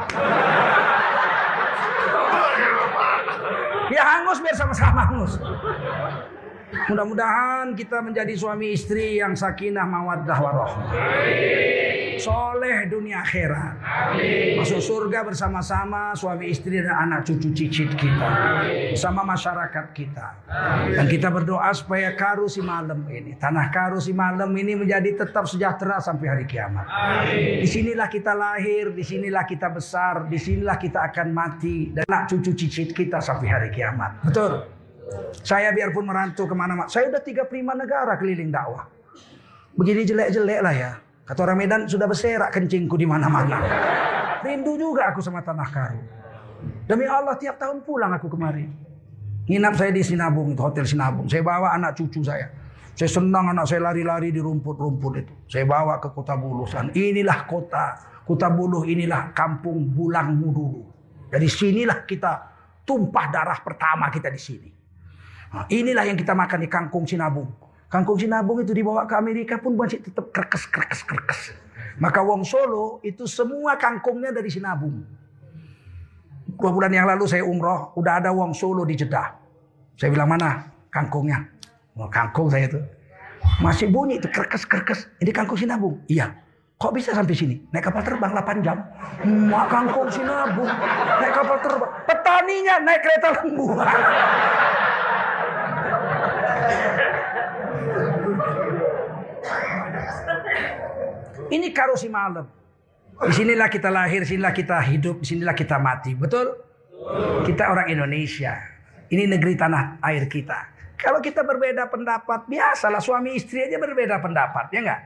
[3.88, 5.40] Ya hangus biar sama-sama hangus.
[6.68, 10.92] Mudah-mudahan kita menjadi suami istri yang sakinah mawaddah warahmah.
[12.18, 13.78] Soleh dunia akhirat.
[14.58, 18.30] Masuk surga bersama-sama suami istri dan anak cucu cicit kita.
[18.92, 20.28] Bersama masyarakat kita.
[20.92, 23.38] Dan kita berdoa supaya karu si malam ini.
[23.38, 26.90] Tanah karu si malam ini menjadi tetap sejahtera sampai hari kiamat.
[27.64, 31.94] Di sinilah kita lahir, di sinilah kita besar, di sinilah kita akan mati.
[31.94, 34.26] Dan anak cucu cicit kita sampai hari kiamat.
[34.26, 34.77] Betul.
[35.44, 36.92] Saya biarpun merantau ke mana-mana.
[36.92, 38.88] Saya udah tiga prima negara keliling dakwah.
[39.78, 40.92] Begini jelek-jelek lah ya.
[41.28, 43.60] Kata orang Medan sudah berserak kencingku di mana-mana.
[44.44, 46.02] Rindu juga aku sama tanah karu.
[46.88, 48.68] Demi Allah tiap tahun pulang aku kemari.
[49.48, 51.28] Nginap saya di Sinabung, itu hotel Sinabung.
[51.28, 52.52] Saya bawa anak cucu saya.
[52.98, 55.34] Saya senang anak saya lari-lari di rumput-rumput itu.
[55.48, 56.92] Saya bawa ke kota Bulusan.
[56.96, 57.86] Inilah kota.
[58.28, 60.82] Kota Buluh inilah kampung Bulangmu dulu.
[61.32, 62.34] Dari sinilah kita
[62.84, 64.77] tumpah darah pertama kita di sini.
[65.72, 67.48] Inilah yang kita makan di kangkung Sinabung.
[67.88, 71.40] Kangkung Sinabung itu dibawa ke Amerika pun masih tetap kerkes, kerkes, kerkes.
[71.98, 75.02] Maka Wong Solo itu semua kangkungnya dari Sinabung.
[76.58, 79.34] Dua bulan yang lalu saya umroh, udah ada Wong Solo di Jeddah.
[79.98, 81.42] Saya bilang mana kangkungnya?
[81.98, 82.78] Oh, kangkung saya itu.
[83.58, 85.10] Masih bunyi itu kerkes-kerkes.
[85.18, 85.98] Ini kangkung sinabung.
[86.06, 86.30] Iya.
[86.78, 87.58] Kok bisa sampai sini?
[87.74, 88.78] Naik kapal terbang 8 jam.
[89.26, 90.70] Mak kangkung sinabung.
[91.18, 91.92] Naik kapal terbang.
[92.06, 93.66] Petaninya naik kereta lembu.
[101.48, 102.46] Ini karosi malam.
[103.18, 106.14] Di sinilah kita lahir, sinilah kita hidup, sinilah kita mati.
[106.14, 106.54] Betul?
[107.48, 108.54] Kita orang Indonesia.
[109.08, 110.76] Ini negeri tanah air kita.
[111.00, 115.02] Kalau kita berbeda pendapat, biasalah suami istri aja berbeda pendapat, ya enggak?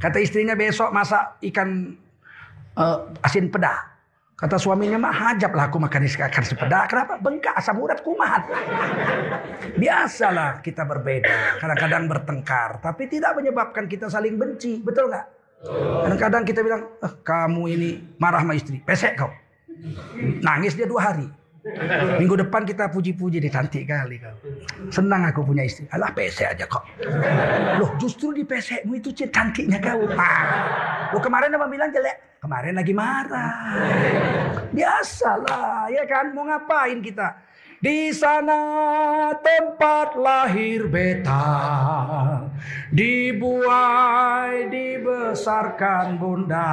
[0.00, 1.96] Kata istrinya besok masak ikan
[2.76, 3.89] uh, asin peda.
[4.40, 6.88] Kata suaminya mah hajab lah aku makan ikan sepeda.
[6.88, 7.20] Kenapa?
[7.20, 8.48] Bengkak asam urat kumat.
[9.76, 11.60] Biasalah kita berbeda.
[11.60, 12.80] Kadang-kadang bertengkar.
[12.80, 14.80] Tapi tidak menyebabkan kita saling benci.
[14.80, 15.26] Betul nggak?
[16.08, 18.80] Kadang-kadang kita bilang, eh, kamu ini marah sama istri.
[18.80, 19.28] Pesek kau.
[20.40, 21.28] Nangis dia dua hari.
[22.16, 24.32] Minggu depan kita puji-puji deh cantik kali kau.
[24.88, 25.84] Senang aku punya istri.
[25.92, 26.84] Alah pesek aja kok.
[27.76, 30.08] Loh justru di pesekmu itu cantiknya kau.
[30.16, 31.12] Ah.
[31.12, 32.40] Loh kemarin apa bilang jelek?
[32.40, 33.52] Kemarin lagi marah.
[34.72, 37.49] Biasalah ya kan mau ngapain kita?
[37.80, 38.60] Di sana
[39.40, 41.48] tempat lahir beta.
[42.92, 46.68] Dibuai dibesarkan bunda.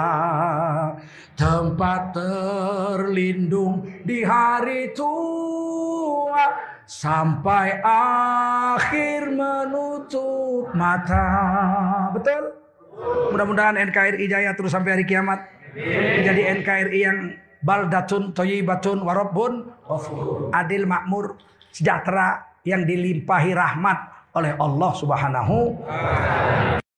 [1.40, 6.76] Tempat terlindung di hari tua.
[6.84, 11.28] Sampai akhir menutup mata.
[12.12, 12.52] Betul?
[13.32, 15.40] Mudah-mudahan NKRI jaya terus sampai hari kiamat.
[16.28, 17.20] Jadi NKRI yang
[17.64, 19.77] baldatun toyibatun warobun
[20.54, 21.38] adil makmur
[21.72, 23.98] sejahtera yang dilimpahi rahmat
[24.36, 25.58] oleh Allah Subhanahu